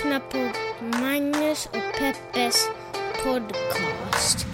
lyssnar 0.00 0.20
på 0.20 0.52
Magnus 0.98 1.66
och 1.66 1.98
Peppes 1.98 2.68
podcast. 3.24 4.46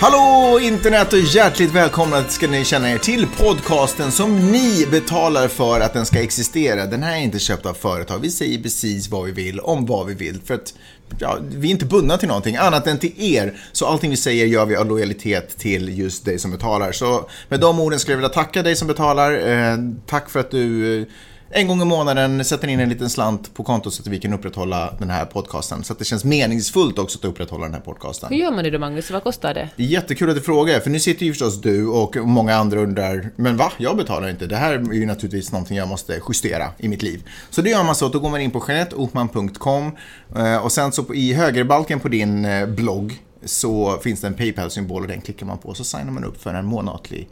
Hallå 0.00 0.60
internet 0.60 1.12
och 1.12 1.18
hjärtligt 1.18 1.74
välkomna 1.74 2.24
ska 2.24 2.48
ni 2.48 2.64
känna 2.64 2.90
er 2.90 2.98
till 2.98 3.26
podcasten 3.26 4.12
som 4.12 4.52
ni 4.52 4.86
betalar 4.90 5.48
för 5.48 5.80
att 5.80 5.92
den 5.92 6.06
ska 6.06 6.22
existera. 6.22 6.86
Den 6.86 7.02
här 7.02 7.16
är 7.16 7.20
inte 7.20 7.38
köpt 7.38 7.66
av 7.66 7.74
företag. 7.74 8.18
Vi 8.18 8.30
säger 8.30 8.62
precis 8.62 9.08
vad 9.08 9.24
vi 9.24 9.32
vill 9.32 9.60
om 9.60 9.86
vad 9.86 10.06
vi 10.06 10.14
vill 10.14 10.40
för 10.44 10.54
att 10.54 10.74
ja, 11.18 11.38
vi 11.40 11.68
är 11.68 11.70
inte 11.70 11.86
bundna 11.86 12.18
till 12.18 12.28
någonting 12.28 12.56
annat 12.56 12.86
än 12.86 12.98
till 12.98 13.12
er. 13.16 13.54
Så 13.72 13.86
allting 13.86 14.10
vi 14.10 14.16
säger 14.16 14.46
gör 14.46 14.66
vi 14.66 14.76
av 14.76 14.86
lojalitet 14.86 15.58
till 15.58 15.98
just 15.98 16.24
dig 16.24 16.38
som 16.38 16.50
betalar. 16.50 16.92
Så 16.92 17.28
med 17.48 17.60
de 17.60 17.80
orden 17.80 17.98
skulle 17.98 18.12
jag 18.12 18.18
vilja 18.18 18.28
tacka 18.28 18.62
dig 18.62 18.76
som 18.76 18.88
betalar. 18.88 19.32
Eh, 19.48 19.78
tack 20.06 20.30
för 20.30 20.40
att 20.40 20.50
du 20.50 21.00
eh, 21.00 21.06
en 21.50 21.68
gång 21.68 21.82
i 21.82 21.84
månaden 21.84 22.44
sätter 22.44 22.68
in 22.68 22.80
en 22.80 22.88
liten 22.88 23.10
slant 23.10 23.54
på 23.54 23.64
kontot 23.64 23.94
så 23.94 24.02
att 24.02 24.06
vi 24.06 24.18
kan 24.18 24.32
upprätthålla 24.32 24.94
den 24.98 25.10
här 25.10 25.24
podcasten. 25.24 25.84
Så 25.84 25.92
att 25.92 25.98
det 25.98 26.04
känns 26.04 26.24
meningsfullt 26.24 26.98
också 26.98 27.18
att 27.18 27.24
upprätthålla 27.24 27.64
den 27.64 27.74
här 27.74 27.80
podcasten. 27.80 28.28
Hur 28.28 28.36
gör 28.36 28.50
man 28.50 28.64
det 28.64 28.70
då 28.70 28.78
Magnus? 28.78 29.10
Vad 29.10 29.22
kostar 29.22 29.54
det? 29.54 29.68
Det 29.76 29.82
är 29.82 29.86
jättekul 29.86 30.30
att 30.30 30.36
du 30.36 30.42
frågar, 30.42 30.80
för 30.80 30.90
nu 30.90 31.00
sitter 31.00 31.26
ju 31.26 31.32
förstås 31.32 31.60
du 31.60 31.86
och 31.86 32.16
många 32.16 32.54
andra 32.54 32.80
undrar, 32.80 33.30
men 33.36 33.56
va? 33.56 33.72
Jag 33.76 33.96
betalar 33.96 34.28
inte. 34.28 34.46
Det 34.46 34.56
här 34.56 34.72
är 34.74 34.92
ju 34.92 35.06
naturligtvis 35.06 35.52
någonting 35.52 35.76
jag 35.76 35.88
måste 35.88 36.20
justera 36.28 36.70
i 36.78 36.88
mitt 36.88 37.02
liv. 37.02 37.28
Så 37.50 37.62
det 37.62 37.70
gör 37.70 37.84
man 37.84 37.94
så 37.94 38.06
att 38.06 38.12
då 38.12 38.18
går 38.18 38.30
man 38.30 38.40
in 38.40 38.50
på 38.50 38.64
jeanetteotman.com 38.68 39.96
eh, 40.36 40.56
och 40.56 40.72
sen 40.72 40.92
så 40.92 41.14
i 41.14 41.32
högerbalken 41.32 42.00
på 42.00 42.08
din 42.08 42.44
eh, 42.44 42.66
blogg 42.66 43.22
så 43.44 43.98
finns 44.02 44.20
det 44.20 44.26
en 44.26 44.34
Paypal-symbol 44.34 45.02
och 45.02 45.08
den 45.08 45.20
klickar 45.20 45.46
man 45.46 45.58
på 45.58 45.74
så 45.74 45.84
signar 45.84 46.12
man 46.12 46.24
upp 46.24 46.42
för 46.42 46.54
en 46.54 46.66
månatlig 46.66 47.28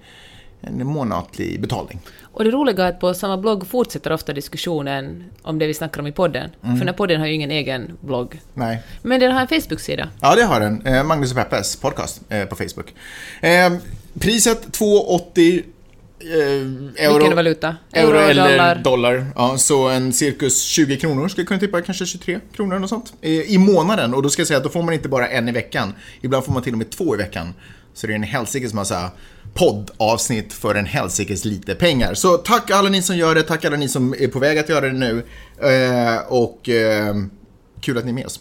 en 0.67 0.87
månatlig 0.87 1.61
betalning. 1.61 2.01
Och 2.23 2.45
det 2.45 2.51
roliga 2.51 2.85
är 2.85 2.89
att 2.89 3.01
på 3.01 3.15
samma 3.15 3.37
blogg 3.37 3.67
fortsätter 3.67 4.13
ofta 4.13 4.33
diskussionen 4.33 5.25
om 5.43 5.59
det 5.59 5.67
vi 5.67 5.75
snackar 5.75 6.01
om 6.01 6.07
i 6.07 6.13
podden. 6.13 6.51
För 6.61 6.69
den 6.69 6.89
här 6.89 6.93
podden 6.93 7.21
har 7.21 7.27
ju 7.27 7.33
ingen 7.33 7.51
egen 7.51 7.99
blogg. 8.01 8.41
Nej. 8.55 8.83
Men 9.03 9.21
den 9.21 9.33
har 9.33 9.41
en 9.41 9.49
Facebook-sida. 9.49 10.09
Ja, 10.21 10.35
det 10.35 10.45
har 10.45 10.61
den. 10.61 10.87
Eh, 10.87 11.05
Magnus 11.05 11.31
och 11.31 11.37
Peppes 11.37 11.77
podcast 11.77 12.21
eh, 12.29 12.45
på 12.45 12.57
Facebook. 12.57 12.95
Eh, 13.41 13.73
priset 14.19 14.79
2,80 14.79 15.63
eh, 16.21 17.05
euro. 17.05 17.19
Vilken 17.19 17.37
valuta? 17.37 17.77
Euro, 17.93 18.19
eller 18.19 18.51
dollar? 18.51 18.75
dollar. 18.75 19.27
Ja, 19.37 19.59
så 19.59 19.89
en 19.89 20.13
cirkus 20.13 20.63
20 20.63 20.97
kronor 20.97 21.29
skulle 21.29 21.43
jag 21.43 21.49
kunna 21.49 21.61
tippa, 21.61 21.83
kanske 21.83 22.07
23 22.07 22.41
kronor 22.57 22.73
eller 22.73 22.81
något 22.81 22.91
sånt. 22.91 23.13
Eh, 23.21 23.31
I 23.31 23.59
månaden. 23.59 24.15
Och 24.15 24.23
då 24.23 24.29
ska 24.29 24.41
jag 24.41 24.47
säga 24.47 24.59
att 24.59 24.65
då 24.65 24.71
får 24.71 24.83
man 24.83 24.95
inte 24.95 25.09
bara 25.09 25.29
en 25.29 25.49
i 25.49 25.53
veckan. 25.53 25.95
Ibland 26.21 26.45
får 26.45 26.53
man 26.53 26.63
till 26.63 26.73
och 26.73 26.79
med 26.79 26.91
två 26.91 27.15
i 27.15 27.19
veckan. 27.19 27.55
Så 27.95 28.07
det 28.07 28.13
är 28.13 28.15
en 28.15 28.23
helsikes 28.23 28.75
massa 28.75 29.11
poddavsnitt 29.57 30.53
för 30.53 30.75
en 30.75 30.87
helsikes 30.87 31.45
lite 31.45 31.75
pengar. 31.75 32.15
Så 32.15 32.37
tack 32.37 32.71
alla 32.71 32.89
ni 32.89 33.03
som 33.03 33.17
gör 33.17 33.35
det, 33.35 33.43
tack 33.43 33.65
alla 33.65 33.77
ni 33.77 33.89
som 33.89 34.15
är 34.19 34.29
på 34.29 34.39
väg 34.39 34.59
att 34.59 34.69
göra 34.69 34.87
det 34.87 34.93
nu. 34.93 35.25
Eh, 35.61 36.19
och 36.29 36.69
eh, 36.69 37.15
kul 37.81 37.99
att 37.99 38.05
ni 38.05 38.11
är 38.11 38.15
med 38.15 38.27
oss. 38.27 38.41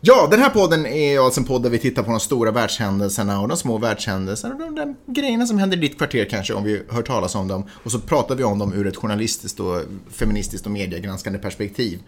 Ja, 0.00 0.28
den 0.30 0.40
här 0.40 0.50
podden 0.50 0.86
är 0.86 1.18
alltså 1.18 1.40
en 1.40 1.46
podd 1.46 1.62
där 1.62 1.70
vi 1.70 1.78
tittar 1.78 2.02
på 2.02 2.10
de 2.10 2.20
stora 2.20 2.50
världshändelserna 2.50 3.40
och 3.40 3.48
de 3.48 3.56
små 3.56 3.78
världshändelserna 3.78 4.54
och 4.54 4.60
de 4.60 4.74
där 4.74 4.94
grejerna 5.06 5.46
som 5.46 5.58
händer 5.58 5.76
i 5.76 5.80
ditt 5.80 5.98
kvarter 5.98 6.24
kanske 6.24 6.54
om 6.54 6.64
vi 6.64 6.82
hör 6.88 7.02
talas 7.02 7.34
om 7.34 7.48
dem. 7.48 7.64
Och 7.70 7.92
så 7.92 8.00
pratar 8.00 8.34
vi 8.34 8.44
om 8.44 8.58
dem 8.58 8.72
ur 8.72 8.86
ett 8.86 8.96
journalistiskt 8.96 9.60
och 9.60 9.82
feministiskt 10.10 10.66
och 10.66 10.72
mediegranskande 10.72 11.38
perspektiv. 11.38 11.98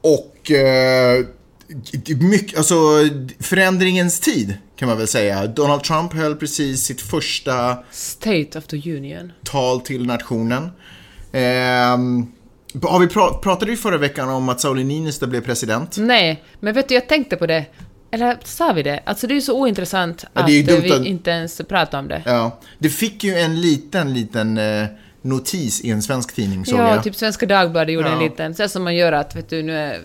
Och 0.00 0.50
eh, 0.50 1.24
mycket, 2.20 2.58
alltså 2.58 2.74
förändringens 3.40 4.20
tid 4.20 4.54
kan 4.76 4.88
man 4.88 4.98
väl 4.98 5.06
säga. 5.08 5.46
Donald 5.46 5.82
Trump 5.84 6.12
höll 6.12 6.36
precis 6.36 6.82
sitt 6.84 7.00
första 7.00 7.78
State 7.90 8.58
of 8.58 8.66
the 8.66 8.96
Union. 8.96 9.32
tal 9.44 9.80
till 9.80 10.06
nationen. 10.06 10.70
Ehm, 11.32 12.26
har 12.82 12.98
vi 13.00 13.06
pra- 13.06 13.38
pratade 13.38 13.70
vi 13.70 13.76
förra 13.76 13.98
veckan 13.98 14.28
om 14.28 14.48
att 14.48 14.60
Sauli 14.60 14.84
Niinistö 14.84 15.26
blev 15.26 15.40
president? 15.40 15.96
Nej, 15.98 16.42
men 16.60 16.74
vet 16.74 16.88
du, 16.88 16.94
jag 16.94 17.08
tänkte 17.08 17.36
på 17.36 17.46
det. 17.46 17.64
Eller 18.10 18.38
sa 18.44 18.72
vi 18.72 18.82
det? 18.82 19.00
Alltså 19.06 19.26
det 19.26 19.32
är 19.32 19.36
ju 19.36 19.40
så 19.40 19.60
ointressant 19.60 20.24
Ja, 20.34 20.40
att 20.42 20.50
ju 20.50 20.60
eh, 20.60 20.80
vi 20.80 20.92
att- 20.92 21.06
inte 21.06 21.30
ens 21.30 21.60
pratar 21.68 21.98
om 21.98 22.08
det. 22.08 22.22
Ja. 22.26 22.60
Det 22.78 22.88
fick 22.88 23.24
ju 23.24 23.34
en 23.34 23.60
liten, 23.60 24.14
liten 24.14 24.58
eh, 24.58 24.86
notis 25.22 25.80
i 25.80 25.90
en 25.90 26.02
svensk 26.02 26.34
tidning 26.34 26.64
såg 26.66 26.78
Ja, 26.78 26.94
jag. 26.94 27.04
typ 27.04 27.14
Svenska 27.16 27.46
Dagbladet 27.46 27.94
gjorde 27.94 28.08
en 28.08 28.14
Ja. 28.14 28.22
liten, 28.28 28.54
så 28.54 28.68
som 28.68 28.84
man 28.84 28.96
gör 28.96 29.12
att, 29.12 29.36
vet 29.36 29.48
du, 29.50 29.62
nu 29.62 29.76
är... 29.78 30.00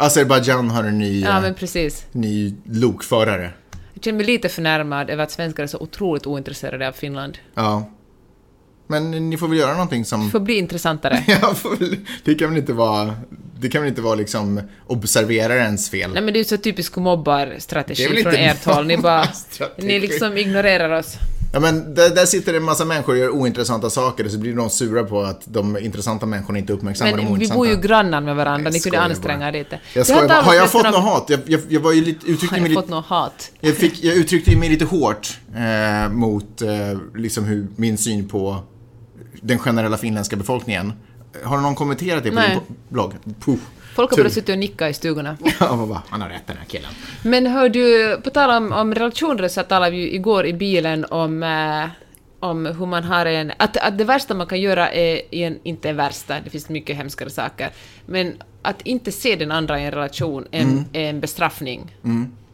Azerbajdzjan 0.00 0.70
har 0.70 0.84
en 0.84 0.98
ny, 0.98 1.20
Ja, 1.20 1.36
eh, 1.36 1.42
men 1.42 1.54
precis. 1.54 2.04
ny 2.12 2.54
lokförare. 2.64 3.50
Jag 3.94 4.04
känner 4.04 4.16
mig 4.16 4.26
lite 4.26 4.48
förnärmad 4.48 5.10
över 5.10 5.24
att 5.24 5.30
svenskar 5.30 5.62
är 5.62 5.66
så 5.66 5.78
otroligt 5.78 6.26
ointresserade 6.26 6.88
av 6.88 6.92
Finland. 6.92 7.38
Ja. 7.54 7.90
Men 8.86 9.30
ni 9.30 9.36
får 9.36 9.48
väl 9.48 9.58
göra 9.58 9.72
någonting 9.72 10.04
som... 10.04 10.24
Det 10.24 10.30
får 10.30 10.40
bli 10.40 10.58
intressantare. 10.58 11.24
Ja, 11.42 11.54
det 12.24 12.34
kan 12.34 12.48
väl 12.48 12.58
inte 12.58 12.72
vara... 12.72 13.14
Det 13.60 13.68
kan 13.68 13.82
väl 13.82 13.88
inte 13.88 14.02
vara 14.02 14.14
liksom 14.14 14.60
observerarens 14.86 15.90
fel? 15.90 16.10
Nej 16.12 16.22
men 16.22 16.32
det 16.32 16.36
är 16.36 16.40
ju 16.40 16.44
så 16.44 16.56
typisk 16.56 16.96
mobbarstrategi 16.96 18.22
från 18.22 18.34
ert 18.34 18.64
håll. 18.64 18.86
Ni 18.86 18.96
bara... 18.96 19.26
strategi. 19.26 19.86
Ni 19.88 20.00
liksom 20.00 20.36
ignorerar 20.36 20.98
oss. 20.98 21.16
Ja, 21.52 21.60
men 21.60 21.94
där, 21.94 22.10
där 22.14 22.26
sitter 22.26 22.54
en 22.54 22.62
massa 22.62 22.84
människor 22.84 23.12
och 23.12 23.18
gör 23.18 23.30
ointressanta 23.30 23.90
saker 23.90 24.24
och 24.24 24.30
så 24.30 24.38
blir 24.38 24.56
de 24.56 24.70
sura 24.70 25.04
på 25.04 25.22
att 25.22 25.42
de 25.44 25.78
intressanta 25.78 26.26
människorna 26.26 26.58
inte 26.58 26.72
uppmärksammar 26.72 27.10
de 27.10 27.16
Men 27.16 27.26
vi 27.26 27.30
ointressanta. 27.32 27.58
bor 27.58 27.66
ju 27.66 27.76
grannar 27.76 28.20
med 28.20 28.36
varandra, 28.36 28.64
Jag 28.66 28.72
ni 28.72 28.80
kunde 28.80 29.00
anstränga 29.00 29.48
er 29.48 29.52
lite. 29.52 29.80
Jag 29.94 30.00
Det 30.00 30.04
skojar 30.04 30.28
bara. 30.28 30.42
Har 30.42 30.54
jag 30.54 30.70
fått 30.70 30.84
något 30.84 31.04
hat? 31.04 31.24
Jag, 31.28 31.40
jag, 31.46 31.60
jag 31.68 31.80
var 31.80 31.92
ju 31.92 32.04
lite, 32.04 32.26
uttryckte 32.30 32.56
Har 32.56 32.62
mig 32.62 32.72
jag 32.72 32.80
lite... 32.80 32.90
något 32.94 33.06
hat? 33.06 33.50
Jag, 33.60 33.76
fick, 33.76 34.04
jag 34.04 34.16
uttryckte 34.16 34.56
mig 34.56 34.68
lite 34.68 34.84
hårt 34.84 35.38
eh, 35.56 36.12
mot 36.12 36.62
eh, 36.62 36.68
liksom 37.14 37.44
hur, 37.44 37.66
min 37.76 37.98
syn 37.98 38.28
på 38.28 38.56
den 39.42 39.58
generella 39.58 39.96
finländska 39.96 40.36
befolkningen. 40.36 40.92
Har 41.44 41.58
någon 41.58 41.74
kommenterat 41.74 42.22
det 42.24 42.28
på 42.30 42.34
Nej. 42.34 42.50
din 42.68 42.76
blogg? 42.88 43.12
Puh. 43.44 43.54
Folk 44.00 44.10
har 44.10 44.16
börjat 44.16 44.32
sitta 44.32 44.52
och 44.52 44.58
nicka 44.58 44.88
i 44.88 44.94
stugorna. 44.94 45.36
Ja, 45.60 45.74
vad? 45.76 46.00
Han 46.08 46.20
har 46.20 46.28
rätt 46.28 46.46
den 46.46 46.56
här 46.56 46.64
killen. 46.64 46.90
Men 47.22 47.46
hör 47.46 47.68
du, 47.68 48.16
på 48.24 48.30
tal 48.30 48.50
om, 48.62 48.72
om 48.72 48.94
relationer 48.94 49.48
så 49.48 49.62
talade 49.62 49.90
vi 49.90 49.96
ju 49.96 50.12
igår 50.14 50.46
i 50.46 50.52
bilen 50.52 51.04
om, 51.04 51.42
eh, 51.42 51.84
om 52.40 52.66
hur 52.66 52.86
man 52.86 53.04
har 53.04 53.26
en... 53.26 53.52
Att, 53.56 53.76
att 53.76 53.98
det 53.98 54.04
värsta 54.04 54.34
man 54.34 54.46
kan 54.46 54.60
göra 54.60 54.92
är, 54.92 55.34
en, 55.34 55.58
inte 55.62 55.88
det 55.88 55.94
värsta, 55.94 56.40
det 56.44 56.50
finns 56.50 56.68
mycket 56.68 56.96
hemskare 56.96 57.30
saker, 57.30 57.70
men 58.06 58.34
att 58.62 58.82
inte 58.82 59.12
se 59.12 59.36
den 59.36 59.52
andra 59.52 59.80
i 59.80 59.84
en 59.84 59.90
relation 59.90 60.46
är 60.50 60.60
en, 60.60 60.84
är 60.92 61.10
en 61.10 61.20
bestraffning. 61.20 61.96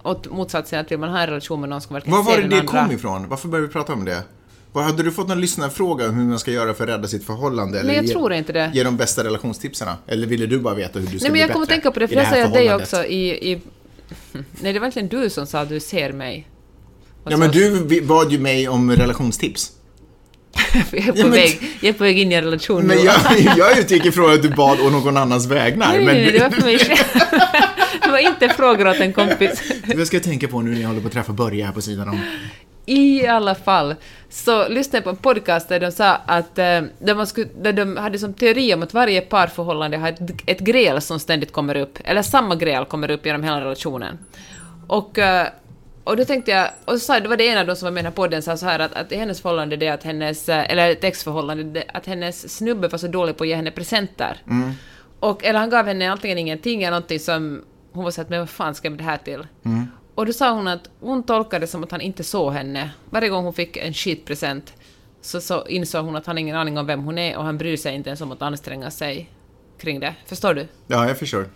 Och 0.02 0.26
motsatsen, 0.30 0.80
att 0.80 0.90
vill 0.90 0.98
man 0.98 1.10
ha 1.10 1.20
en 1.20 1.26
relation 1.26 1.60
med 1.60 1.68
någon 1.68 1.80
ska 1.80 1.92
man 1.92 2.00
verkligen 2.00 2.16
Var 2.16 2.24
var 2.24 2.32
se 2.32 2.36
det 2.36 2.42
den 2.42 2.50
det 2.50 2.58
andra. 2.60 2.82
kom 2.82 2.92
ifrån? 2.92 3.28
Varför 3.28 3.48
började 3.48 3.66
vi 3.66 3.72
prata 3.72 3.92
om 3.92 4.04
det? 4.04 4.22
Hade 4.82 5.03
du 5.03 5.12
fått 5.12 5.28
någon 5.28 5.41
lyssnarfråga 5.41 6.09
om 6.09 6.14
hur 6.14 6.25
man 6.25 6.38
ska 6.38 6.50
göra 6.50 6.75
för 6.75 6.84
att 6.84 6.91
rädda 6.91 7.09
sitt 7.09 7.25
förhållande? 7.26 7.82
Nej, 7.82 7.97
jag 7.97 8.04
ge, 8.04 8.12
tror 8.12 8.32
inte 8.32 8.53
det. 8.53 8.70
Ge 8.75 8.82
de 8.84 8.97
bästa 8.97 9.25
relationstipsarna? 9.25 9.97
Eller 10.06 10.26
ville 10.26 10.47
du 10.47 10.59
bara 10.59 10.75
veta 10.75 10.98
hur 10.98 11.06
du 11.06 11.19
ska 11.19 11.25
Nej 11.25 11.25
men 11.25 11.32
bli 11.32 11.41
jag 11.41 11.53
kommer 11.53 11.62
att 11.62 11.69
tänka 11.70 11.91
på 11.91 12.00
det, 12.00 12.09
för 12.09 12.14
jag 12.14 12.28
säger 12.28 12.48
dig 12.48 12.75
också 12.75 13.04
i, 13.04 13.53
i... 13.53 13.60
Nej, 14.32 14.72
det 14.72 14.78
var 14.78 14.87
egentligen 14.87 15.09
du 15.09 15.31
som 15.31 15.47
sa 15.47 15.60
att 15.60 15.69
du 15.69 15.81
ser 15.81 16.12
mig. 16.12 16.48
Och 17.25 17.32
Ja, 17.32 17.37
men 17.37 17.50
du 17.50 18.00
bad 18.00 18.32
ju 18.32 18.38
mig 18.38 18.69
om 18.69 18.91
relationstips. 18.92 19.72
jag, 20.93 21.08
är 21.08 21.12
på 21.12 21.19
Ja, 21.19 21.25
men- 21.25 21.31
väg, 21.31 21.60
jag 21.81 21.88
är 21.88 21.93
på 21.93 22.04
väg 22.04 22.19
in 22.19 22.32
i 22.32 22.34
en 22.34 22.44
relation 22.44 22.82
Men 22.87 22.97
nu. 22.97 23.04
jag, 23.04 23.16
jag 23.56 23.78
utgick 23.78 24.04
ifrån 24.04 24.32
att 24.34 24.43
du 24.43 24.50
bad 24.50 24.81
å 24.81 24.91
någon 24.91 25.16
annans 25.16 25.47
vägnar. 25.47 25.88
Nej, 25.88 26.04
men 26.04 26.14
nej, 26.16 26.32
det 26.32 26.38
var 26.38 26.50
för 26.50 26.62
mig. 26.62 26.78
Det 28.03 28.08
var 28.10 28.19
inte 28.19 28.48
frågor 28.48 28.88
åt 28.88 28.97
en 28.97 29.12
kompis. 29.12 29.62
Vad 29.97 30.06
ska 30.06 30.16
jag 30.16 30.25
tänka 30.25 30.48
på 30.48 30.60
nu 30.60 30.70
när 30.70 30.81
jag 30.81 30.88
håller 30.88 31.00
på 31.00 31.06
att 31.06 31.12
träffa 31.12 31.32
Börje 31.32 31.64
här 31.64 31.72
på 31.72 31.82
sidan 31.82 32.08
om? 32.08 32.20
I 32.86 33.26
alla 33.26 33.54
fall 33.54 33.94
så 34.28 34.69
lyssnade 34.69 34.97
jag 34.97 35.04
på 35.04 35.10
en 35.10 35.16
podcast 35.16 35.69
där 35.69 35.80
de 35.80 35.92
sa 35.92 36.14
att 36.26 36.58
eh, 36.58 36.82
där, 36.98 37.14
man 37.14 37.26
skulle, 37.26 37.48
där 37.60 37.72
de 37.72 37.96
hade 37.96 38.19
som 38.19 38.34
teori 38.34 38.75
om 38.75 38.82
att 38.82 38.94
varje 38.94 39.20
parförhållande 39.20 39.96
har 39.96 40.08
ett, 40.08 40.20
ett 40.46 40.61
gräl 40.61 41.00
som 41.00 41.20
ständigt 41.20 41.52
kommer 41.52 41.76
upp, 41.76 41.99
eller 42.05 42.22
samma 42.22 42.55
gräl 42.55 42.84
kommer 42.84 43.11
upp 43.11 43.26
genom 43.26 43.43
hela 43.43 43.61
relationen. 43.61 44.19
Och, 44.87 45.19
eh, 45.19 45.49
och 46.05 46.16
då 46.16 46.25
tänkte 46.25 46.50
jag, 46.50 46.70
och 46.84 46.93
så 46.93 46.99
sa, 46.99 47.20
det 47.20 47.28
var 47.28 47.37
det 47.37 47.44
ena 47.44 47.61
av 47.61 47.66
de 47.66 47.76
som 47.76 47.87
var 47.87 47.90
med 47.90 48.00
i 48.00 48.02
den 48.02 48.12
här 48.12 48.16
podden 48.16 48.43
sa 48.43 48.56
så 48.56 48.66
här 48.66 48.78
att, 48.78 48.94
att 48.94 49.12
hennes 49.12 49.40
förhållande 49.40 49.76
det 49.76 49.87
är 49.87 49.93
att 49.93 50.05
hennes, 50.05 50.49
eh, 50.49 50.70
eller 50.70 50.90
ett 50.90 51.05
exförhållande, 51.05 51.84
att 51.88 52.06
hennes 52.06 52.56
snubbe 52.56 52.88
var 52.88 52.99
så 52.99 53.06
dålig 53.06 53.37
på 53.37 53.44
att 53.44 53.49
ge 53.49 53.55
henne 53.55 53.70
presenter. 53.70 54.37
Och, 55.20 55.44
eller 55.44 55.58
han 55.58 55.70
gav 55.70 55.87
henne 55.87 56.11
antingen 56.11 56.38
ingenting 56.38 56.82
eller 56.82 56.90
någonting 56.90 57.20
som 57.20 57.62
hon 57.93 58.05
var 58.05 58.11
så 58.11 58.20
att 58.20 58.31
men 58.31 58.38
vad 58.38 58.50
fan 58.50 58.75
ska 58.75 58.87
jag 58.87 58.90
med 58.90 58.99
det 58.99 59.05
här 59.05 59.16
till? 59.16 59.46
Och 60.16 60.26
då 60.26 60.32
sa 60.32 60.52
hon 60.52 60.68
att 60.68 60.90
hon 61.00 61.22
tolkade 61.22 61.62
det 61.62 61.66
som 61.70 61.84
att 61.84 61.90
han 61.90 62.00
inte 62.00 62.24
såg 62.24 62.52
henne. 62.52 62.90
Varje 63.10 63.28
gång 63.28 63.44
hon 63.44 63.54
fick 63.54 63.76
en 63.76 63.94
skitpresent 63.94 64.72
så, 65.20 65.40
så 65.40 65.66
insåg 65.66 66.04
hon 66.04 66.16
att 66.16 66.26
han 66.26 66.38
ingen 66.38 66.56
aning 66.56 66.78
om 66.78 66.86
vem 66.86 67.04
hon 67.04 67.18
är 67.18 67.36
och 67.36 67.44
han 67.44 67.58
bryr 67.58 67.76
sig 67.76 67.94
inte 67.94 68.10
ens 68.10 68.20
om 68.20 68.32
att 68.32 68.42
anstränga 68.42 68.90
sig 68.90 69.30
kring 69.78 70.00
det. 70.00 70.14
Förstår 70.26 70.54
du? 70.54 70.66
Ja, 70.86 71.08
jag 71.08 71.18
förstår. 71.18 71.48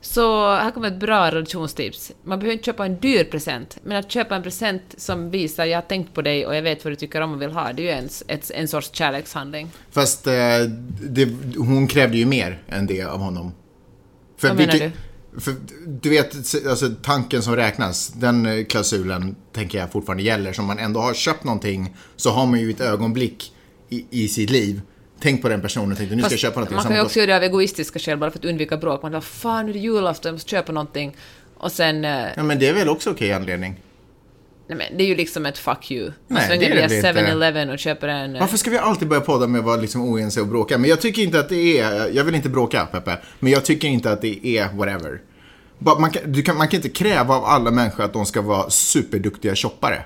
Så 0.00 0.54
här 0.54 0.70
kommer 0.70 0.88
ett 0.88 1.00
bra 1.00 1.30
relationstips. 1.30 2.12
Man 2.24 2.38
behöver 2.38 2.52
inte 2.52 2.64
köpa 2.64 2.86
en 2.86 3.00
dyr 3.00 3.24
present, 3.24 3.78
men 3.82 3.96
att 3.96 4.10
köpa 4.10 4.36
en 4.36 4.42
present 4.42 4.82
som 4.96 5.30
visar 5.30 5.64
jag 5.64 5.76
har 5.76 5.82
tänkt 5.82 6.14
på 6.14 6.22
dig 6.22 6.46
och 6.46 6.56
jag 6.56 6.62
vet 6.62 6.84
vad 6.84 6.92
du 6.92 6.96
tycker 6.96 7.20
om 7.20 7.32
och 7.32 7.42
vill 7.42 7.50
ha, 7.50 7.72
det 7.72 7.82
är 7.82 7.84
ju 7.84 7.90
en, 7.90 8.08
ett, 8.28 8.50
en 8.54 8.68
sorts 8.68 8.90
kärlekshandling. 8.92 9.70
Fast 9.90 10.26
eh, 10.26 10.32
det, 11.02 11.28
hon 11.58 11.86
krävde 11.86 12.16
ju 12.18 12.26
mer 12.26 12.58
än 12.68 12.86
det 12.86 13.02
av 13.02 13.18
honom. 13.18 13.52
För 14.36 14.48
Vad 14.48 14.56
menar 14.56 14.72
vilket- 14.72 14.92
För 15.38 15.54
du 15.86 16.10
vet, 16.10 16.34
alltså 16.68 16.90
tanken 17.02 17.42
som 17.42 17.56
räknas, 17.56 18.08
den 18.08 18.46
eh, 18.46 18.64
klausulen 18.64 19.36
tänker 19.52 19.78
jag 19.78 19.92
fortfarande 19.92 20.22
gäller. 20.22 20.52
Som 20.52 20.64
man 20.64 20.78
ändå 20.78 21.00
har 21.00 21.14
köpt 21.14 21.44
någonting 21.44 21.96
så 22.16 22.30
har 22.30 22.46
man 22.46 22.60
ju 22.60 22.70
ett 22.70 22.80
ögonblick 22.80 23.52
i, 23.88 24.06
i 24.10 24.28
sitt 24.28 24.50
liv 24.50 24.80
tänkt 25.20 25.42
på 25.42 25.48
den 25.48 25.60
personen 25.60 25.92
och 25.92 25.98
tänkt 25.98 26.10
nu 26.12 26.22
ska 26.22 26.30
jag 26.30 26.38
köpa 26.38 26.54
någonting. 26.60 26.76
Man 26.76 26.84
kan 26.84 26.94
ju 26.96 27.02
också 27.02 27.18
göra 27.18 27.26
det 27.30 27.36
av 27.36 27.42
egoistiska 27.42 27.98
skäl 27.98 28.18
bara 28.18 28.30
för 28.30 28.38
att 28.38 28.44
undvika 28.44 28.76
bråk. 28.76 29.02
Man 29.02 29.12
bara 29.12 29.20
fan 29.20 29.64
nu 29.66 29.70
är 29.70 29.74
det 29.74 29.80
julafton, 29.80 30.28
jag 30.28 30.34
måste 30.34 30.50
köpa 30.50 30.72
någonting. 30.72 31.16
Och 31.56 31.72
sen... 31.72 32.04
eh, 32.04 32.26
Ja 32.36 32.42
men 32.42 32.58
det 32.58 32.68
är 32.68 32.74
väl 32.74 32.88
också 32.88 33.10
okej 33.10 33.32
anledning. 33.32 33.80
Nej 34.66 34.78
men 34.78 34.98
det 34.98 35.04
är 35.04 35.08
ju 35.08 35.14
liksom 35.16 35.46
ett 35.46 35.58
fuck 35.58 35.90
you. 35.90 36.10
Nej, 36.28 36.46
svänger 36.46 36.60
det 36.60 36.66
är 36.66 36.88
det 36.88 36.94
via 36.94 37.12
väl 37.12 37.18
inte. 37.24 37.32
7-Eleven 37.32 37.70
och 37.72 37.78
köper 37.78 38.08
en... 38.08 38.34
eh, 38.34 38.40
Varför 38.40 38.56
ska 38.56 38.70
vi 38.70 38.78
alltid 38.78 39.08
börja 39.08 39.20
podda 39.20 39.46
med 39.46 39.58
att 39.58 39.64
vara 39.64 39.76
liksom 39.76 40.02
oense 40.02 40.40
och 40.40 40.46
bråka? 40.46 40.78
Men 40.78 40.90
jag 40.90 41.00
tycker 41.00 41.22
inte 41.22 41.40
att 41.40 41.48
det 41.48 41.78
är, 41.78 42.08
jag 42.16 42.24
vill 42.24 42.34
inte 42.34 42.48
bråka 42.48 42.86
Peppe, 42.86 43.18
men 43.40 43.52
jag 43.52 43.64
tycker 43.64 43.88
inte 43.88 44.12
att 44.12 44.20
det 44.22 44.46
är 44.46 44.68
whatever. 44.74 45.20
Man 45.98 46.10
kan, 46.10 46.42
kan, 46.42 46.56
man 46.56 46.68
kan 46.68 46.78
inte 46.78 46.88
kräva 46.88 47.34
av 47.34 47.44
alla 47.44 47.70
människor 47.70 48.04
att 48.04 48.12
de 48.12 48.26
ska 48.26 48.42
vara 48.42 48.70
superduktiga 48.70 49.56
shoppare. 49.56 50.02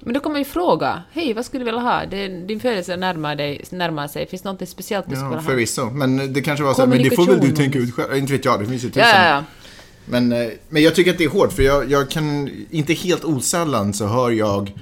Men 0.00 0.14
då 0.14 0.20
kan 0.20 0.32
man 0.32 0.40
ju 0.40 0.44
fråga. 0.44 1.02
Hej, 1.12 1.34
vad 1.34 1.44
skulle 1.46 1.60
du 1.60 1.64
vilja 1.64 1.80
ha? 1.80 2.04
Det, 2.10 2.28
din 2.28 2.60
födelse 2.60 2.96
närmar, 2.96 3.36
dig, 3.36 3.64
närmar 3.70 4.08
sig. 4.08 4.26
Finns 4.26 4.42
det 4.42 4.52
något 4.52 4.68
speciellt 4.68 5.06
du 5.08 5.10
skulle 5.10 5.24
Ja, 5.24 5.28
vilja 5.28 5.42
ha? 5.42 5.48
förvisso. 5.50 5.84
Men 5.90 6.32
det 6.32 6.40
kanske 6.40 6.64
var 6.64 6.74
så 6.74 6.80
här, 6.82 6.86
men 6.88 7.02
det 7.02 7.10
får 7.16 7.26
väl 7.26 7.40
du 7.40 7.50
tänka 7.56 7.78
ut 7.78 7.94
själv. 7.94 8.16
Inte 8.16 8.32
vet 8.32 8.44
jag, 8.44 8.60
det 8.60 8.66
finns 8.66 8.84
ju 8.84 8.88
tusen. 8.88 9.02
Ja, 9.08 9.22
ja, 9.24 9.28
ja. 9.28 9.44
Men, 10.10 10.32
eh, 10.32 10.48
men 10.68 10.82
jag 10.82 10.94
tycker 10.94 11.10
att 11.10 11.18
det 11.18 11.24
är 11.24 11.28
hårt, 11.28 11.52
för 11.52 11.62
jag, 11.62 11.90
jag 11.90 12.10
kan, 12.10 12.50
inte 12.70 12.92
helt 12.92 13.24
osällan 13.24 13.92
så 13.94 14.06
hör 14.06 14.30
jag 14.30 14.72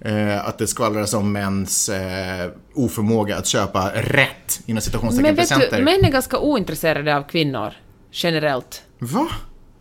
eh, 0.00 0.46
att 0.48 0.58
det 0.58 0.66
skvallras 0.66 1.14
om 1.14 1.32
mäns 1.32 1.88
eh, 1.88 2.50
oförmåga 2.74 3.36
att 3.36 3.46
köpa 3.46 3.90
rätt, 3.94 4.60
inom 4.66 4.80
citationstecken, 4.80 5.22
Men 5.22 5.34
vet 5.34 5.48
presenter. 5.48 5.78
du, 5.78 5.84
män 5.84 6.04
är 6.04 6.10
ganska 6.10 6.38
ointresserade 6.38 7.16
av 7.16 7.22
kvinnor. 7.22 7.72
Generellt. 8.10 8.82
Va? 8.98 9.28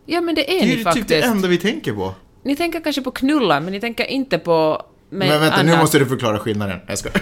Ja, 0.05 0.21
men 0.21 0.35
det 0.35 0.41
är 0.41 0.53
Det 0.53 0.59
är 0.59 0.65
ni 0.65 0.71
ju 0.71 0.75
typ 0.75 0.83
faktiskt. 0.83 1.07
det 1.07 1.21
enda 1.21 1.47
vi 1.47 1.57
tänker 1.57 1.93
på. 1.93 2.13
Ni 2.43 2.55
tänker 2.55 2.79
kanske 2.79 3.01
på 3.01 3.11
knulla, 3.11 3.59
men 3.59 3.73
ni 3.73 3.79
tänker 3.79 4.05
inte 4.05 4.37
på... 4.37 4.85
Med 5.09 5.29
Men 5.29 5.41
vänta, 5.41 5.63
nu 5.63 5.69
annat. 5.71 5.83
måste 5.83 5.99
du 5.99 6.05
förklara 6.05 6.39
skillnaden. 6.39 6.79
Jag 6.87 6.97
ska. 6.97 7.09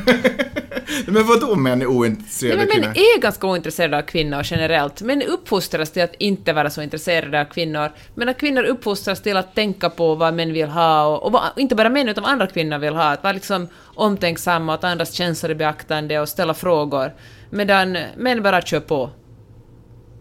Men 1.08 1.28
vadå 1.28 1.56
män 1.56 1.72
är 1.72 1.76
Nej, 1.76 1.88
ointresserade 1.88 2.58
men 2.58 2.64
av 2.64 2.68
män 2.68 2.94
kvinnor? 2.94 3.08
är 3.16 3.20
ganska 3.20 3.48
ointresserade 3.48 3.98
av 3.98 4.02
kvinnor 4.02 4.42
generellt. 4.44 5.02
Män 5.02 5.22
uppfostras 5.22 5.92
till 5.92 6.02
att 6.02 6.16
inte 6.18 6.54
vara 6.54 6.70
så 6.70 6.82
intresserade 6.82 7.42
av 7.42 7.46
kvinnor. 7.46 7.92
Men 8.16 8.34
kvinnor 8.34 8.64
uppfostras 8.64 9.22
till 9.22 9.38
att 9.38 9.56
tänka 9.56 9.90
på 9.90 10.16
vad 10.16 10.34
män 10.34 10.54
vill 10.54 10.70
ha 10.70 11.06
och, 11.06 11.24
och 11.24 11.32
vad, 11.32 11.44
inte 11.58 11.76
bara 11.76 11.90
män 11.90 12.10
utan 12.10 12.26
andra 12.26 12.48
kvinnor 12.48 12.78
vill 12.78 12.96
ha. 12.96 13.12
Att 13.12 13.24
vara 13.24 13.34
liksom 13.34 13.68
omtänksamma 13.84 14.74
och 14.74 14.82
ta 14.82 14.88
andras 14.88 15.14
känslor 15.14 15.52
i 15.52 15.56
beaktande 15.56 16.20
och 16.20 16.30
ställa 16.30 16.54
frågor. 16.54 17.14
Medan 17.50 17.98
män 18.18 18.44
bara 18.44 18.62
kör 18.62 18.80
på. 18.80 19.10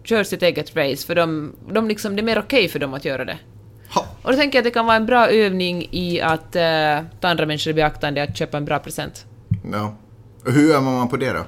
Kör 0.05 0.25
sitt 0.25 0.43
eget 0.43 0.77
race 0.77 1.07
för 1.07 1.15
de, 1.15 1.53
de 1.73 1.89
liksom, 1.89 2.17
det 2.17 2.23
är 2.23 2.25
mer 2.25 2.39
okej 2.39 2.69
för 2.69 2.79
dem 2.79 2.95
att 2.95 3.05
göra 3.05 3.25
det. 3.25 3.39
Ha. 3.95 4.07
Och 4.23 4.33
då 4.33 4.39
tänker 4.39 4.59
jag 4.59 4.61
att 4.61 4.65
det 4.65 4.71
kan 4.71 4.87
vara 4.87 4.97
en 4.97 5.07
bra 5.07 5.29
övning 5.29 5.89
i 5.91 6.21
att 6.21 6.57
eh, 6.57 6.63
ta 7.21 7.29
andra 7.29 7.47
människor 7.47 7.71
i 7.71 7.75
beaktande 7.75 8.23
att 8.23 8.37
köpa 8.37 8.57
en 8.57 8.65
bra 8.65 8.79
present. 8.79 9.27
Ja. 9.73 9.87
Och 9.87 10.02
hur 10.45 10.71
övar 10.71 10.81
man 10.81 11.09
på 11.09 11.17
det 11.17 11.33
då? 11.33 11.45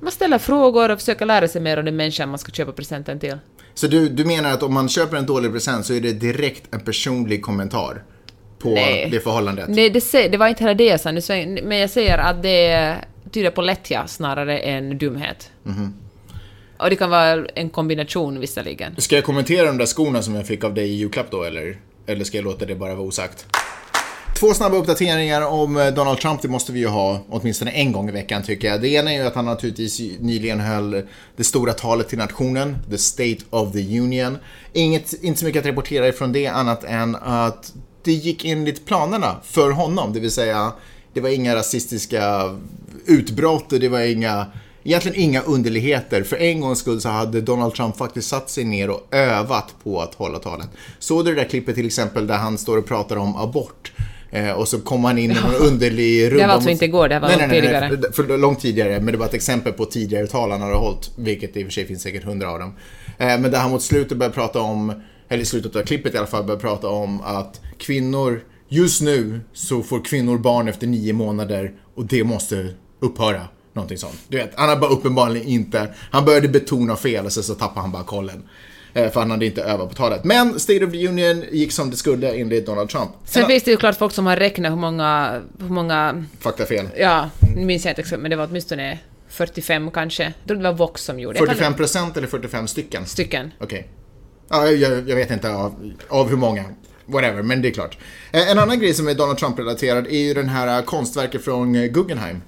Man 0.00 0.12
ställer 0.12 0.38
frågor 0.38 0.90
och 0.90 0.98
försöker 0.98 1.26
lära 1.26 1.48
sig 1.48 1.60
mer 1.60 1.78
om 1.78 1.84
den 1.84 1.96
människan 1.96 2.28
man 2.28 2.38
ska 2.38 2.52
köpa 2.52 2.72
presenten 2.72 3.20
till. 3.20 3.38
Så 3.74 3.86
du, 3.86 4.08
du 4.08 4.24
menar 4.24 4.52
att 4.52 4.62
om 4.62 4.74
man 4.74 4.88
köper 4.88 5.16
en 5.16 5.26
dålig 5.26 5.52
present 5.52 5.86
så 5.86 5.94
är 5.94 6.00
det 6.00 6.12
direkt 6.12 6.74
en 6.74 6.80
personlig 6.80 7.42
kommentar 7.42 8.02
på 8.58 8.68
Nej. 8.68 9.08
det 9.10 9.20
förhållandet? 9.20 9.68
Nej, 9.68 9.90
det, 9.90 10.28
det 10.28 10.36
var 10.36 10.48
inte 10.48 10.64
heller 10.64 10.74
det 10.74 10.84
jag 10.84 11.00
sa, 11.00 11.34
men 11.62 11.78
jag 11.78 11.90
säger 11.90 12.18
att 12.18 12.42
det 12.42 12.96
tyder 13.32 13.50
på 13.50 13.62
lättja 13.62 14.06
snarare 14.06 14.58
än 14.58 14.98
dumhet. 14.98 15.50
Mhm. 15.62 15.94
Och 16.76 16.90
det 16.90 16.96
kan 16.96 17.10
vara 17.10 17.46
en 17.54 17.70
kombination 17.70 18.40
visserligen. 18.40 18.94
Ska 18.98 19.14
jag 19.14 19.24
kommentera 19.24 19.66
de 19.66 19.78
där 19.78 19.86
skorna 19.86 20.22
som 20.22 20.34
jag 20.34 20.46
fick 20.46 20.64
av 20.64 20.74
dig 20.74 20.88
i 20.88 20.94
julklapp 20.94 21.30
då 21.30 21.42
eller? 21.42 21.76
Eller 22.06 22.24
ska 22.24 22.38
jag 22.38 22.44
låta 22.44 22.64
det 22.64 22.74
bara 22.74 22.94
vara 22.94 23.06
osagt? 23.06 23.46
Två 24.34 24.54
snabba 24.54 24.76
uppdateringar 24.76 25.42
om 25.42 25.76
eh, 25.76 25.86
Donald 25.86 26.18
Trump, 26.18 26.42
det 26.42 26.48
måste 26.48 26.72
vi 26.72 26.80
ju 26.80 26.86
ha 26.86 27.20
åtminstone 27.28 27.70
en 27.70 27.92
gång 27.92 28.08
i 28.08 28.12
veckan 28.12 28.42
tycker 28.42 28.68
jag. 28.68 28.80
Det 28.80 28.88
ena 28.88 29.12
är 29.12 29.20
ju 29.20 29.26
att 29.26 29.34
han 29.34 29.44
naturligtvis 29.44 30.00
nyligen 30.20 30.60
höll 30.60 31.02
det 31.36 31.44
stora 31.44 31.72
talet 31.72 32.08
till 32.08 32.18
nationen, 32.18 32.76
the 32.90 32.98
State 32.98 33.38
of 33.50 33.72
the 33.72 34.00
Union. 34.00 34.38
Inget, 34.72 35.12
inte 35.22 35.40
så 35.40 35.46
mycket 35.46 35.60
att 35.60 35.66
rapportera 35.66 36.08
ifrån 36.08 36.32
det 36.32 36.46
annat 36.46 36.84
än 36.84 37.16
att 37.16 37.72
det 38.02 38.12
gick 38.12 38.44
enligt 38.44 38.86
planerna 38.86 39.36
för 39.44 39.70
honom, 39.70 40.12
det 40.12 40.20
vill 40.20 40.30
säga 40.30 40.72
det 41.12 41.20
var 41.20 41.28
inga 41.28 41.54
rasistiska 41.54 42.54
utbrott 43.06 43.72
och 43.72 43.80
det 43.80 43.88
var 43.88 44.00
inga 44.00 44.46
Egentligen 44.84 45.20
inga 45.20 45.42
underligheter. 45.42 46.22
För 46.22 46.36
en 46.36 46.60
gångs 46.60 46.78
skull 46.78 47.00
så 47.00 47.08
hade 47.08 47.40
Donald 47.40 47.74
Trump 47.74 47.96
faktiskt 47.96 48.28
satt 48.28 48.50
sig 48.50 48.64
ner 48.64 48.90
och 48.90 49.14
övat 49.14 49.74
på 49.82 50.00
att 50.00 50.14
hålla 50.14 50.38
talet. 50.38 50.68
Såg 50.98 51.24
du 51.24 51.34
det 51.34 51.40
där 51.40 51.48
klippet 51.48 51.74
till 51.74 51.86
exempel 51.86 52.26
där 52.26 52.36
han 52.36 52.58
står 52.58 52.78
och 52.78 52.86
pratar 52.86 53.16
om 53.16 53.36
abort? 53.36 53.92
Eh, 54.34 54.50
och 54.50 54.68
så 54.68 54.80
kom 54.80 55.04
han 55.04 55.18
in 55.18 55.30
i 55.30 55.34
någon 55.34 55.54
underlig 55.54 56.24
runda... 56.24 56.36
Det 56.38 56.46
var 56.46 56.54
alltså 56.54 56.70
inte 56.70 56.84
igår, 56.84 57.08
det 57.08 57.18
var 57.18 57.28
nej, 57.28 57.38
långt 57.38 57.50
nej, 57.50 57.60
nej, 57.60 57.70
tidigare. 57.70 57.98
nej, 58.02 58.12
för 58.12 58.38
långt 58.38 58.60
tidigare. 58.60 59.00
Men 59.00 59.12
det 59.12 59.18
var 59.18 59.26
ett 59.26 59.34
exempel 59.34 59.72
på 59.72 59.84
tidigare 59.84 60.26
tal 60.26 60.50
han 60.50 60.60
hade 60.60 60.74
hållit. 60.74 61.10
Vilket 61.16 61.56
i 61.56 61.62
och 61.62 61.66
för 61.66 61.72
sig 61.72 61.86
finns 61.86 62.02
säkert 62.02 62.24
hundra 62.24 62.50
av 62.50 62.58
dem. 62.58 62.74
Eh, 63.18 63.26
men 63.26 63.42
där 63.42 63.58
han 63.58 63.70
mot 63.70 63.82
slutet 63.82 64.18
började 64.18 64.34
prata 64.34 64.60
om, 64.60 65.02
eller 65.28 65.42
i 65.42 65.46
slutet 65.46 65.76
av 65.76 65.82
klippet 65.82 66.14
i 66.14 66.18
alla 66.18 66.26
fall, 66.26 66.44
började 66.44 66.62
prata 66.62 66.88
om 66.88 67.20
att 67.20 67.60
kvinnor, 67.78 68.40
just 68.68 69.02
nu 69.02 69.40
så 69.52 69.82
får 69.82 70.04
kvinnor 70.04 70.38
barn 70.38 70.68
efter 70.68 70.86
nio 70.86 71.12
månader 71.12 71.72
och 71.94 72.06
det 72.06 72.24
måste 72.24 72.68
upphöra. 73.00 73.42
Någonting 73.74 73.98
sånt. 73.98 74.18
Du 74.28 74.36
vet, 74.36 74.52
han 74.54 74.68
har 74.68 74.76
bara 74.76 74.90
uppenbarligen 74.90 75.48
inte, 75.48 75.94
han 76.10 76.24
började 76.24 76.48
betona 76.48 76.96
fel 76.96 77.26
och 77.26 77.32
sen 77.32 77.42
så 77.42 77.54
tappade 77.54 77.80
han 77.80 77.92
bara 77.92 78.04
kollen. 78.04 78.42
Eh, 78.94 79.10
För 79.10 79.20
han 79.20 79.30
hade 79.30 79.46
inte 79.46 79.62
övat 79.62 79.88
på 79.88 79.94
talet. 79.94 80.24
Men 80.24 80.60
State 80.60 80.84
of 80.84 80.92
the 80.92 81.08
Union 81.08 81.44
gick 81.52 81.72
som 81.72 81.90
det 81.90 81.96
skulle 81.96 82.32
enligt 82.32 82.66
Donald 82.66 82.88
Trump. 82.88 83.10
Sen 83.24 83.42
En- 83.42 83.48
finns 83.48 83.62
det 83.62 83.70
ju 83.70 83.76
klart 83.76 83.96
folk 83.96 84.12
som 84.12 84.26
har 84.26 84.36
räknat 84.36 84.72
hur 84.72 84.76
många, 84.76 85.40
hur 85.60 85.68
många, 85.68 86.24
Faktafel. 86.40 86.88
ja, 86.96 87.30
nu 87.56 87.64
minns 87.64 87.84
jag 87.84 87.92
inte 87.92 88.00
exakt, 88.02 88.22
men 88.22 88.30
det 88.30 88.36
var 88.36 88.46
åtminstone 88.46 88.98
45 89.28 89.90
kanske. 89.90 90.22
Jag 90.22 90.32
tror 90.48 90.56
det 90.56 90.62
var 90.62 90.72
Vox 90.72 91.02
som 91.04 91.20
gjorde. 91.20 91.38
Kan- 91.38 91.46
45 91.46 91.74
procent 91.74 92.16
eller 92.16 92.26
45 92.26 92.68
stycken? 92.68 93.06
stycken. 93.06 93.50
Okej. 93.60 93.88
Ja, 94.50 94.66
jag, 94.68 95.08
jag 95.08 95.16
vet 95.16 95.30
inte 95.30 95.50
av, 95.54 95.92
av 96.08 96.28
hur 96.28 96.36
många. 96.36 96.64
Whatever, 97.06 97.42
men 97.42 97.62
det 97.62 97.68
är 97.68 97.72
klart. 97.72 97.98
Eh, 98.32 98.50
En 98.50 98.58
annan 98.58 98.78
grej 98.80 98.94
som 98.94 99.08
är 99.08 99.14
Donald 99.14 99.38
Trump-relaterad 99.38 100.06
är 100.06 100.18
ju 100.18 100.34
den 100.34 100.48
här 100.48 100.82
konstverket 100.82 101.44
från 101.44 101.72
Guggenheim. 101.72 102.42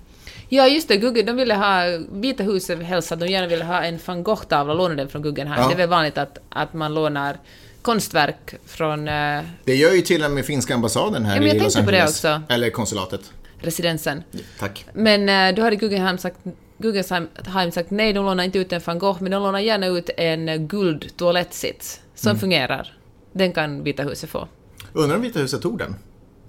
Ja, 0.48 0.66
just 0.68 0.88
det. 0.88 0.96
Google, 0.96 1.22
de 1.22 1.36
ville 1.36 1.54
ha... 1.54 1.82
Vita 2.12 2.42
huset 2.42 2.82
hälsade 2.82 3.24
att 3.24 3.28
de 3.28 3.32
gärna 3.32 3.46
ville 3.46 3.64
ha 3.64 3.82
en 3.82 3.98
van 4.06 4.22
Gogh-tavla, 4.24 4.74
låna 4.74 4.94
den 4.94 5.08
från 5.08 5.22
Guggenheim. 5.22 5.60
Ja. 5.62 5.68
Det 5.68 5.74
är 5.74 5.78
väl 5.78 5.88
vanligt 5.88 6.18
att, 6.18 6.38
att 6.48 6.74
man 6.74 6.94
lånar 6.94 7.36
konstverk 7.82 8.54
från 8.66 9.08
eh, 9.08 9.40
Det 9.64 9.74
gör 9.74 9.92
ju 9.92 10.00
till 10.00 10.24
och 10.24 10.30
med 10.30 10.44
finska 10.46 10.74
ambassaden 10.74 11.24
här 11.24 11.36
Ja, 11.36 11.42
i 11.42 11.58
Los 11.58 11.74
tänkte 11.74 11.82
på 11.84 11.90
det 11.90 11.96
Angeles. 11.96 12.10
också. 12.24 12.42
Eller 12.48 12.70
konsulatet. 12.70 13.20
residensen. 13.58 14.22
Tack. 14.58 14.86
Men 14.92 15.28
eh, 15.28 15.54
då 15.56 15.62
hade 15.62 15.76
Guggenheim 15.76 16.18
sagt, 16.18 16.36
Guggenheim 16.78 17.70
sagt 17.72 17.90
nej, 17.90 18.12
de 18.12 18.24
lånar 18.24 18.44
inte 18.44 18.58
ut 18.58 18.72
en 18.72 18.80
van 18.84 18.98
Gogh, 18.98 19.22
men 19.22 19.32
de 19.32 19.42
lånar 19.42 19.58
gärna 19.60 19.86
ut 19.86 20.10
en 20.16 20.68
guld 20.68 21.16
toalettsits 21.16 22.00
som 22.14 22.30
Mm. 22.30 22.40
fungerar. 22.40 22.92
Den 23.32 23.52
kan 23.52 23.82
Vita 23.84 24.02
huset 24.02 24.30
få. 24.30 24.48
Undrar 24.92 25.16
om 25.16 25.22
Vita 25.22 25.38
huset 25.38 25.62
tog 25.62 25.78
den? 25.78 25.96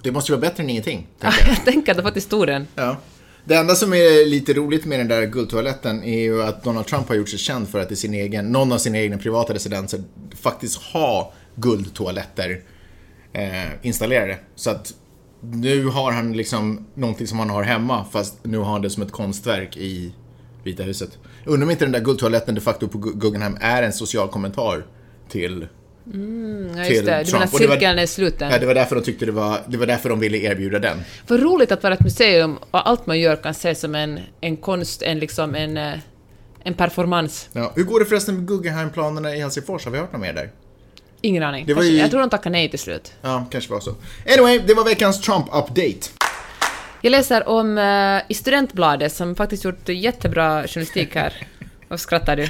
Det 0.04 0.12
måste 0.12 0.32
ju 0.32 0.38
vara 0.38 0.50
bättre 0.50 0.64
än 0.64 0.70
ingenting. 0.70 1.08
tänker 1.20 1.38
jag. 1.48 1.50
jag 1.58 1.66
tänker 1.66 1.92
att 1.92 1.98
de 1.98 2.04
faktiskt 2.04 2.30
tog 2.30 2.48
den. 2.48 2.68
Ja. 2.76 2.98
Det 3.48 3.56
enda 3.56 3.76
som 3.76 3.94
är 3.94 4.26
lite 4.26 4.54
roligt 4.54 4.86
med 4.86 5.00
den 5.00 5.08
där 5.08 5.26
guldtoaletten 5.26 6.04
är 6.04 6.20
ju 6.20 6.44
att 6.44 6.64
Donald 6.64 6.88
Trump 6.88 7.08
har 7.08 7.16
gjort 7.16 7.30
sig 7.30 7.40
känd 7.40 7.70
för 7.70 7.80
att 7.80 7.92
i 7.92 7.96
sin 7.96 8.14
egen, 8.14 8.52
någon 8.52 8.72
av 8.72 8.78
sina 8.78 8.98
egna 8.98 9.18
privata 9.18 9.54
residenser 9.54 10.04
faktiskt 10.36 10.76
ha 10.76 11.34
guldtoaletter 11.56 12.62
eh, 13.34 13.70
installerade. 13.82 14.38
Så 14.56 14.70
att 14.70 14.94
nu 15.42 15.86
har 15.86 16.12
han 16.12 16.34
liksom 16.34 16.86
någonting 16.94 17.28
som 17.28 17.40
han 17.40 17.50
har 17.50 17.64
hemma 17.64 18.06
fast 18.12 18.38
nu 18.44 18.58
har 18.58 18.66
han 18.66 18.82
det 18.82 18.90
som 18.90 19.04
ett 19.04 19.12
konstverk 19.12 19.78
i 19.78 20.14
Vita 20.64 20.84
huset. 20.84 21.18
Undrar 21.46 21.66
om 21.66 21.72
inte 21.72 21.86
den 21.86 21.92
där 21.92 22.00
guldtoaletten 22.00 22.56
de 22.56 22.62
facto 22.62 22.88
på 22.88 22.98
Guggenheim 22.98 23.58
är 23.62 23.84
en 23.84 23.94
social 23.94 24.28
kommentar 24.28 24.86
till 25.30 25.68
Ja, 26.06 26.84
Till 26.84 26.94
just 26.96 27.06
det. 27.06 27.20
Du 27.20 27.26
Trump. 27.26 27.34
menar 27.34 27.60
det 27.60 27.68
var- 27.68 27.76
cirkeln 27.76 28.00
är 28.00 28.06
sluten. 28.06 28.52
Ja, 28.52 28.60
det 28.60 28.66
var 28.66 28.74
därför 28.76 28.96
de 28.96 29.02
tyckte 29.02 29.26
det 29.26 29.32
var, 29.32 29.60
det 29.68 29.78
var 29.78 29.86
därför 29.86 30.10
de 30.10 30.20
ville 30.20 30.38
erbjuda 30.38 30.80
den. 30.80 31.02
Vad 31.28 31.40
roligt 31.40 31.72
att 31.72 31.84
vara 31.84 31.94
ett 31.94 32.04
museum 32.04 32.58
och 32.72 32.90
allt 32.90 33.06
man 33.08 33.20
gör 33.20 33.36
kan 33.36 33.52
ses 33.52 33.80
som 33.80 33.96
en, 33.96 34.20
en 34.42 34.58
konst, 34.58 35.02
en 35.02 35.20
liksom 35.20 35.56
en, 35.56 35.78
eh, 35.78 35.94
en 36.64 36.74
performance. 36.74 37.48
Ja. 37.54 37.72
Hur 37.76 37.84
går 37.84 38.00
det 38.00 38.06
förresten 38.06 38.36
med 38.36 38.48
Guggenheim-planerna 38.48 39.36
i 39.36 39.40
Helsingfors? 39.40 39.86
Har 39.86 39.92
vi 39.92 39.98
hört 39.98 40.12
något 40.12 40.22
mer 40.22 40.34
där? 40.34 40.50
Ingen 41.22 41.44
aning. 41.44 41.66
Ju- 41.68 41.98
Jag 41.98 42.10
tror 42.12 42.20
de 42.22 42.30
tackar 42.30 42.50
nej 42.50 42.70
till 42.70 42.80
slut. 42.80 43.14
Ja, 43.22 43.46
kanske 43.52 43.72
var 43.74 43.80
så. 43.80 43.96
Anyway, 44.34 44.60
det 44.68 44.74
var 44.74 44.84
veckans 44.84 45.22
Trump-update. 45.28 46.10
Jag 47.02 47.12
läser 47.12 47.48
om 47.50 47.78
eh, 47.78 48.22
i 48.32 48.34
Studentbladet 48.34 49.14
som 49.14 49.36
faktiskt 49.36 49.64
gjort 49.66 49.90
jättebra 49.90 50.68
journalistik 50.68 51.16
här. 51.16 51.34
Varför 51.88 52.02
skrattar 52.02 52.36
du? 52.36 52.48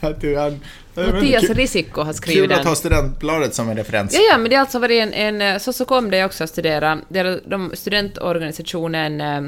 Att 0.00 0.20
du, 0.20 0.36
han, 0.36 0.60
Mattias 1.06 1.46
kul, 1.46 1.54
Risikko 1.54 2.02
har 2.02 2.12
skrivit 2.12 2.40
kul 2.40 2.48
den. 2.48 2.58
att 2.58 2.66
ha 2.66 2.74
Studentbladet 2.74 3.54
som 3.54 3.70
en 3.70 3.76
referens. 3.76 4.14
Ja, 4.14 4.20
ja, 4.30 4.38
men 4.38 4.50
det 4.50 4.56
har 4.56 4.60
alltså 4.60 4.78
varit 4.78 5.02
en, 5.02 5.12
en 5.12 5.42
eh, 5.42 5.58
så 5.58 5.72
så 5.72 5.84
kom 5.84 6.10
det 6.10 6.24
också 6.24 6.44
att 6.44 6.50
studera, 6.50 6.98
där 7.08 7.40
de 7.46 7.72
studentorganisationen 7.74 9.20
eh, 9.20 9.42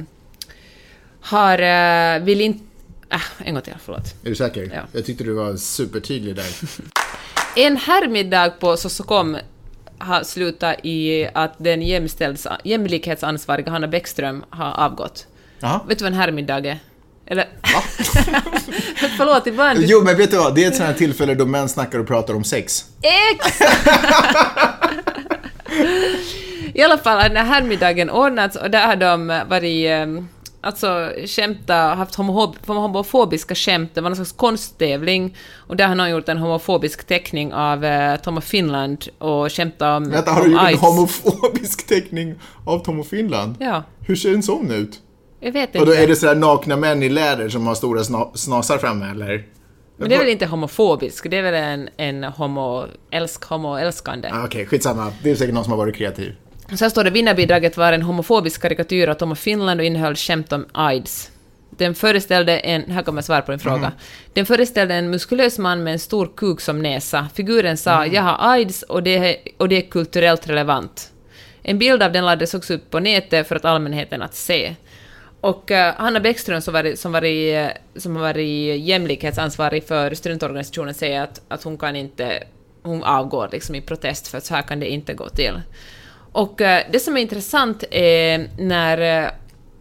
har, 1.21 1.59
eh, 1.59 2.23
vill 2.23 2.41
inte 2.41 2.65
Äh, 3.11 3.21
en 3.39 3.55
gång 3.55 3.63
till, 3.63 3.75
förlåt. 3.85 4.15
Är 4.25 4.29
du 4.29 4.35
säker? 4.35 4.71
Ja. 4.75 4.83
Jag 4.93 5.07
tyckte 5.07 5.25
du 5.25 5.33
var 5.33 5.57
supertydlig 5.57 6.37
där. 6.37 6.47
En 7.57 7.77
herrmiddag 7.77 8.51
på 8.51 8.77
Sosokom 8.77 9.37
har 9.99 10.23
slutat 10.23 10.77
i 10.83 11.29
att 11.35 11.53
den 11.59 11.83
jämlikhetsansvariga 12.65 13.71
Hanna 13.71 13.89
Bäckström 13.89 14.45
har 14.51 14.85
avgått. 14.85 15.27
Jaha. 15.59 15.81
Vet 15.89 15.99
du 15.99 16.05
vad 16.05 16.13
en 16.13 16.19
herrmiddag 16.19 16.67
är? 16.67 16.79
Eller... 17.31 17.49
Förlåt, 19.17 19.47
ibland... 19.47 19.79
Jo, 19.83 20.03
men 20.05 20.17
vet 20.17 20.31
du 20.31 20.37
vad? 20.37 20.55
Det 20.55 20.65
är 20.65 20.69
ett 20.69 20.77
sånt 20.77 20.89
här 20.89 20.95
tillfälle 20.95 21.35
då 21.35 21.47
män 21.47 21.69
snackar 21.69 21.99
och 21.99 22.07
pratar 22.07 22.35
om 22.35 22.45
sex. 22.45 22.85
Exakt! 23.33 23.63
I 26.75 26.83
alla 26.83 26.99
fall 26.99 27.21
har 27.21 27.29
den 27.29 27.37
här 27.37 27.45
herrmiddagen 27.45 28.11
ordnats 28.11 28.57
och 28.57 28.71
där 28.71 28.87
har 28.87 28.97
de 28.97 29.43
varit 29.49 29.91
eh, 29.91 30.07
Alltså 30.63 31.13
skämta, 31.27 31.75
haft 31.75 32.15
homo 32.15 32.55
homofobiska 32.67 33.55
skämt, 33.55 33.91
det 33.95 34.01
var 34.01 34.11
någon 34.11 34.17
slags 34.17 34.33
konsttävling 34.33 35.37
och 35.57 35.77
där 35.77 35.89
har 35.89 35.95
någon 35.95 36.11
gjort 36.11 36.29
en 36.29 36.39
homofobisk 36.39 37.07
teckning 37.07 37.53
av 37.53 37.85
eh, 37.85 38.17
Tom 38.17 38.39
of 38.39 38.45
Finland 38.45 39.05
och 39.19 39.53
skämtat 39.53 39.97
om 39.97 40.11
Vänta, 40.11 40.31
har 40.31 40.45
du 40.45 40.51
gjort 40.51 40.61
en 40.71 40.79
homofobisk 40.79 41.87
teckning 41.87 42.35
av 42.65 42.79
Tom 42.79 43.01
och 43.01 43.07
Finland? 43.07 43.57
Ja, 43.61 43.83
Hur 44.07 44.17
ser 44.17 44.35
en 44.35 44.43
sån 44.43 44.71
ut? 44.71 45.01
Jag 45.41 45.53
vet 45.53 45.77
Och 45.77 45.87
då 45.87 45.93
inte. 45.93 46.03
är 46.03 46.07
det 46.07 46.17
sådär 46.17 46.35
nakna 46.35 46.77
män 46.77 47.03
i 47.03 47.09
läder 47.09 47.49
som 47.49 47.67
har 47.67 47.75
stora 47.75 48.05
sna 48.05 48.31
snasar 48.35 48.79
framme, 48.79 49.11
eller? 49.11 49.47
Men 49.97 50.09
det 50.09 50.15
är 50.15 50.19
väl 50.19 50.29
inte 50.29 50.47
homofobisk, 50.47 51.31
det 51.31 51.37
är 51.37 51.43
väl 51.43 51.55
en, 51.55 51.89
en 51.97 52.25
homo, 52.25 52.87
älsk, 53.11 53.45
homoälskande. 53.45 54.29
Ah, 54.33 54.45
Okej, 54.45 54.67
skitsamma. 54.67 55.13
Det 55.23 55.31
är 55.31 55.35
säkert 55.35 55.55
någon 55.55 55.65
som 55.65 55.71
har 55.71 55.79
varit 55.79 55.97
kreativ. 55.97 56.35
Så 56.75 56.85
här 56.85 56.91
står 56.91 57.05
det, 57.05 57.11
vinnarbidraget 57.11 57.77
var 57.77 57.93
en 57.93 58.03
homofobisk 58.03 58.63
karikatyr 58.63 59.09
av 59.09 59.15
Tom 59.15 59.33
och 59.33 59.39
Finland 59.39 59.81
och 59.81 59.87
innehöll 59.87 60.17
skämt 60.17 60.53
om 60.53 60.67
AIDS. 60.73 61.31
Den 61.71 61.95
föreställde 61.95 62.59
en, 62.59 62.91
här 62.91 63.03
kommer 63.03 63.23
svar 63.23 63.41
på 63.41 63.53
din 63.53 63.59
fråga. 63.59 63.93
Den 64.33 64.47
föreställde 64.47 64.95
en 64.95 65.11
muskulös 65.11 65.59
man 65.59 65.83
med 65.83 65.93
en 65.93 65.99
stor 65.99 66.31
kuk 66.37 66.61
som 66.61 66.83
näsa. 66.83 67.29
Figuren 67.35 67.77
sa 67.77 68.07
”Jag 68.07 68.23
har 68.23 68.53
AIDS 68.53 68.83
och 68.83 69.03
det, 69.03 69.17
är, 69.17 69.37
och 69.59 69.69
det 69.69 69.77
är 69.77 69.91
kulturellt 69.91 70.49
relevant”. 70.49 71.11
En 71.63 71.79
bild 71.79 72.03
av 72.03 72.13
den 72.13 72.27
lades 72.27 72.55
också 72.55 72.75
upp 72.75 72.91
på 72.91 73.01
nätet 73.01 73.49
för 73.49 73.57
att 73.57 73.65
allmänheten 73.65 74.23
att 74.23 74.35
se. 74.35 74.75
Och 75.41 75.71
uh, 75.71 75.77
Hanna 75.77 76.21
Bäckström 76.21 76.61
som 76.61 76.75
var, 76.75 76.97
som 76.97 77.13
var, 77.13 77.25
i, 77.25 77.71
som 77.97 78.15
var 78.15 78.35
eh, 78.35 78.45
i 78.45 78.77
jämlikhetsansvarig 78.77 79.85
för 79.85 80.15
studentorganisationen 80.15 80.95
säger 80.95 81.23
att, 81.23 81.43
att 81.49 81.63
hon 81.63 81.79
kan 81.79 81.97
inte, 81.97 82.45
hon 82.83 83.05
avgår 83.05 83.49
liksom 83.53 83.75
i 83.75 83.81
protest 83.81 84.29
för 84.29 84.39
att 84.39 84.45
så 84.45 84.55
här 84.55 84.63
kan 84.63 84.81
det 84.81 84.89
inte 84.89 85.15
gå 85.15 85.29
till. 85.29 85.61
Och 86.33 86.61
uh, 86.61 86.79
det 86.91 87.01
som 87.01 87.17
är 87.17 87.21
intressant 87.21 87.85
är 87.91 88.49
när... 88.59 89.25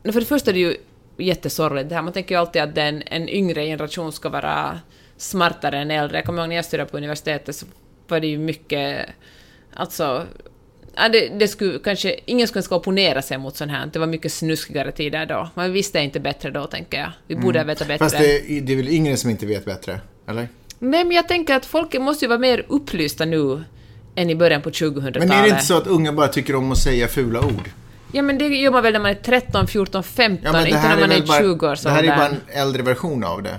uh, 0.05 0.11
För 0.11 0.19
det 0.19 0.25
första 0.25 0.51
är 0.51 0.53
det 0.53 0.59
ju 0.59 0.75
jättesorgligt 1.17 1.89
det 1.89 1.95
här. 1.95 2.01
Man 2.01 2.13
tänker 2.13 2.35
ju 2.35 2.41
alltid 2.41 2.61
att 2.61 2.75
den, 2.75 3.03
en 3.05 3.29
yngre 3.29 3.65
generation 3.65 4.11
ska 4.11 4.29
vara 4.29 4.79
smartare 5.17 5.77
än 5.77 5.91
äldre. 5.91 6.17
Jag 6.17 6.25
kommer 6.25 6.41
ihåg 6.41 6.49
när 6.49 6.55
jag 6.55 6.65
studerade 6.65 6.91
på 6.91 6.97
universitetet 6.97 7.55
så 7.55 7.65
var 8.07 8.19
det 8.19 8.27
ju 8.27 8.37
mycket... 8.37 9.05
Alltså... 9.73 10.25
Ja, 10.96 11.10
det, 11.10 11.27
det 11.39 11.48
skulle 11.48 11.79
kanske... 11.79 12.15
Ingen 12.25 12.48
skulle 12.48 12.63
ska 12.63 12.75
opponera 12.75 13.22
sig 13.22 13.38
mot 13.38 13.55
sånt 13.58 13.72
här. 13.72 13.89
Det 13.93 14.00
var 14.00 14.08
mycket 14.08 14.31
snuskigare 14.34 14.91
tider 14.91 15.25
då. 15.25 15.50
Man 15.55 15.72
visste 15.74 16.00
inte 16.00 16.19
bättre 16.19 16.50
då, 16.51 16.67
tänker 16.67 17.00
jag. 17.00 17.12
Vi 17.27 17.36
borde 17.36 17.63
veta 17.63 17.86
bättre. 17.86 17.98
Fast 18.05 18.17
det, 18.17 18.58
är- 18.58 18.62
det 18.62 18.74
är 18.74 18.77
väl 18.77 18.89
yngre 18.89 19.17
som 19.17 19.29
inte 19.29 19.46
vet 19.46 19.65
bättre? 19.65 20.00
Eller? 20.27 20.48
Nej, 20.79 21.03
men 21.05 21.12
jag 21.12 21.27
tänker 21.27 21.55
att 21.55 21.65
folk 21.65 21.93
måste 22.00 22.25
ju 22.25 22.29
vara 22.29 22.39
mer 22.39 22.65
upplysta 22.67 23.25
nu 23.25 23.63
än 24.15 24.29
i 24.29 24.36
början 24.36 24.62
på 24.62 24.69
2000-talet. 24.69 25.15
Men 25.19 25.31
är 25.31 25.43
det 25.43 25.50
inte 25.50 25.65
så 25.65 25.77
att 25.77 25.88
unga 25.88 26.13
bara 26.13 26.27
tycker 26.27 26.55
om 26.55 26.72
att 26.72 26.77
säga 26.77 27.08
fula 27.08 27.41
ord? 27.41 27.69
Ja, 28.12 28.22
men 28.22 28.38
det 28.38 28.48
gör 28.48 28.72
man 28.72 28.84
väl 28.84 28.93
när 28.93 29.00
man 29.00 29.12
är 29.12 29.15
13, 29.15 29.67
14, 29.67 30.03
15, 30.03 30.53
Ja, 30.53 30.67
inte 30.67 30.88
när 30.88 31.00
man 31.00 31.12
är, 31.12 31.22
bara, 31.22 31.39
20 31.39 31.67
år 31.67 31.77
Det 31.84 31.89
här 31.89 32.03
är 32.03 32.08
bara 32.17 32.25
en 32.27 32.38
äldre 32.48 32.84
version 32.84 33.24
av 33.24 33.43
det. 33.43 33.55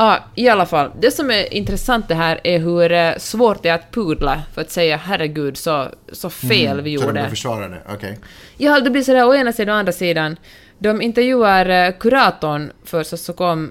Ja, 0.00 0.18
i 0.34 0.48
alla 0.48 0.66
fall. 0.66 0.90
Det 1.00 1.10
som 1.10 1.30
är 1.30 1.54
intressant 1.54 2.08
det 2.08 2.14
här 2.14 2.40
är 2.44 2.58
hur 2.58 2.92
eh, 2.92 3.16
svårt 3.16 3.62
det 3.62 3.68
är 3.68 3.74
att 3.74 3.90
pudla 3.92 4.42
för 4.54 4.60
att 4.60 4.70
säga 4.70 4.96
herregud 4.96 5.56
så, 5.56 5.88
så 6.12 6.30
fel 6.30 6.80
vi 6.80 6.96
Så 6.96 7.00
de 7.02 7.06
gjorde. 7.06 7.20
vill 7.20 7.30
försvara 7.30 7.68
det? 7.68 7.82
Okej. 7.94 8.18
Ja, 8.56 8.80
det 8.80 8.90
blir 8.90 9.02
sådär 9.02 9.26
å 9.26 9.34
ena 9.34 9.52
sidan 9.52 9.72
och 9.72 9.76
å 9.76 9.78
andra 9.78 9.92
sidan. 9.92 10.36
De 10.78 11.02
intervjuar 11.02 11.68
eh, 11.68 11.92
kuratorn 11.92 12.72
för 12.84 13.02
Sosokom 13.02 13.70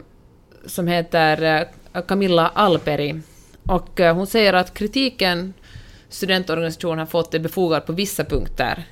som 0.65 0.87
heter 0.87 1.67
eh, 1.93 2.01
Camilla 2.07 2.51
Alperi 2.55 3.21
och 3.63 3.99
hon 3.99 4.27
säger 4.27 4.53
att 4.53 4.73
kritiken 4.73 5.53
studentorganisationen 6.09 6.99
har 6.99 7.05
fått 7.05 7.33
är 7.33 7.39
befogad 7.39 7.85
på 7.85 7.93
vissa 7.93 8.23
punkter. 8.23 8.83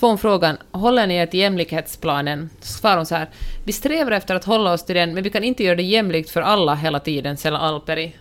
Hon 0.00 0.18
frågan 0.18 0.56
”Håller 0.70 1.06
ni 1.06 1.16
er 1.16 1.26
till 1.26 1.40
jämlikhetsplanen?” 1.40 2.50
Svarar 2.60 2.96
hon 2.96 3.06
så 3.06 3.14
här 3.14 3.28
”Vi 3.64 3.72
strävar 3.72 4.12
efter 4.12 4.34
att 4.34 4.44
hålla 4.44 4.72
oss 4.72 4.84
till 4.84 4.94
den, 4.94 5.14
men 5.14 5.22
vi 5.22 5.30
kan 5.30 5.44
inte 5.44 5.64
göra 5.64 5.76
det 5.76 5.82
jämlikt 5.82 6.30
för 6.30 6.40
alla 6.40 6.74
hela 6.74 7.00
tiden”, 7.00 7.36
säger 7.36 7.56
Alperi. 7.56 8.16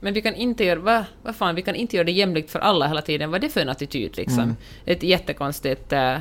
Men 0.00 0.14
vi 0.14 0.22
kan 0.22 0.34
inte 0.34 0.64
göra... 0.64 0.80
Va? 0.80 1.04
Vad 1.22 1.36
fan, 1.36 1.54
vi 1.54 1.62
kan 1.62 1.74
inte 1.74 1.96
göra 1.96 2.04
det 2.04 2.12
jämlikt 2.12 2.50
för 2.50 2.58
alla 2.58 2.86
hela 2.86 3.02
tiden. 3.02 3.30
Vad 3.30 3.44
är 3.44 3.48
det 3.48 3.52
för 3.52 3.60
en 3.60 3.68
attityd 3.68 4.16
liksom? 4.16 4.56
Ett 4.84 5.02
jättekonstigt... 5.02 5.92
Uh, 5.92 6.18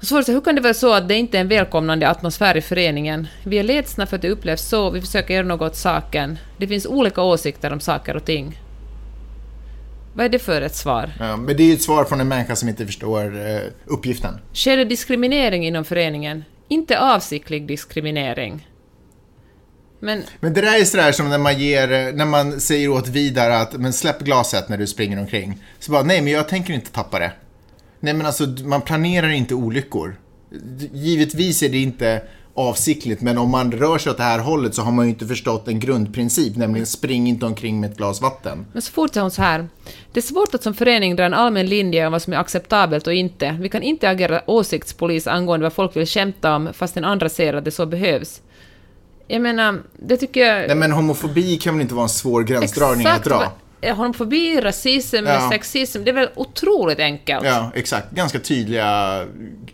Svårt 0.00 0.20
att 0.20 0.26
säga, 0.26 0.36
hur 0.36 0.42
kan 0.42 0.54
det 0.54 0.60
vara 0.60 0.74
så 0.74 0.92
att 0.92 1.08
det 1.08 1.14
inte 1.14 1.38
är 1.38 1.40
en 1.40 1.48
välkomnande 1.48 2.08
atmosfär 2.08 2.56
i 2.56 2.60
föreningen? 2.60 3.26
Vi 3.44 3.58
är 3.58 3.62
ledsna 3.62 4.06
för 4.06 4.16
att 4.16 4.22
det 4.22 4.30
upplevs 4.30 4.68
så, 4.68 4.90
vi 4.90 5.00
försöker 5.00 5.34
göra 5.34 5.46
något 5.46 5.70
åt 5.70 5.76
saken. 5.76 6.38
Det 6.56 6.68
finns 6.68 6.86
olika 6.86 7.22
åsikter 7.22 7.72
om 7.72 7.80
saker 7.80 8.16
och 8.16 8.24
ting. 8.24 8.58
Vad 10.14 10.26
är 10.26 10.28
det 10.28 10.38
för 10.38 10.62
ett 10.62 10.74
svar? 10.74 11.12
Ja, 11.18 11.36
men 11.36 11.56
det 11.56 11.62
är 11.62 11.74
ett 11.74 11.82
svar 11.82 12.04
från 12.04 12.20
en 12.20 12.28
människa 12.28 12.56
som 12.56 12.68
inte 12.68 12.86
förstår 12.86 13.46
eh, 13.46 13.60
uppgiften. 13.84 14.38
Sker 14.52 14.76
det 14.76 14.84
diskriminering 14.84 15.66
inom 15.66 15.84
föreningen? 15.84 16.44
Inte 16.68 16.98
avsiktlig 17.00 17.66
diskriminering. 17.66 18.68
Men 20.00 20.22
Men 20.40 20.54
det 20.54 20.60
där 20.60 20.80
är 20.80 20.84
sådär 20.84 21.12
som 21.12 21.28
när 21.28 21.38
man 21.38 21.58
ger, 21.58 21.92
eh, 21.92 22.14
när 22.14 22.24
man 22.24 22.60
säger 22.60 22.88
åt 22.88 23.08
Vidar 23.08 23.50
att 23.50 23.72
men 23.72 23.92
släpp 23.92 24.20
glaset 24.20 24.68
när 24.68 24.78
du 24.78 24.86
springer 24.86 25.20
omkring. 25.20 25.62
Så 25.78 25.92
bara, 25.92 26.02
nej 26.02 26.20
men 26.20 26.32
jag 26.32 26.48
tänker 26.48 26.74
inte 26.74 26.90
tappa 26.90 27.18
det. 27.18 27.32
Nej 28.00 28.14
men 28.14 28.26
alltså, 28.26 28.46
man 28.64 28.80
planerar 28.80 29.28
inte 29.30 29.54
olyckor. 29.54 30.16
Givetvis 30.92 31.62
är 31.62 31.68
det 31.68 31.78
inte 31.78 32.22
avsiktligt, 32.56 33.22
men 33.22 33.38
om 33.38 33.50
man 33.50 33.72
rör 33.72 33.98
sig 33.98 34.10
åt 34.10 34.16
det 34.16 34.22
här 34.22 34.38
hållet 34.38 34.74
så 34.74 34.82
har 34.82 34.92
man 34.92 35.04
ju 35.04 35.10
inte 35.10 35.26
förstått 35.26 35.68
en 35.68 35.80
grundprincip, 35.80 36.56
nämligen 36.56 36.86
spring 36.86 37.28
inte 37.28 37.46
omkring 37.46 37.80
med 37.80 37.90
ett 37.90 37.96
glas 37.96 38.20
vatten. 38.20 38.66
Men 38.72 38.82
så 38.82 38.92
fortsätter 38.92 39.20
hon 39.20 39.30
så 39.30 39.42
här. 39.42 39.68
Det 40.12 40.20
är 40.20 40.22
svårt 40.22 40.54
att 40.54 40.62
som 40.62 40.74
förening 40.74 41.16
dra 41.16 41.24
en 41.24 41.34
allmän 41.34 41.66
linje 41.66 42.06
om 42.06 42.12
vad 42.12 42.22
som 42.22 42.32
är 42.32 42.36
acceptabelt 42.36 43.06
och 43.06 43.14
inte. 43.14 43.56
Vi 43.60 43.68
kan 43.68 43.82
inte 43.82 44.08
agera 44.10 44.40
åsiktspolis 44.46 45.26
angående 45.26 45.64
vad 45.64 45.72
folk 45.72 45.96
vill 45.96 46.06
skämta 46.06 46.56
om 46.56 46.68
fast 46.72 46.94
den 46.94 47.04
andra 47.04 47.28
ser 47.28 47.54
att 47.54 47.64
det 47.64 47.70
så 47.70 47.86
behövs. 47.86 48.40
Jag 49.26 49.42
menar, 49.42 49.82
det 49.96 50.16
tycker 50.16 50.40
jag... 50.40 50.66
Nej 50.66 50.76
men 50.76 50.92
homofobi 50.92 51.56
kan 51.58 51.74
väl 51.74 51.82
inte 51.82 51.94
vara 51.94 52.02
en 52.04 52.08
svår 52.08 52.42
gränsdragning 52.42 53.06
att 53.06 53.24
dra? 53.24 53.36
vad- 53.38 53.48
Homofobi, 53.96 54.60
rasism, 54.60 55.16
Ja. 55.26 55.50
sexism, 55.52 56.04
det 56.04 56.10
är 56.10 56.14
väl 56.14 56.28
otroligt 56.36 56.98
enkelt. 56.98 57.44
Ja, 57.46 57.70
exakt. 57.74 58.10
Ganska 58.10 58.38
tydliga... 58.38 59.24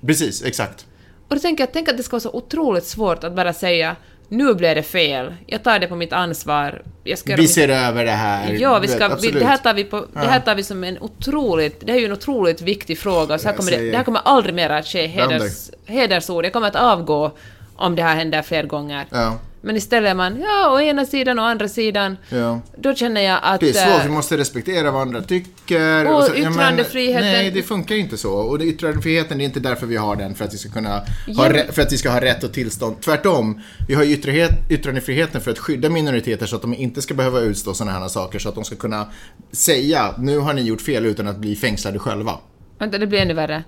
Precis, 0.07 0.43
exakt. 0.45 0.87
Och 1.31 1.37
då 1.37 1.41
tänker 1.41 1.63
jag, 1.63 1.73
tänk 1.73 1.89
att 1.89 1.97
det 1.97 2.03
ska 2.03 2.15
vara 2.15 2.21
så 2.21 2.31
otroligt 2.33 2.85
svårt 2.85 3.25
att 3.25 3.37
bara 3.37 3.53
säga 3.53 3.97
nu 4.29 4.55
blev 4.55 4.75
det 4.75 4.83
fel, 4.83 5.35
jag 5.47 5.63
tar 5.63 5.79
det 5.79 5.87
på 5.87 5.97
mitt 5.97 6.13
ansvar, 6.13 6.83
Vi 7.05 7.17
mitt- 7.37 7.51
ser 7.51 7.69
över 7.69 8.05
det 8.05 8.11
här. 8.11 8.53
Ja, 8.61 8.79
vi 8.79 8.89
ska, 8.89 9.15
vi, 9.15 9.31
det, 9.31 9.45
här 9.45 9.57
tar 9.57 9.75
vi 9.75 9.85
på, 9.85 10.07
det 10.13 10.19
här 10.19 10.41
tar 10.41 10.55
vi 10.55 10.63
som 10.63 10.85
en 10.85 10.99
otroligt... 11.01 11.81
Det 11.81 11.93
här 11.93 11.97
är 11.97 12.01
ju 12.01 12.07
en 12.07 12.13
otroligt 12.13 12.63
viktig 12.63 12.99
fråga. 12.99 13.39
Så 13.39 13.49
här 13.49 13.57
kommer 13.57 13.71
det, 13.71 13.91
det 13.91 13.97
här 13.97 14.05
kommer 14.05 14.21
aldrig 14.25 14.55
mer 14.55 14.71
att 14.71 14.87
ske 14.87 15.07
heders, 15.07 15.71
hedersord. 15.87 16.45
Jag 16.45 16.53
kommer 16.53 16.69
att 16.69 16.77
avgå 16.77 17.33
om 17.77 17.97
det 17.97 18.03
här 18.03 18.17
händer 18.17 18.43
fler 18.43 18.63
gånger. 18.63 19.07
Ja, 19.11 19.39
Men 19.63 19.77
istället 19.77 20.11
är 20.11 20.15
man, 20.15 20.41
ja, 20.41 20.73
å 20.75 20.81
ena 20.81 21.07
sidan 21.07 21.39
och 21.39 21.45
å 21.45 21.49
andra 21.49 21.69
sidan. 21.69 22.17
ja. 22.29 22.61
Då 22.77 22.95
känner 22.95 23.21
jag 23.21 23.41
att... 23.43 23.61
Det 23.61 23.69
är 23.69 23.73
svårt, 23.73 24.01
eh, 24.01 24.05
vi 24.05 24.11
måste 24.11 24.37
respektera 24.37 24.91
vad 24.91 25.03
andra 25.03 25.23
tycker. 25.23 26.13
Och 26.15 26.25
så- 26.25 26.33
men- 26.33 26.43
yttrandefriheten- 26.53 27.21
nej, 27.21 27.51
det 27.51 27.63
funkar 27.63 27.95
inte 27.95 28.17
så. 28.19 28.33
Och 28.33 28.59
det, 28.59 28.65
yttrandefriheten, 28.65 29.39
det 29.39 29.45
är 29.45 29.47
inte 29.47 29.61
därför 29.61 29.87
vi 29.87 29.97
har 29.97 30.17
den, 30.17 30.35
för 30.35 30.45
att 30.45 30.55
vi 30.55 30.59
ska 30.59 30.69
kunna 30.71 30.89
ha, 30.89 31.05
Ja. 31.27 31.53
för 31.73 31.83
att 31.83 31.93
vi 31.93 31.99
ska 31.99 32.11
ha 32.11 32.21
rätt 32.21 32.45
och 32.45 32.53
tillstånd. 32.53 32.97
Tvärtom, 33.01 33.61
vi 33.89 33.95
har 33.95 34.05
ytterhet, 34.05 34.51
yttrandefriheten 34.71 35.41
för 35.41 35.51
att 35.51 35.59
skydda 35.59 35.89
minoriteter 35.89 36.47
så 36.47 36.57
att 36.57 36.63
de 36.63 36.75
inte 36.75 37.03
ska 37.03 37.15
behöva 37.15 37.41
utstå 37.41 37.75
sådana 37.75 37.99
här 37.99 38.09
saker, 38.09 38.39
så 38.39 38.49
att 38.49 38.55
de 38.55 38.65
ska 38.65 38.77
kunna 38.77 39.07
säga, 39.53 40.15
nu 40.19 40.39
har 40.39 40.53
ni 40.53 40.63
gjort 40.63 40.81
fel 40.81 41.07
utan 41.07 41.29
att 41.29 41.37
bli 41.39 41.57
fängslade 41.57 41.99
själva. 41.99 42.39
Vänta, 42.79 42.99
det 42.99 43.07
blir 43.07 43.19
ännu 43.19 43.35
värre. 43.35 43.65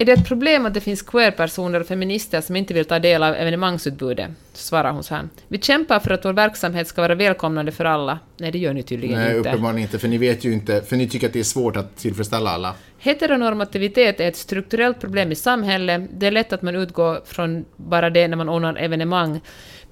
Är 0.00 0.04
det 0.04 0.12
ett 0.12 0.28
problem 0.28 0.66
att 0.66 0.74
det 0.74 0.80
finns 0.80 1.02
queer-personer 1.02 1.80
och 1.80 1.86
feminister 1.86 2.40
som 2.40 2.56
inte 2.56 2.74
vill 2.74 2.84
ta 2.84 2.98
del 2.98 3.22
av 3.22 3.34
evenemangsutbudet? 3.34 4.30
Svarar 4.52 4.92
hon 4.92 5.04
så 5.04 5.14
här. 5.14 5.28
Vi 5.48 5.58
kämpar 5.58 6.00
för 6.00 6.10
att 6.10 6.24
vår 6.24 6.32
verksamhet 6.32 6.88
ska 6.88 7.02
vara 7.02 7.14
välkomnande 7.14 7.72
för 7.72 7.84
alla. 7.84 8.18
Nej, 8.36 8.50
det 8.50 8.58
gör 8.58 8.72
ni 8.72 8.82
tydligen 8.82 9.18
Nej, 9.18 9.36
inte. 9.36 9.48
uppenbarligen 9.48 9.82
inte, 9.82 9.98
för 9.98 10.08
ni 10.08 10.18
vet 10.18 10.44
ju 10.44 10.52
inte, 10.52 10.82
för 10.82 10.96
ni 10.96 11.08
tycker 11.08 11.26
att 11.26 11.32
det 11.32 11.40
är 11.40 11.44
svårt 11.44 11.76
att 11.76 11.96
tillfredsställa 11.96 12.50
alla. 12.50 12.74
Heteronormativitet 12.98 14.20
är 14.20 14.28
ett 14.28 14.36
strukturellt 14.36 15.00
problem 15.00 15.32
i 15.32 15.34
samhället. 15.34 16.02
Det 16.12 16.26
är 16.26 16.30
lätt 16.30 16.52
att 16.52 16.62
man 16.62 16.76
utgår 16.76 17.20
från 17.24 17.64
bara 17.76 18.10
det 18.10 18.28
när 18.28 18.36
man 18.36 18.48
ordnar 18.48 18.76
evenemang. 18.76 19.40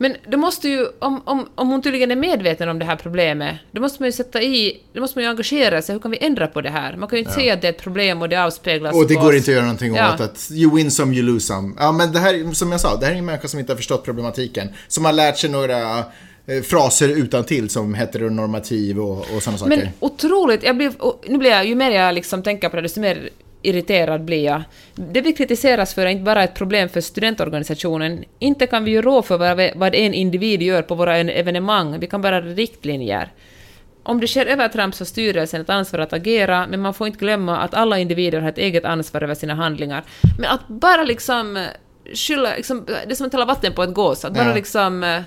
Men 0.01 0.17
då 0.29 0.39
måste 0.39 0.69
ju, 0.69 0.87
om, 0.99 1.23
om, 1.25 1.49
om 1.55 1.69
hon 1.69 1.83
tydligen 1.83 2.11
är 2.11 2.17
medveten 2.17 2.69
om 2.69 2.79
det 2.79 2.85
här 2.85 2.97
problemet, 2.97 3.57
då 3.71 3.81
måste 3.81 4.03
man 4.03 4.09
ju 4.09 4.13
sätta 4.13 4.43
i, 4.43 4.81
då 4.93 5.01
måste 5.01 5.19
man 5.19 5.25
ju 5.25 5.31
engagera 5.31 5.83
sig. 5.83 5.93
Hur 5.93 6.01
kan 6.01 6.11
vi 6.11 6.19
ändra 6.25 6.47
på 6.47 6.61
det 6.61 6.71
här? 6.71 6.97
Man 6.97 7.09
kan 7.09 7.17
ju 7.17 7.21
inte 7.25 7.35
säga 7.35 7.55
att 7.55 7.61
det 7.63 7.69
är 7.69 7.73
ett 7.73 7.83
problem 7.83 8.23
och 8.23 8.29
det 8.29 8.45
avspeglas 8.45 8.95
Och 8.95 9.09
det 9.09 9.15
går 9.15 9.29
oss. 9.29 9.35
inte 9.35 9.51
att 9.51 9.55
göra 9.55 9.63
någonting 9.65 9.95
Ja. 9.95 10.15
åt 10.15 10.21
att 10.21 10.49
you 10.53 10.77
win 10.77 10.91
some, 10.91 11.15
you 11.15 11.23
lose 11.27 11.47
some. 11.47 11.75
Ja, 11.79 11.93
men 11.93 12.13
det 12.13 12.19
här, 12.19 12.55
som 12.55 12.73
jag 12.73 12.81
sa, 12.81 12.97
det 12.97 13.07
här 13.07 13.13
är 13.13 13.17
en 13.19 13.25
människa 13.25 13.49
som 13.49 13.61
inte 13.61 13.73
har 13.73 13.77
förstått 13.77 14.05
problematiken. 14.05 14.69
Som 14.89 15.05
har 15.05 15.13
lärt 15.13 15.39
sig 15.39 15.51
några 15.51 15.99
eh, 16.47 16.63
fraser 16.65 17.09
utan 17.09 17.45
till 17.45 17.71
som 17.71 17.95
heteronormativ 17.95 19.01
och, 19.01 19.19
och 19.19 19.43
sådana 19.43 19.59
saker. 19.59 19.77
Men 19.77 19.89
otroligt, 20.01 20.63
jag 20.63 20.77
blir, 20.77 20.93
nu 21.29 21.39
blir 21.39 21.51
jag, 21.51 21.67
ju 21.67 21.75
mer 21.75 21.91
jag 21.91 22.15
liksom 22.15 22.43
tänker 22.43 22.69
på 22.69 22.77
det, 22.77 22.83
desto 22.83 23.01
mer 23.01 23.29
irriterad 23.63 24.25
blir 24.25 24.45
jag. 24.45 24.63
Det 24.95 25.21
vi 25.21 25.33
kritiseras 25.33 25.95
för 25.95 26.03
är 26.03 26.11
inte 26.11 26.23
bara 26.25 26.45
ett 26.45 26.55
problem 26.55 26.89
för 26.89 27.01
studentorganisationen. 27.01 28.25
Inte 28.39 28.67
kan 28.67 28.85
vi 28.85 28.91
ju 28.91 29.03
rå 29.03 29.23
för 29.23 29.39
vad, 29.39 29.71
vad 29.75 29.95
en 29.95 30.15
individ 30.15 30.63
gör 30.63 30.83
på 30.83 30.95
våra 30.95 31.17
en- 31.17 31.29
evenemang, 31.31 31.99
vi 32.01 32.07
kan 32.07 32.23
bara 32.23 32.41
riktlinjer. 32.41 33.33
Om 34.03 34.21
det 34.21 34.27
sker 34.29 34.47
övertramp 34.47 34.95
så 34.95 35.01
har 35.03 35.07
styrelsen 35.07 35.61
ett 35.61 35.71
ansvar 35.71 36.01
att 36.01 36.13
agera, 36.13 36.67
men 36.67 36.81
man 36.81 36.95
får 36.95 37.07
inte 37.07 37.19
glömma 37.19 37.59
att 37.59 37.75
alla 37.75 37.99
individer 37.99 38.41
har 38.41 38.49
ett 38.49 38.59
eget 38.59 38.85
ansvar 38.85 39.23
över 39.23 39.35
sina 39.35 39.55
handlingar. 39.55 40.05
Men 40.39 40.51
att 40.51 40.69
bara 40.69 41.03
liksom 41.05 41.57
eh, 41.57 41.63
skylla, 42.15 42.55
liksom, 42.57 42.85
det 42.87 43.13
är 43.13 43.15
som 43.15 43.27
att 43.27 43.33
hälla 43.33 43.45
vatten 43.45 43.73
på 43.73 43.83
ett 43.83 43.95
gås, 43.95 44.25
att 44.25 44.35
bara 44.35 44.49
Ja. 44.49 44.55
liksom 44.55 45.05
eh, 45.05 45.21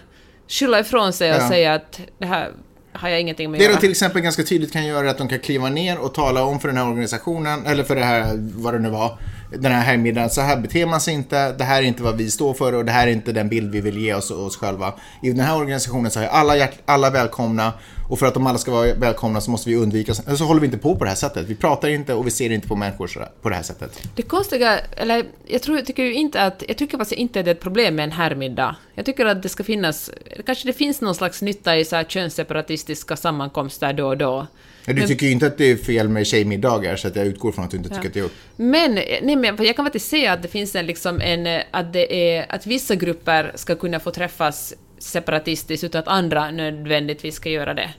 skylla 0.47 0.79
ifrån 0.79 1.13
sig 1.13 1.31
och 1.31 1.37
Ja. 1.41 1.47
säga 1.49 1.73
att 1.73 1.99
det 2.17 2.25
här 2.25 2.49
har 2.93 3.09
jag 3.09 3.21
ingenting 3.21 3.51
med 3.51 3.59
Det 3.59 3.67
de 3.67 3.75
till 3.77 3.91
exempel 3.91 4.21
ganska 4.21 4.43
tydligt 4.43 4.73
kan 4.73 4.85
göra 4.85 5.07
är 5.07 5.11
att 5.11 5.17
de 5.17 5.27
kan 5.27 5.39
kliva 5.39 5.69
ner 5.69 5.97
och 5.97 6.13
tala 6.13 6.43
om 6.43 6.59
för 6.59 6.67
den 6.67 6.77
här 6.77 6.89
organisationen, 6.89 7.65
eller 7.65 7.83
för 7.83 7.95
det 7.95 8.03
här, 8.03 8.33
vad 8.37 8.73
det 8.73 8.79
nu 8.79 8.89
var, 8.89 9.17
den 9.51 9.71
här 9.71 9.81
helgmiddagen, 9.81 10.29
så 10.29 10.41
här 10.41 10.57
beter 10.57 10.85
man 10.85 11.01
sig 11.01 11.13
inte, 11.13 11.51
det 11.51 11.63
här 11.63 11.81
är 11.81 11.85
inte 11.85 12.03
vad 12.03 12.17
vi 12.17 12.31
står 12.31 12.53
för 12.53 12.73
och 12.73 12.85
det 12.85 12.91
här 12.91 13.07
är 13.07 13.11
inte 13.11 13.31
den 13.31 13.49
bild 13.49 13.71
vi 13.71 13.81
vill 13.81 13.97
ge 13.97 14.13
oss, 14.13 14.31
oss 14.31 14.57
själva. 14.57 14.93
I 15.21 15.29
den 15.29 15.39
här 15.39 15.57
organisationen 15.57 16.11
så 16.11 16.19
är 16.19 16.27
alla, 16.27 16.57
hjärt, 16.57 16.79
alla 16.85 17.09
välkomna 17.09 17.73
och 18.09 18.19
för 18.19 18.25
att 18.25 18.33
de 18.33 18.47
alla 18.47 18.57
ska 18.57 18.71
vara 18.71 18.93
välkomna 18.93 19.41
så 19.41 19.51
måste 19.51 19.69
vi 19.69 19.75
undvika, 19.75 20.13
eller 20.25 20.35
så 20.35 20.43
håller 20.43 20.61
vi 20.61 20.65
inte 20.65 20.77
på 20.77 20.95
på 20.95 21.03
det 21.03 21.09
här 21.09 21.15
sättet. 21.15 21.47
Vi 21.47 21.55
pratar 21.55 21.87
inte 21.87 22.13
och 22.13 22.27
vi 22.27 22.31
ser 22.31 22.49
inte 22.49 22.67
på 22.67 22.75
människor 22.75 23.27
på 23.41 23.49
det 23.49 23.55
här 23.55 23.63
sättet. 23.63 24.01
Det 24.15 24.21
konstiga, 24.21 24.79
eller 24.79 25.25
jag 25.45 25.61
tror, 25.61 25.77
jag 25.77 25.85
tycker 25.85 26.03
ju 26.03 26.13
inte 26.13 26.41
att, 26.43 26.63
jag 26.67 26.77
tycker 26.77 26.97
faktiskt 26.97 27.19
inte 27.19 27.39
att 27.39 27.45
det 27.45 27.51
är 27.51 27.55
ett 27.55 27.61
problem 27.61 27.95
med 27.95 28.03
en 28.03 28.11
herrmiddag. 28.11 28.75
Jag 28.95 29.05
tycker 29.05 29.25
att 29.25 29.43
det 29.43 29.49
ska 29.49 29.63
finnas, 29.63 30.11
kanske 30.45 30.67
det 30.67 30.73
finns 30.73 31.01
någon 31.01 31.15
slags 31.15 31.41
nytta 31.41 31.77
i 31.77 31.85
så 31.85 31.95
här 31.95 32.03
könsseparatistiska 32.03 33.15
sammankomster 33.15 33.93
då 33.93 34.07
och 34.07 34.17
då. 34.17 34.47
Men 34.85 34.95
du 34.95 35.07
tycker 35.07 35.25
ju 35.25 35.31
inte 35.31 35.47
att 35.47 35.57
det 35.57 35.71
är 35.71 35.75
fel 35.75 36.09
med 36.09 36.27
tjejmiddagar 36.27 36.95
så 36.95 37.07
att 37.07 37.15
jag 37.15 37.25
utgår 37.25 37.51
från 37.51 37.65
att 37.65 37.71
du 37.71 37.77
inte 37.77 37.89
tycker 37.89 38.07
att 38.07 38.13
det 38.13 38.19
är 38.19 38.23
upp. 38.23 38.35
Men, 38.55 38.93
nej, 39.21 39.35
men 39.35 39.65
jag 39.65 39.75
kan 39.75 39.85
faktiskt 39.85 40.09
se 40.09 40.27
att 40.27 40.41
det 40.41 40.47
finns 40.47 40.75
en 40.75 40.85
liksom 40.85 41.21
en, 41.21 41.61
att 41.71 41.93
det 41.93 42.35
är, 42.35 42.45
att 42.49 42.67
vissa 42.67 42.95
grupper 42.95 43.51
ska 43.55 43.75
kunna 43.75 43.99
få 43.99 44.11
träffas 44.11 44.73
separatistiskt 44.99 45.83
utan 45.83 45.99
att 45.99 46.07
andra 46.07 46.51
nödvändigtvis 46.51 47.35
ska 47.35 47.49
göra 47.49 47.73
det. 47.73 47.89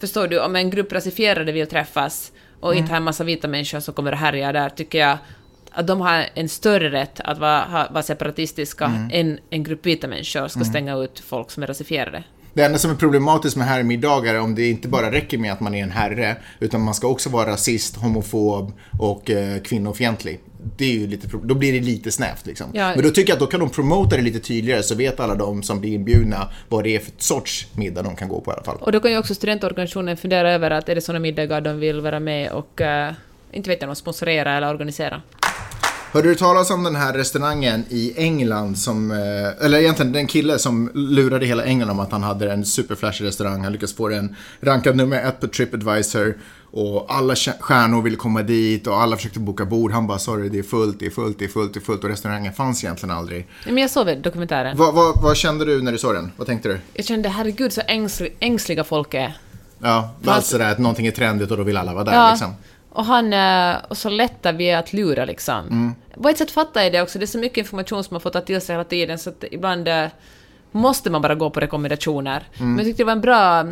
Förstår 0.00 0.28
du? 0.28 0.40
Om 0.40 0.56
en 0.56 0.70
grupp 0.70 0.92
rasifierade 0.92 1.52
vill 1.52 1.66
träffas 1.66 2.32
och 2.60 2.74
inte 2.74 2.92
har 2.92 2.96
en 2.96 3.02
massa 3.02 3.24
vita 3.24 3.48
människor 3.48 3.80
som 3.80 3.94
kommer 3.94 4.12
och 4.12 4.18
härjar 4.18 4.52
där, 4.52 4.68
tycker 4.68 4.98
jag 4.98 5.18
att 5.70 5.86
de 5.86 6.00
har 6.00 6.26
en 6.34 6.48
större 6.48 6.90
rätt 6.90 7.20
att 7.20 7.38
vara, 7.38 7.88
vara 7.90 8.02
separatistiska 8.02 9.08
än 9.12 9.38
en 9.50 9.62
grupp 9.62 9.86
vita 9.86 10.08
människor 10.08 10.48
ska 10.48 10.64
stänga 10.64 10.96
ut 10.96 11.20
folk 11.20 11.50
som 11.50 11.62
är 11.62 11.66
rasifierade. 11.66 12.22
Det 12.54 12.62
enda 12.62 12.78
som 12.78 12.90
är 12.90 12.94
problematiskt 12.94 13.56
med 13.56 13.66
herrmiddagar 13.66 14.34
är 14.34 14.40
om 14.40 14.54
det 14.54 14.68
inte 14.68 14.88
bara 14.88 15.12
räcker 15.12 15.38
med 15.38 15.52
att 15.52 15.60
man 15.60 15.74
är 15.74 15.82
en 15.82 15.90
herre, 15.90 16.36
utan 16.60 16.80
man 16.80 16.94
ska 16.94 17.08
också 17.08 17.30
vara 17.30 17.50
rasist, 17.50 17.96
homofob 17.96 18.72
och 18.98 19.30
eh, 19.30 19.60
kvinnofientlig. 19.62 20.40
Det 20.76 20.84
är 20.84 20.98
ju 20.98 21.06
lite, 21.06 21.28
då 21.42 21.54
blir 21.54 21.72
det 21.72 21.80
lite 21.80 22.10
snävt 22.10 22.46
liksom. 22.46 22.66
Ja. 22.72 22.92
Men 22.94 23.04
då 23.04 23.10
tycker 23.10 23.30
jag 23.30 23.34
att 23.34 23.40
då 23.40 23.46
kan 23.46 23.60
de 23.60 23.70
promota 23.70 24.16
det 24.16 24.22
lite 24.22 24.40
tydligare 24.40 24.82
så 24.82 24.94
vet 24.94 25.20
alla 25.20 25.34
de 25.34 25.62
som 25.62 25.80
blir 25.80 25.94
inbjudna 25.94 26.48
vad 26.68 26.84
det 26.84 26.96
är 26.96 26.98
för 26.98 27.12
sorts 27.18 27.66
middag 27.74 28.02
de 28.02 28.16
kan 28.16 28.28
gå 28.28 28.40
på 28.40 28.50
i 28.50 28.54
alla 28.54 28.64
fall. 28.64 28.76
Och 28.80 28.92
då 28.92 29.00
kan 29.00 29.10
ju 29.10 29.18
också 29.18 29.34
studentorganisationen 29.34 30.16
fundera 30.16 30.52
över 30.52 30.70
att 30.70 30.88
är 30.88 30.94
det 30.94 31.00
sådana 31.00 31.18
middagar 31.18 31.60
de 31.60 31.78
vill 31.78 32.00
vara 32.00 32.20
med 32.20 32.52
och 32.52 32.80
eh, 32.80 33.12
inte 33.52 33.70
vet 33.70 33.80
jag, 33.80 33.86
någon 33.86 33.96
sponsorera 33.96 34.52
eller 34.52 34.70
organisera. 34.70 35.22
Hörde 36.12 36.28
du 36.28 36.34
talas 36.34 36.70
om 36.70 36.82
den 36.82 36.96
här 36.96 37.12
restaurangen 37.12 37.84
i 37.88 38.12
England 38.16 38.78
som, 38.78 39.10
eh, 39.10 39.64
eller 39.66 39.78
egentligen 39.78 40.12
den 40.12 40.26
kille 40.26 40.58
som 40.58 40.90
lurade 40.94 41.46
hela 41.46 41.64
England 41.64 41.90
om 41.90 42.00
att 42.00 42.12
han 42.12 42.22
hade 42.22 42.52
en 42.52 42.64
superflashig 42.64 43.24
restaurang. 43.26 43.62
Han 43.62 43.72
lyckades 43.72 43.94
få 43.96 44.08
den 44.08 44.36
rankad 44.60 44.96
nummer 44.96 45.24
ett 45.28 45.40
på 45.40 45.46
Tripadvisor 45.48 46.38
och 46.72 47.14
alla 47.14 47.34
stjärnor 47.36 48.02
ville 48.02 48.16
komma 48.16 48.42
dit 48.42 48.86
och 48.86 49.02
alla 49.02 49.16
försökte 49.16 49.38
boka 49.40 49.64
bord. 49.64 49.92
Han 49.92 50.06
bara 50.06 50.18
sorry 50.18 50.48
det 50.48 50.58
är 50.58 50.62
fullt, 50.62 50.98
det 51.00 51.06
är 51.06 51.10
fullt, 51.10 51.38
det 51.38 51.44
är 51.44 51.48
fullt, 51.48 51.74
det 51.74 51.78
är 51.78 51.82
fullt 51.82 52.04
och 52.04 52.10
restaurangen 52.10 52.52
fanns 52.52 52.84
egentligen 52.84 53.16
aldrig. 53.16 53.46
Men 53.66 53.78
jag 53.78 53.90
såg 53.90 54.18
dokumentären. 54.22 54.76
Vad, 54.76 54.94
vad, 54.94 55.22
vad 55.22 55.36
kände 55.36 55.64
du 55.64 55.82
när 55.82 55.92
du 55.92 55.98
såg 55.98 56.14
den? 56.14 56.32
Vad 56.36 56.46
tänkte 56.46 56.68
du? 56.68 56.78
Jag 56.94 57.04
kände 57.04 57.28
herregud 57.28 57.72
så 57.72 57.80
ängslig, 57.86 58.36
ängsliga 58.40 58.84
folk 58.84 59.14
är. 59.14 59.36
Ja, 59.82 60.14
Fast- 60.22 60.36
allt 60.36 60.46
sådär 60.46 60.72
att 60.72 60.78
någonting 60.78 61.06
är 61.06 61.10
trendigt 61.10 61.50
och 61.50 61.56
då 61.56 61.62
vill 61.62 61.76
alla 61.76 61.94
vara 61.94 62.04
där 62.04 62.12
Ja, 62.14 62.30
liksom. 62.30 62.54
Och 62.90 63.04
han 63.04 63.32
eh, 63.32 63.76
och 63.88 63.96
så 63.96 64.08
lätta 64.08 64.52
vi 64.52 64.70
är 64.70 64.78
att 64.78 64.92
lura 64.92 65.24
liksom. 65.24 65.66
Mm. 65.66 65.94
På 66.22 66.28
ett 66.28 66.38
sätt 66.38 66.50
fattar 66.50 66.82
jag 66.82 66.92
det 66.92 67.02
också, 67.02 67.18
det 67.18 67.24
är 67.24 67.26
så 67.26 67.38
mycket 67.38 67.58
information 67.58 68.04
som 68.04 68.14
man 68.14 68.20
får 68.20 68.30
ta 68.30 68.40
till 68.40 68.60
sig 68.60 68.74
hela 68.74 68.84
tiden 68.84 69.18
så 69.18 69.30
att 69.30 69.44
ibland 69.50 69.88
eh, 69.88 70.06
måste 70.72 71.10
man 71.10 71.22
bara 71.22 71.34
gå 71.34 71.50
på 71.50 71.60
rekommendationer. 71.60 72.48
Mm. 72.56 72.70
Men 72.70 72.78
jag 72.78 72.86
tyckte 72.86 73.02
det 73.02 73.06
var 73.06 73.12
en 73.12 73.20
bra 73.20 73.66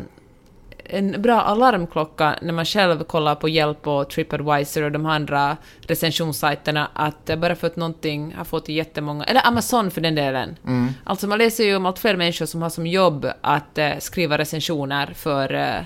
en 0.90 1.22
bra 1.22 1.40
alarmklocka 1.40 2.38
när 2.42 2.52
man 2.52 2.64
själv 2.64 3.04
kollar 3.04 3.34
på 3.34 3.48
Hjälp 3.48 3.86
och 3.86 4.10
Tripadvisor 4.10 4.82
och 4.82 4.92
de 4.92 5.06
andra 5.06 5.56
recensionssajterna 5.80 6.90
att 6.92 7.30
bara 7.38 7.56
för 7.56 7.66
att 7.66 7.76
någonting 7.76 8.34
har 8.34 8.44
fått 8.44 8.68
jättemånga, 8.68 9.24
eller 9.24 9.46
Amazon 9.46 9.90
för 9.90 10.00
den 10.00 10.14
delen. 10.14 10.56
Mm. 10.66 10.88
Alltså 11.04 11.26
man 11.26 11.38
läser 11.38 11.64
ju 11.64 11.76
om 11.76 11.86
allt 11.86 11.98
fler 11.98 12.16
människor 12.16 12.46
som 12.46 12.62
har 12.62 12.70
som 12.70 12.86
jobb 12.86 13.26
att 13.40 13.78
eh, 13.78 13.90
skriva 13.98 14.38
recensioner 14.38 15.06
för, 15.06 15.54
eh, 15.54 15.80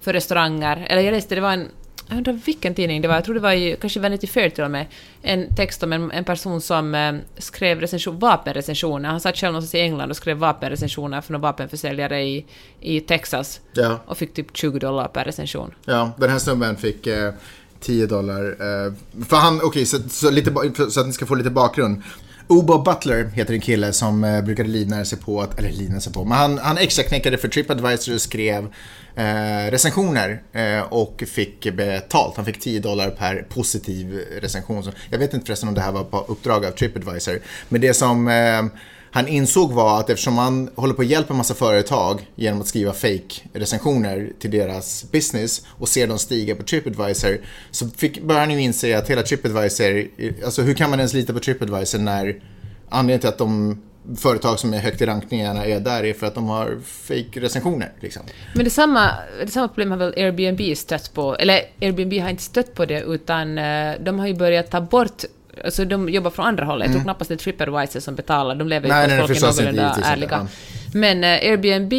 för 0.00 0.12
restauranger. 0.12 0.86
Eller 0.90 1.02
jag 1.02 1.12
läste, 1.12 1.34
det 1.34 1.40
var 1.40 1.52
en 1.52 1.68
jag 2.08 2.16
undrar 2.18 2.32
vilken 2.32 2.74
tidning 2.74 3.02
det 3.02 3.08
var, 3.08 3.14
jag 3.14 3.24
tror 3.24 3.34
det 3.34 3.40
var 3.40 3.52
i, 3.52 3.76
kanske 3.80 4.00
Vanity 4.00 4.26
Fair 4.26 4.50
till 4.50 4.64
och 4.64 4.70
med, 4.70 4.86
en 5.22 5.54
text 5.54 5.82
om 5.82 5.92
en, 5.92 6.10
en 6.10 6.24
person 6.24 6.60
som 6.60 6.94
eh, 6.94 7.14
skrev 7.38 7.80
recension, 7.80 8.18
vapenrecensioner. 8.18 9.08
Han 9.08 9.20
satt 9.20 9.36
själv 9.36 9.52
någonstans 9.52 9.74
i 9.74 9.80
England 9.80 10.10
och 10.10 10.16
skrev 10.16 10.36
vapenrecensioner 10.36 11.20
för 11.20 11.32
några 11.32 11.42
vapenförsäljare 11.42 12.22
i, 12.22 12.44
i 12.80 13.00
Texas. 13.00 13.60
Ja. 13.72 14.00
Och 14.06 14.18
fick 14.18 14.34
typ 14.34 14.46
20 14.56 14.78
dollar 14.78 15.08
per 15.08 15.24
recension. 15.24 15.74
Ja, 15.84 16.10
den 16.18 16.30
här 16.30 16.38
snubben 16.38 16.76
fick 16.76 17.06
eh, 17.06 17.32
10 17.80 18.06
dollar. 18.06 18.44
Eh, 18.50 18.92
för 19.28 19.36
han, 19.36 19.60
okej, 19.62 19.86
så, 19.86 19.98
så, 20.08 20.30
lite 20.30 20.52
för- 20.52 20.90
så 20.90 21.00
att 21.00 21.06
ni 21.06 21.12
ska 21.12 21.26
få 21.26 21.34
lite 21.34 21.50
bakgrund. 21.50 22.02
Obo 22.50 22.78
Butler 22.78 23.24
heter 23.24 23.54
en 23.54 23.60
kille 23.60 23.92
som 23.92 24.24
eh, 24.24 24.42
brukade 24.42 24.68
livnära 24.68 25.04
sig 25.04 25.18
på, 25.18 25.40
att, 25.40 25.58
eller 25.58 25.70
livnära 25.70 26.00
sig 26.00 26.12
på, 26.12 26.24
men 26.24 26.38
han, 26.38 26.58
han 26.58 26.78
extraknäckade 26.78 27.38
för 27.38 27.48
Tripadvisor 27.48 28.14
och 28.14 28.20
skrev 28.20 28.68
eh, 29.16 29.70
recensioner 29.70 30.42
eh, 30.52 30.80
och 30.80 31.22
fick 31.26 31.72
betalt. 31.74 32.36
Han 32.36 32.44
fick 32.44 32.60
10 32.60 32.80
dollar 32.80 33.10
per 33.10 33.46
positiv 33.48 34.12
recension. 34.40 34.84
Så 34.84 34.90
Jag 35.10 35.18
vet 35.18 35.34
inte 35.34 35.46
förresten 35.46 35.68
om 35.68 35.74
det 35.74 35.80
här 35.80 35.92
var 35.92 36.04
på 36.04 36.24
uppdrag 36.28 36.66
av 36.66 36.70
Tripadvisor. 36.70 37.38
Men 37.68 37.80
det 37.80 37.94
som 37.94 38.28
eh, 38.28 38.62
han 39.10 39.28
insåg 39.28 39.72
var 39.72 40.00
att 40.00 40.10
eftersom 40.10 40.38
han 40.38 40.70
håller 40.74 40.94
på 40.94 41.02
att 41.02 41.08
hjälpa 41.08 41.32
en 41.32 41.38
massa 41.38 41.54
företag 41.54 42.30
genom 42.34 42.60
att 42.60 42.66
skriva 42.66 42.92
fake 42.92 43.34
recensioner 43.52 44.32
till 44.38 44.50
deras 44.50 45.10
business 45.12 45.66
och 45.68 45.88
ser 45.88 46.06
dem 46.06 46.18
stiga 46.18 46.54
på 46.54 46.62
Tripadvisor 46.62 47.38
så 47.70 47.88
fick, 47.88 48.22
började 48.22 48.46
han 48.46 48.50
ju 48.50 48.60
inse 48.60 48.98
att 48.98 49.10
hela 49.10 49.22
Tripadvisor, 49.22 50.06
alltså 50.44 50.62
hur 50.62 50.74
kan 50.74 50.90
man 50.90 50.98
ens 50.98 51.14
lita 51.14 51.32
på 51.32 51.40
Tripadvisor 51.40 51.98
när 51.98 52.42
anledningen 52.88 53.20
till 53.20 53.28
att 53.28 53.38
de 53.38 53.82
företag 54.16 54.58
som 54.58 54.74
är 54.74 54.78
högt 54.78 55.00
i 55.00 55.06
rankningarna 55.06 55.64
är 55.64 55.80
där 55.80 56.04
är 56.04 56.14
för 56.14 56.26
att 56.26 56.34
de 56.34 56.46
har 56.46 56.78
fake 56.84 57.40
recensioner 57.40 57.92
liksom. 58.00 58.22
Men 58.54 58.64
det 58.64 58.70
samma, 58.70 59.10
det 59.40 59.50
samma 59.50 59.68
problem 59.68 59.90
har 59.90 59.98
väl 59.98 60.14
Airbnb 60.16 60.76
stött 60.76 61.14
på, 61.14 61.36
eller 61.36 61.60
Airbnb 61.80 62.12
har 62.22 62.30
inte 62.30 62.42
stött 62.42 62.74
på 62.74 62.84
det 62.84 63.00
utan 63.00 63.58
eh, 63.58 63.94
de 64.00 64.18
har 64.18 64.26
ju 64.26 64.34
börjat 64.34 64.70
ta 64.70 64.80
bort 64.80 65.24
Alltså 65.64 65.84
de 65.84 66.08
jobbar 66.08 66.30
från 66.30 66.46
andra 66.46 66.64
hållet. 66.64 66.86
Jag 66.86 66.92
tror 66.92 67.02
knappast 67.02 67.28
det 67.28 67.34
är 67.34 67.36
Tripadvisor 67.36 68.00
som 68.00 68.14
betalar. 68.14 68.54
De 68.54 68.68
lever 68.68 68.88
ju 68.88 68.94
Mm. 68.94 69.08
Nej, 69.08 69.18
på 69.18 69.26
nej, 69.26 69.38
folk 69.38 69.58
är 69.58 69.62
någorlunda 69.62 69.94
inte, 69.96 70.08
ärliga. 70.08 70.46
Men 70.94 71.24
eh, 71.24 71.30
Airbnb 71.30 71.92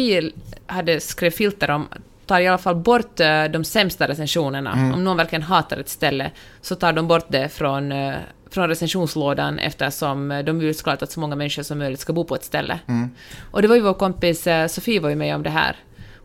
hade 0.66 1.00
skrev 1.00 1.30
filter 1.30 1.70
om 1.70 1.88
tar 2.26 2.40
i 2.40 2.48
alla 2.48 2.58
fall 2.58 2.76
bort 2.76 3.20
eh, 3.20 3.44
de 3.44 3.64
sämsta 3.64 4.08
recensionerna. 4.08 4.72
Mm. 4.72 4.94
Om 4.94 5.04
någon 5.04 5.16
verkligen 5.16 5.42
hatar 5.42 5.76
ett 5.76 5.88
ställe 5.88 6.30
så 6.60 6.74
tar 6.74 6.92
de 6.92 7.08
bort 7.08 7.26
det 7.28 7.48
från, 7.48 7.92
eh, 7.92 8.14
från 8.50 8.68
recensionslådan 8.68 9.58
eftersom 9.58 10.42
de 10.46 10.58
vill 10.58 10.74
såklart 10.74 11.02
att 11.02 11.10
så 11.10 11.20
många 11.20 11.36
människor 11.36 11.62
som 11.62 11.78
möjligt 11.78 12.00
ska 12.00 12.12
bo 12.12 12.24
på 12.24 12.34
ett 12.34 12.44
ställe. 12.44 12.78
Mm. 12.88 13.10
Och 13.50 13.62
det 13.62 13.68
var 13.68 13.76
ju 13.76 13.82
vår 13.82 13.94
kompis 13.94 14.48
Sofie 14.68 15.00
var 15.00 15.08
ju 15.08 15.16
med 15.16 15.34
om 15.34 15.42
det 15.42 15.50
här. 15.50 15.76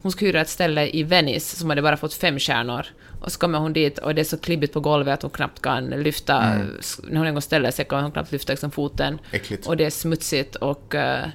Hon 0.02 0.12
skulle 0.12 0.30
hyra 0.30 0.41
ett 0.41 0.50
ställe 0.50 0.88
i 0.88 1.04
Venice 1.04 1.56
som 1.56 1.69
hade 1.69 1.82
bara 1.82 1.98
fått 1.98 2.13
fem 2.13 2.39
stjärnor. 2.39 2.86
Och 3.25 3.31
så 3.31 3.39
kommer 3.39 3.59
hon 3.59 3.73
dit 3.73 3.97
och 3.97 4.15
det 4.15 4.21
är 4.21 4.25
så 4.25 4.38
klibbigt 4.38 4.73
på 4.73 4.79
golvet 4.79 5.13
att 5.13 5.21
hon 5.21 5.31
knappt 5.31 5.61
kan 5.61 5.85
lyfta, 5.89 6.53
s- 6.79 6.99
när 7.03 7.17
hon 7.17 7.27
en 7.27 7.33
gång 7.33 7.41
ställer 7.41 7.71
sig 7.71 7.85
kan 7.85 8.03
hon 8.03 8.11
knappt 8.11 8.31
lyfta 8.31 8.53
liksom 8.53 8.71
foten. 8.71 9.19
Äckligt. 9.31 9.67
Och 9.67 9.77
det 9.77 9.85
är 9.85 9.89
smutsigt 9.89 10.55
och, 10.55 10.95
eh, 10.95 11.25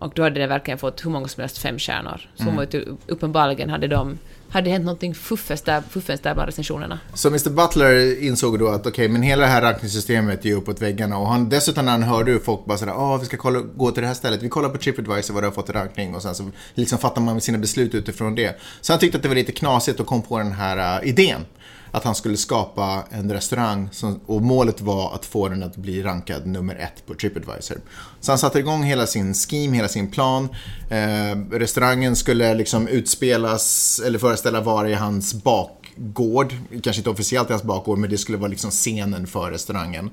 och 0.00 0.12
då 0.14 0.22
hade 0.22 0.40
det 0.40 0.46
verkligen 0.46 0.78
fått 0.78 1.04
hur 1.04 1.10
många 1.10 1.28
som 1.28 1.40
helst 1.40 1.58
fem 1.58 1.78
stjärnor. 1.78 2.30
Så 2.34 2.44
hon 2.44 2.56
var 2.56 2.62
ju 2.62 2.70
ty- 2.70 2.84
uppenbarligen 3.06 3.70
hade 3.70 3.88
de 3.88 4.18
hade 4.50 4.70
hänt 4.70 4.84
någonting 4.84 5.14
fuffens 5.14 5.62
där, 5.62 5.80
fuffens 5.90 6.20
där 6.20 6.34
bland 6.34 6.46
recensionerna. 6.46 6.98
Så 7.14 7.28
Mr 7.28 7.50
Butler 7.50 8.22
insåg 8.22 8.58
då 8.58 8.68
att 8.68 8.86
okej, 8.86 9.08
men 9.08 9.22
hela 9.22 9.42
det 9.42 9.48
här 9.48 9.62
rankningssystemet 9.62 10.46
är 10.46 10.54
uppåt 10.54 10.82
väggarna 10.82 11.18
och 11.18 11.28
han, 11.28 11.48
dessutom 11.48 11.84
när 11.84 11.92
han 11.92 12.02
hörde 12.02 12.32
hur 12.32 12.38
folk 12.38 12.64
bara 12.64 12.78
sådär, 12.78 12.92
ah, 12.92 13.16
vi 13.16 13.26
ska 13.26 13.36
kolla, 13.36 13.60
gå 13.60 13.90
till 13.90 14.00
det 14.02 14.06
här 14.06 14.14
stället, 14.14 14.42
vi 14.42 14.48
kollar 14.48 14.68
på 14.68 14.78
Tripadvisor 14.78 15.34
vad 15.34 15.42
det 15.42 15.46
har 15.46 15.52
fått 15.52 15.70
i 15.70 15.72
rankning 15.72 16.14
och 16.14 16.22
sen 16.22 16.34
så 16.34 16.50
liksom 16.74 16.98
fattar 16.98 17.20
man 17.20 17.40
sina 17.40 17.58
beslut 17.58 17.94
utifrån 17.94 18.34
det. 18.34 18.60
Så 18.80 18.92
han 18.92 19.00
tyckte 19.00 19.16
att 19.16 19.22
det 19.22 19.28
var 19.28 19.36
lite 19.36 19.52
knasigt 19.52 20.00
och 20.00 20.06
kom 20.06 20.22
på 20.22 20.38
den 20.38 20.52
här 20.52 21.00
uh, 21.00 21.08
idén 21.08 21.40
att 21.90 22.04
han 22.04 22.14
skulle 22.14 22.36
skapa 22.36 23.04
en 23.10 23.32
restaurang 23.32 23.88
som, 23.92 24.20
och 24.26 24.42
målet 24.42 24.80
var 24.80 25.14
att 25.14 25.26
få 25.26 25.48
den 25.48 25.62
att 25.62 25.76
bli 25.76 26.02
rankad 26.02 26.46
nummer 26.46 26.74
ett 26.74 27.06
på 27.06 27.14
Tripadvisor. 27.14 27.76
Så 28.20 28.32
han 28.32 28.38
satte 28.38 28.58
igång 28.58 28.82
hela 28.82 29.06
sin 29.06 29.34
scheme, 29.34 29.76
hela 29.76 29.88
sin 29.88 30.10
plan. 30.10 30.48
Eh, 30.90 31.38
restaurangen 31.50 32.16
skulle 32.16 32.54
liksom 32.54 32.88
utspelas 32.88 34.00
eller 34.06 34.18
föreställa 34.18 34.60
vara 34.60 34.90
i 34.90 34.94
hans 34.94 35.34
bakgård. 35.34 36.54
Kanske 36.82 37.00
inte 37.00 37.10
officiellt 37.10 37.50
i 37.50 37.52
hans 37.52 37.62
bakgård, 37.62 37.98
men 37.98 38.10
det 38.10 38.18
skulle 38.18 38.38
vara 38.38 38.48
liksom 38.48 38.70
scenen 38.70 39.26
för 39.26 39.50
restaurangen. 39.50 40.10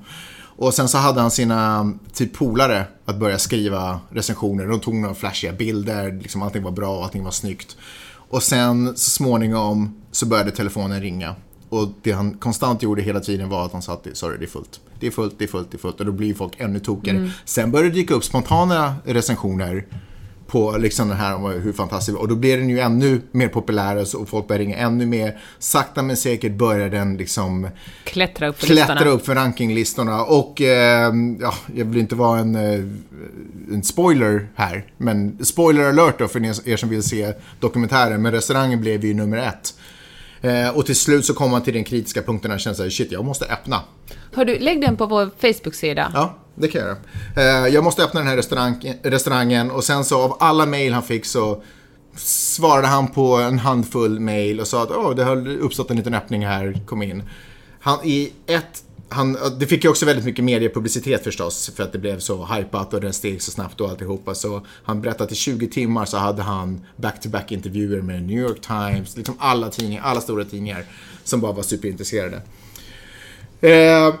Och 0.58 0.74
sen 0.74 0.88
så 0.88 0.98
hade 0.98 1.20
han 1.20 1.30
sina 1.30 1.92
typ 2.12 2.34
polare 2.34 2.84
att 3.04 3.16
börja 3.16 3.38
skriva 3.38 4.00
recensioner. 4.10 4.66
De 4.66 4.80
tog 4.80 4.94
några 4.94 5.14
flashiga 5.14 5.52
bilder, 5.52 6.12
liksom 6.22 6.42
allting 6.42 6.62
var 6.62 6.70
bra, 6.70 7.04
allting 7.04 7.24
var 7.24 7.30
snyggt. 7.30 7.76
Och 8.28 8.42
sen 8.42 8.96
så 8.96 9.10
småningom 9.10 10.02
så 10.12 10.26
började 10.26 10.50
telefonen 10.50 11.00
ringa. 11.00 11.34
Och 11.68 11.88
det 12.02 12.12
han 12.12 12.34
konstant 12.34 12.82
gjorde 12.82 13.02
hela 13.02 13.20
tiden 13.20 13.48
var 13.48 13.64
att 13.64 13.72
han 13.72 13.82
sa 13.82 13.92
att 13.92 14.06
sorry, 14.12 14.38
det 14.38 14.44
är 14.44 14.48
fullt. 14.48 14.80
Det 15.00 15.06
är 15.06 15.10
fullt, 15.10 15.34
det 15.38 15.44
är 15.44 15.48
fullt, 15.48 15.70
det 15.70 15.76
är 15.76 15.78
fullt. 15.78 16.00
Och 16.00 16.06
då 16.06 16.12
blir 16.12 16.34
folk 16.34 16.52
ännu 16.60 16.78
tokigare. 16.78 17.18
Mm. 17.18 17.30
Sen 17.44 17.70
började 17.70 17.90
det 17.90 17.94
dyka 17.94 18.14
upp 18.14 18.24
spontana 18.24 18.94
recensioner 19.04 19.84
på 20.46 20.76
liksom 20.78 21.08
den 21.08 21.16
här 21.16 21.34
om 21.34 21.44
hur 21.44 21.72
fantastisk 21.72 22.18
Och 22.18 22.28
då 22.28 22.34
blir 22.34 22.56
den 22.56 22.68
ju 22.68 22.80
ännu 22.80 23.20
mer 23.30 23.48
populär 23.48 24.16
och 24.16 24.28
folk 24.28 24.48
börjar 24.48 24.60
ringa 24.60 24.76
ännu 24.76 25.06
mer. 25.06 25.38
Sakta 25.58 26.02
men 26.02 26.16
säkert 26.16 26.52
börjar 26.52 26.88
den 26.88 27.16
liksom 27.16 27.68
klättra 28.04 28.48
upp 28.48 28.58
för, 28.58 28.66
klättra 28.66 28.94
listorna. 28.94 29.10
upp 29.10 29.26
för 29.26 29.34
rankinglistorna. 29.34 30.24
Och 30.24 30.60
eh, 30.60 31.12
ja, 31.40 31.54
jag 31.74 31.84
vill 31.84 31.98
inte 31.98 32.14
vara 32.14 32.38
en, 32.40 32.54
eh, 32.54 32.84
en 33.72 33.82
spoiler 33.82 34.48
här. 34.54 34.86
Men 34.96 35.44
spoiler 35.44 35.88
alert 35.88 36.18
då 36.18 36.28
för 36.28 36.68
er 36.68 36.76
som 36.76 36.88
vill 36.88 37.02
se 37.02 37.32
dokumentären. 37.60 38.22
Men 38.22 38.32
restaurangen 38.32 38.80
blev 38.80 39.04
ju 39.04 39.14
nummer 39.14 39.36
ett. 39.36 39.74
Eh, 40.40 40.68
och 40.68 40.86
till 40.86 40.96
slut 40.96 41.24
så 41.24 41.34
kom 41.34 41.50
man 41.50 41.62
till 41.62 41.74
den 41.74 41.84
kritiska 41.84 42.22
punkten 42.22 42.50
och 42.50 42.60
kände 42.60 42.76
såhär, 42.76 42.90
shit, 42.90 43.12
jag 43.12 43.24
måste 43.24 43.44
öppna. 43.44 43.80
Har 44.34 44.44
du, 44.44 44.58
lägg 44.58 44.80
den 44.80 44.96
på 44.96 45.06
vår 45.06 45.30
Facebook-sida. 45.40 46.10
Ja, 46.14 46.36
det 46.54 46.68
kan 46.68 46.80
jag 46.80 46.88
göra. 46.88 47.66
Eh, 47.66 47.74
jag 47.74 47.84
måste 47.84 48.04
öppna 48.04 48.20
den 48.20 48.28
här 48.28 48.36
restaurang, 48.36 48.94
restaurangen 49.02 49.70
och 49.70 49.84
sen 49.84 50.04
så 50.04 50.22
av 50.22 50.36
alla 50.40 50.66
mejl 50.66 50.92
han 50.92 51.02
fick 51.02 51.24
så 51.24 51.62
svarade 52.16 52.86
han 52.86 53.08
på 53.08 53.36
en 53.36 53.58
handfull 53.58 54.20
mejl 54.20 54.60
och 54.60 54.66
sa 54.66 54.82
att 54.82 54.90
oh, 54.90 55.14
det 55.14 55.24
har 55.24 55.48
uppstått 55.48 55.90
en 55.90 55.96
liten 55.96 56.14
öppning 56.14 56.46
här, 56.46 56.80
kom 56.86 57.02
in. 57.02 57.22
Han, 57.80 57.98
I 58.04 58.32
ett 58.46 58.82
han, 59.08 59.38
det 59.58 59.66
fick 59.66 59.84
ju 59.84 59.90
också 59.90 60.06
väldigt 60.06 60.24
mycket 60.24 60.44
mediepublicitet 60.44 61.24
förstås 61.24 61.70
för 61.76 61.82
att 61.82 61.92
det 61.92 61.98
blev 61.98 62.18
så 62.18 62.46
hypat 62.46 62.94
och 62.94 63.00
den 63.00 63.12
steg 63.12 63.42
så 63.42 63.50
snabbt 63.50 63.80
och 63.80 63.90
alltihopa. 63.90 64.34
Så 64.34 64.66
han 64.82 65.00
berättade 65.00 65.24
att 65.24 65.32
i 65.32 65.34
20 65.34 65.68
timmar 65.68 66.04
så 66.04 66.16
hade 66.16 66.42
han 66.42 66.86
back-to-back 66.96 67.52
intervjuer 67.52 68.02
med 68.02 68.22
New 68.22 68.38
York 68.38 68.60
Times, 68.60 69.16
liksom 69.16 69.34
alla 69.38 69.68
tidningar, 69.68 70.02
alla 70.02 70.20
stora 70.20 70.44
tidningar 70.44 70.84
som 71.24 71.40
bara 71.40 71.52
var 71.52 71.62
superintresserade. 71.62 72.42
Eh, 73.60 74.14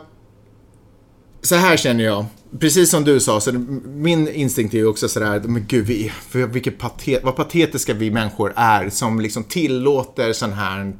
så 1.42 1.54
här 1.54 1.76
känner 1.76 2.04
jag, 2.04 2.24
precis 2.60 2.90
som 2.90 3.04
du 3.04 3.20
sa, 3.20 3.40
så 3.40 3.52
min 3.86 4.28
instinkt 4.28 4.74
är 4.74 4.78
ju 4.78 4.86
också 4.86 5.08
sådär, 5.08 5.40
men 5.40 5.66
gud, 5.66 5.86
vi, 5.86 6.12
för 6.28 6.46
vilket 6.46 6.78
patet, 6.78 7.24
vad 7.24 7.36
patetiska 7.36 7.94
vi 7.94 8.10
människor 8.10 8.52
är 8.56 8.90
som 8.90 9.20
liksom 9.20 9.44
tillåter 9.44 10.32
sån 10.32 10.52
här, 10.52 10.96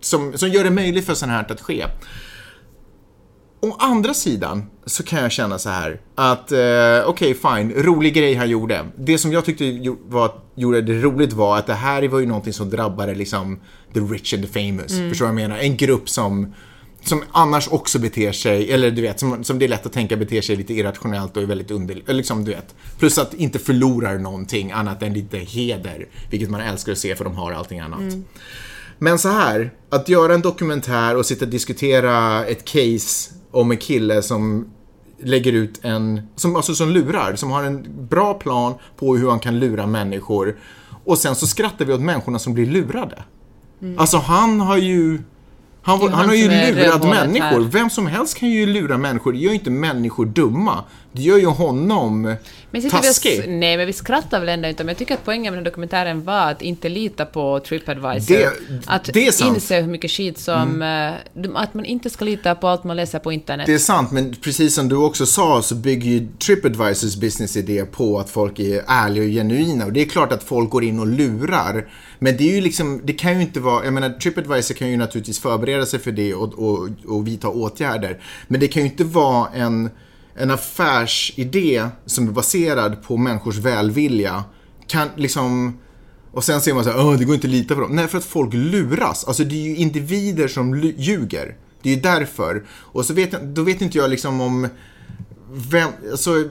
som, 0.00 0.38
som 0.38 0.48
gör 0.48 0.64
det 0.64 0.70
möjligt 0.70 1.06
för 1.06 1.14
sånt 1.14 1.32
här 1.32 1.52
att 1.52 1.60
ske. 1.60 1.86
Å 3.62 3.76
andra 3.78 4.14
sidan 4.14 4.66
så 4.86 5.02
kan 5.02 5.22
jag 5.22 5.32
känna 5.32 5.58
så 5.58 5.68
här 5.68 6.00
att, 6.14 6.52
eh, 6.52 6.58
okej 7.06 7.34
okay, 7.34 7.34
fine, 7.34 7.82
rolig 7.82 8.14
grej 8.14 8.34
han 8.34 8.50
gjorde. 8.50 8.86
Det 8.96 9.18
som 9.18 9.32
jag 9.32 9.44
tyckte 9.44 9.94
var, 10.08 10.32
gjorde 10.54 10.82
det 10.82 10.92
roligt 10.92 11.32
var 11.32 11.58
att 11.58 11.66
det 11.66 11.74
här 11.74 12.08
var 12.08 12.20
ju 12.20 12.26
någonting 12.26 12.52
som 12.52 12.70
drabbade 12.70 13.14
liksom 13.14 13.60
the 13.94 14.00
rich 14.00 14.34
and 14.34 14.42
the 14.42 14.48
famous. 14.48 14.92
Mm. 14.92 15.08
Förstår 15.08 15.26
du 15.26 15.32
vad 15.32 15.40
jag 15.40 15.48
menar? 15.48 15.62
En 15.62 15.76
grupp 15.76 16.08
som 16.08 16.54
som 17.02 17.22
annars 17.32 17.68
också 17.68 17.98
beter 17.98 18.32
sig, 18.32 18.72
eller 18.72 18.90
du 18.90 19.02
vet, 19.02 19.20
som, 19.20 19.44
som 19.44 19.58
det 19.58 19.64
är 19.64 19.68
lätt 19.68 19.86
att 19.86 19.92
tänka 19.92 20.16
beter 20.16 20.40
sig 20.40 20.56
lite 20.56 20.74
irrationellt 20.74 21.36
och 21.36 21.42
är 21.42 21.46
väldigt 21.46 21.70
under, 21.70 22.02
liksom 22.06 22.44
du 22.44 22.50
vet. 22.50 22.74
Plus 22.98 23.18
att 23.18 23.34
inte 23.34 23.58
förlorar 23.58 24.18
någonting 24.18 24.72
annat 24.72 25.02
än 25.02 25.12
lite 25.12 25.38
heder, 25.38 26.08
vilket 26.30 26.50
man 26.50 26.60
älskar 26.60 26.92
att 26.92 26.98
se 26.98 27.16
för 27.16 27.24
de 27.24 27.34
har 27.34 27.52
allting 27.52 27.80
annat. 27.80 28.00
Mm. 28.00 28.24
Men 28.98 29.18
så 29.18 29.28
här, 29.28 29.70
att 29.90 30.08
göra 30.08 30.34
en 30.34 30.40
dokumentär 30.40 31.16
och 31.16 31.26
sitta 31.26 31.44
och 31.44 31.50
diskutera 31.50 32.46
ett 32.46 32.64
case 32.64 33.34
om 33.50 33.70
en 33.70 33.76
kille 33.76 34.22
som 34.22 34.66
lägger 35.22 35.52
ut 35.52 35.80
en, 35.82 36.20
som, 36.36 36.56
alltså 36.56 36.74
som 36.74 36.88
lurar, 36.88 37.36
som 37.36 37.50
har 37.50 37.64
en 37.64 38.06
bra 38.10 38.34
plan 38.34 38.74
på 38.96 39.16
hur 39.16 39.30
han 39.30 39.40
kan 39.40 39.58
lura 39.58 39.86
människor. 39.86 40.56
Och 41.04 41.18
sen 41.18 41.34
så 41.34 41.46
skrattar 41.46 41.84
vi 41.84 41.92
åt 41.92 42.00
människorna 42.00 42.38
som 42.38 42.54
blir 42.54 42.66
lurade. 42.66 43.22
Mm. 43.82 43.98
Alltså 43.98 44.16
han 44.16 44.60
har 44.60 44.76
ju 44.76 45.18
han, 45.82 46.00
han, 46.00 46.12
han 46.12 46.28
har 46.28 46.34
ju 46.34 46.48
lurat 46.48 47.02
människor. 47.04 47.60
Här. 47.62 47.70
Vem 47.70 47.90
som 47.90 48.06
helst 48.06 48.38
kan 48.38 48.48
ju 48.48 48.66
lura 48.66 48.98
människor. 48.98 49.32
Det 49.32 49.38
gör 49.38 49.50
ju 49.50 49.58
inte 49.58 49.70
människor 49.70 50.26
dumma. 50.26 50.84
Det 51.12 51.22
gör 51.22 51.38
ju 51.38 51.46
honom 51.46 52.36
men 52.70 52.90
taskig. 52.90 53.42
Vi, 53.42 53.46
nej, 53.46 53.76
men 53.76 53.86
vi 53.86 53.92
skrattar 53.92 54.40
väl 54.40 54.48
ändå 54.48 54.68
inte. 54.68 54.84
Men 54.84 54.88
jag 54.88 54.98
tycker 54.98 55.14
att 55.14 55.24
poängen 55.24 55.52
med 55.52 55.58
den 55.58 55.64
dokumentären 55.64 56.24
var 56.24 56.50
att 56.50 56.62
inte 56.62 56.88
lita 56.88 57.26
på 57.26 57.60
Tripadvisor. 57.60 58.34
Det, 58.34 58.52
att 58.86 59.04
det 59.12 59.26
är 59.26 59.32
sant. 59.32 59.56
inse 59.56 59.80
hur 59.80 59.88
mycket 59.88 60.10
skit 60.10 60.38
som... 60.38 60.82
Mm. 60.82 61.56
Att 61.56 61.74
man 61.74 61.84
inte 61.84 62.10
ska 62.10 62.24
lita 62.24 62.54
på 62.54 62.68
allt 62.68 62.84
man 62.84 62.96
läser 62.96 63.18
på 63.18 63.32
internet. 63.32 63.66
Det 63.66 63.74
är 63.74 63.78
sant, 63.78 64.10
men 64.10 64.34
precis 64.34 64.74
som 64.74 64.88
du 64.88 64.96
också 64.96 65.26
sa 65.26 65.62
så 65.62 65.74
bygger 65.74 66.10
ju 66.10 66.28
Tripadvisors 66.38 67.16
businessidé 67.16 67.84
på 67.84 68.18
att 68.18 68.30
folk 68.30 68.58
är 68.58 68.82
ärliga 68.86 69.24
och 69.24 69.30
genuina. 69.30 69.84
Och 69.86 69.92
det 69.92 70.00
är 70.00 70.06
klart 70.06 70.32
att 70.32 70.42
folk 70.42 70.70
går 70.70 70.84
in 70.84 70.98
och 70.98 71.06
lurar. 71.06 71.88
Men 72.18 72.36
det 72.36 72.50
är 72.50 72.54
ju 72.54 72.60
liksom, 72.60 73.00
det 73.04 73.12
kan 73.12 73.36
ju 73.36 73.42
inte 73.42 73.60
vara, 73.60 73.84
jag 73.84 73.92
menar 73.92 74.10
Tripadvisor 74.10 74.74
kan 74.74 74.90
ju 74.90 74.96
naturligtvis 74.96 75.38
förbereda 75.38 75.86
sig 75.86 75.98
för 75.98 76.12
det 76.12 76.34
och, 76.34 76.58
och, 76.58 76.88
och 77.06 77.26
vidta 77.26 77.48
åtgärder. 77.48 78.18
Men 78.48 78.60
det 78.60 78.68
kan 78.68 78.82
ju 78.82 78.88
inte 78.88 79.04
vara 79.04 79.48
en, 79.54 79.90
en 80.34 80.50
affärsidé 80.50 81.88
som 82.06 82.28
är 82.28 82.32
baserad 82.32 83.02
på 83.02 83.16
människors 83.16 83.56
välvilja. 83.56 84.44
Kan 84.86 85.08
liksom, 85.16 85.78
och 86.32 86.44
sen 86.44 86.60
ser 86.60 86.74
man 86.74 86.84
så 86.84 86.90
här, 86.90 87.18
det 87.18 87.24
går 87.24 87.34
inte 87.34 87.46
att 87.46 87.50
lita 87.50 87.74
på 87.74 87.80
dem. 87.80 87.96
Nej, 87.96 88.08
för 88.08 88.18
att 88.18 88.24
folk 88.24 88.54
luras. 88.54 89.24
Alltså 89.24 89.44
det 89.44 89.54
är 89.54 89.68
ju 89.68 89.76
individer 89.76 90.48
som 90.48 90.80
ljuger. 90.96 91.56
Det 91.82 91.90
är 91.90 91.94
ju 91.94 92.00
därför. 92.00 92.64
Och 92.70 93.04
så 93.04 93.14
vet, 93.14 93.42
då 93.42 93.62
vet 93.62 93.80
inte 93.80 93.98
jag 93.98 94.10
liksom 94.10 94.40
om 94.40 94.68
vem, 95.52 95.90
alltså 96.10 96.48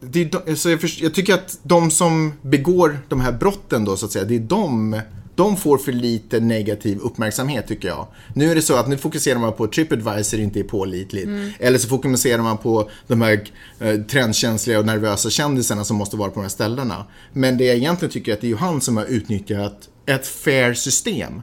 det 0.00 0.22
är, 0.22 0.30
så 0.30 0.50
alltså, 0.50 0.70
jag, 0.70 0.80
jag, 0.84 1.14
tycker 1.14 1.34
att 1.34 1.58
de 1.62 1.90
som 1.90 2.32
begår 2.42 2.98
de 3.08 3.20
här 3.20 3.32
brotten 3.32 3.84
då 3.84 3.96
så 3.96 4.06
att 4.06 4.12
säga, 4.12 4.24
det 4.24 4.36
är 4.36 4.40
de 4.40 5.00
de 5.38 5.56
får 5.56 5.78
för 5.78 5.92
lite 5.92 6.40
negativ 6.40 6.98
uppmärksamhet 6.98 7.66
tycker 7.66 7.88
jag. 7.88 8.06
Nu 8.34 8.50
är 8.50 8.54
det 8.54 8.62
så 8.62 8.76
att 8.76 8.88
nu 8.88 8.96
fokuserar 8.96 9.38
man 9.38 9.52
på 9.52 9.64
att 9.64 9.72
Tripadvisor 9.72 10.40
inte 10.40 10.60
är 10.60 10.64
pålitligt. 10.64 11.26
Mm. 11.26 11.50
Eller 11.58 11.78
så 11.78 11.88
fokuserar 11.88 12.42
man 12.42 12.58
på 12.58 12.90
de 13.06 13.20
här 13.20 13.44
eh, 13.80 14.00
trendkänsliga 14.00 14.78
och 14.78 14.86
nervösa 14.86 15.30
kändisarna 15.30 15.84
som 15.84 15.96
måste 15.96 16.16
vara 16.16 16.28
på 16.28 16.34
de 16.34 16.42
här 16.42 16.48
ställena. 16.48 17.06
Men 17.32 17.58
det 17.58 17.64
jag 17.64 17.76
egentligen 17.76 18.12
tycker 18.12 18.32
är 18.32 18.36
att 18.36 18.40
det 18.40 18.50
är 18.50 18.56
han 18.56 18.80
som 18.80 18.96
har 18.96 19.04
utnyttjat 19.04 19.88
ett 20.06 20.26
fair 20.26 20.74
system 20.74 21.40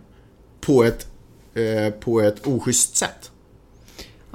på 0.62 0.84
ett, 0.84 1.08
eh, 1.54 1.94
på 1.94 2.22
ett 2.22 2.48
oschysst 2.48 2.96
sätt. 2.96 3.32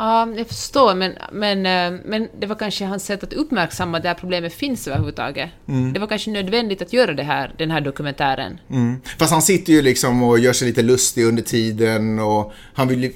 Ja, 0.00 0.28
jag 0.36 0.48
förstår, 0.48 0.94
men, 0.94 1.12
men, 1.32 1.58
eh, 1.66 2.00
men 2.04 2.28
det 2.38 2.46
var 2.46 2.56
kanske 2.56 2.84
hans 2.84 3.04
sätt 3.04 3.22
att 3.22 3.32
uppmärksamma 3.32 3.96
att 3.96 4.02
det 4.02 4.08
här 4.08 4.16
problemet 4.16 4.52
finns 4.52 4.88
överhuvudtaget. 4.88 5.50
Mm. 5.68 5.92
Det 5.92 6.00
var 6.00 6.06
kanske 6.06 6.30
nödvändigt 6.30 6.82
att 6.82 6.92
göra 6.92 7.12
det 7.12 7.22
här, 7.22 7.54
den 7.58 7.70
här 7.70 7.80
dokumentären. 7.80 8.60
Mm. 8.70 9.00
Fast 9.18 9.32
han 9.32 9.42
sitter 9.42 9.72
ju 9.72 9.82
liksom 9.82 10.22
och 10.22 10.38
gör 10.38 10.52
sig 10.52 10.68
lite 10.68 10.82
lustig 10.82 11.24
under 11.24 11.42
tiden 11.42 12.18
och 12.18 12.52
han 12.74 12.88
vill 12.88 13.12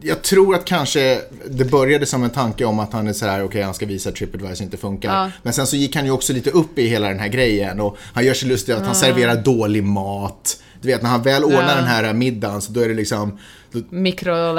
jag 0.00 0.22
tror 0.22 0.54
att 0.54 0.64
kanske 0.64 1.20
det 1.50 1.64
började 1.64 2.06
som 2.06 2.24
en 2.24 2.30
tanke 2.30 2.64
om 2.64 2.78
att 2.78 2.92
han 2.92 3.08
är 3.08 3.12
sådär, 3.12 3.34
okej 3.34 3.44
okay, 3.44 3.62
han 3.62 3.74
ska 3.74 3.86
visa 3.86 4.08
att 4.08 4.16
Tripadvisor 4.16 4.64
inte 4.64 4.76
funkar. 4.76 5.14
Ja. 5.14 5.30
Men 5.42 5.52
sen 5.52 5.66
så 5.66 5.76
gick 5.76 5.96
han 5.96 6.04
ju 6.04 6.10
också 6.10 6.32
lite 6.32 6.50
upp 6.50 6.78
i 6.78 6.86
hela 6.86 7.08
den 7.08 7.18
här 7.18 7.28
grejen 7.28 7.80
och 7.80 7.96
han 8.12 8.24
gör 8.24 8.34
sig 8.34 8.48
lustig 8.48 8.72
att 8.72 8.78
ja. 8.78 8.84
han 8.84 8.94
serverar 8.94 9.36
dålig 9.36 9.84
mat. 9.84 10.62
Du 10.80 10.88
vet 10.88 11.02
när 11.02 11.10
han 11.10 11.22
väl 11.22 11.44
ordnar 11.44 11.68
ja. 11.68 11.74
den 11.74 11.84
här 11.84 12.12
middagen 12.12 12.62
så 12.62 12.72
då 12.72 12.80
är 12.80 12.88
det 12.88 12.94
liksom 12.94 13.38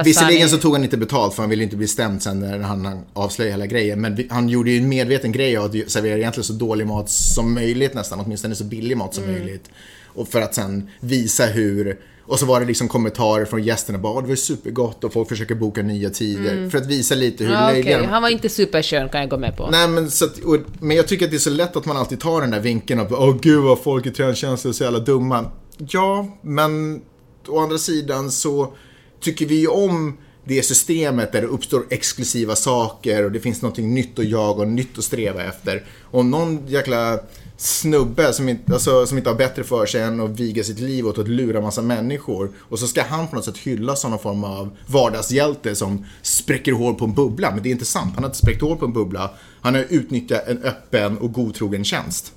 Visserligen 0.03 0.49
så 0.49 0.57
tog 0.57 0.73
han 0.73 0.83
inte 0.83 0.97
betalt 0.97 1.33
för 1.33 1.43
han 1.43 1.49
ville 1.49 1.63
inte 1.63 1.75
bli 1.75 1.87
stämd 1.87 2.21
sen 2.21 2.39
när 2.39 2.59
han 2.59 3.05
avslöjade 3.13 3.53
hela 3.53 3.65
grejen. 3.65 4.01
Men 4.01 4.27
han 4.29 4.49
gjorde 4.49 4.71
ju 4.71 4.77
en 4.77 4.89
medveten 4.89 5.31
grej 5.31 5.57
av 5.57 5.65
att 5.65 5.91
servera 5.91 6.17
egentligen 6.17 6.45
så 6.45 6.53
dålig 6.53 6.87
mat 6.87 7.09
som 7.09 7.53
möjligt 7.53 7.93
nästan. 7.93 8.19
Åtminstone 8.19 8.55
så 8.55 8.63
billig 8.63 8.97
mat 8.97 9.15
som 9.15 9.23
mm. 9.23 9.35
möjligt. 9.35 9.69
Och 10.05 10.27
för 10.27 10.41
att 10.41 10.55
sen 10.55 10.89
visa 10.99 11.45
hur 11.45 11.99
och 12.29 12.39
så 12.39 12.45
var 12.45 12.59
det 12.59 12.65
liksom 12.65 12.87
kommentarer 12.87 13.45
från 13.45 13.63
gästerna 13.63 13.99
bara, 13.99 14.21
det 14.21 14.27
var 14.27 14.35
supergott 14.35 15.03
och 15.03 15.13
folk 15.13 15.29
försöker 15.29 15.55
boka 15.55 15.81
nya 15.81 16.09
tider. 16.09 16.51
Mm. 16.51 16.71
För 16.71 16.77
att 16.77 16.85
visa 16.85 17.15
lite 17.15 17.43
hur 17.43 17.51
ja, 17.51 17.79
okay. 17.79 18.03
Han 18.03 18.21
var 18.21 18.29
inte 18.29 18.49
superskön 18.49 19.09
kan 19.09 19.21
jag 19.21 19.29
gå 19.29 19.37
med 19.37 19.57
på. 19.57 19.69
Nej 19.71 19.87
men, 19.87 20.11
så 20.11 20.25
att, 20.25 20.39
och, 20.39 20.57
men 20.79 20.97
jag 20.97 21.07
tycker 21.07 21.25
att 21.25 21.31
det 21.31 21.37
är 21.37 21.39
så 21.39 21.49
lätt 21.49 21.75
att 21.75 21.85
man 21.85 21.97
alltid 21.97 22.19
tar 22.19 22.41
den 22.41 22.51
där 22.51 22.59
vinkeln 22.59 22.99
av, 22.99 23.13
åh 23.13 23.37
gud 23.41 23.63
vad 23.63 23.79
folk 23.79 24.05
i 24.05 24.11
trendtjänster 24.11 24.69
är 24.69 24.73
så 24.73 24.83
jävla 24.83 24.99
dumma. 24.99 25.45
Ja, 25.77 26.37
men 26.41 27.01
å 27.47 27.59
andra 27.59 27.77
sidan 27.77 28.31
så 28.31 28.73
tycker 29.19 29.45
vi 29.45 29.67
om 29.67 30.17
det 30.43 30.63
systemet 30.63 31.31
där 31.31 31.41
det 31.41 31.47
uppstår 31.47 31.85
exklusiva 31.89 32.55
saker 32.55 33.25
och 33.25 33.31
det 33.31 33.39
finns 33.39 33.61
någonting 33.61 33.93
nytt 33.93 34.19
att 34.19 34.25
jaga 34.25 34.61
och 34.61 34.67
nytt 34.67 34.97
att 34.97 35.03
sträva 35.03 35.43
efter. 35.43 35.85
Om 36.03 36.31
någon 36.31 36.67
jäkla 36.67 37.19
snubbe 37.57 38.33
som 38.33 38.49
inte, 38.49 38.73
alltså, 38.73 39.05
som 39.05 39.17
inte 39.17 39.29
har 39.29 39.37
bättre 39.37 39.63
för 39.63 39.85
sig 39.85 40.01
än 40.01 40.19
att 40.19 40.39
viga 40.39 40.63
sitt 40.63 40.79
liv 40.79 41.07
åt 41.07 41.17
att 41.17 41.27
lura 41.27 41.61
massa 41.61 41.81
människor 41.81 42.51
och 42.59 42.79
så 42.79 42.87
ska 42.87 43.03
han 43.03 43.27
på 43.27 43.35
något 43.35 43.45
sätt 43.45 43.57
hyllas 43.57 44.01
som 44.01 44.11
någon 44.11 44.19
form 44.19 44.43
av 44.43 44.77
vardagshjälte 44.85 45.75
som 45.75 46.05
spräcker 46.21 46.71
hål 46.71 46.95
på 46.95 47.05
en 47.05 47.13
bubbla. 47.13 47.51
Men 47.51 47.63
det 47.63 47.69
är 47.69 47.71
inte 47.71 47.85
sant, 47.85 48.11
han 48.15 48.23
har 48.23 48.29
inte 48.29 48.37
spräckt 48.37 48.61
hål 48.61 48.77
på 48.77 48.85
en 48.85 48.93
bubbla. 48.93 49.31
Han 49.61 49.75
har 49.75 49.85
utnyttjat 49.89 50.47
en 50.47 50.63
öppen 50.63 51.17
och 51.17 51.33
godtrogen 51.33 51.83
tjänst. 51.83 52.33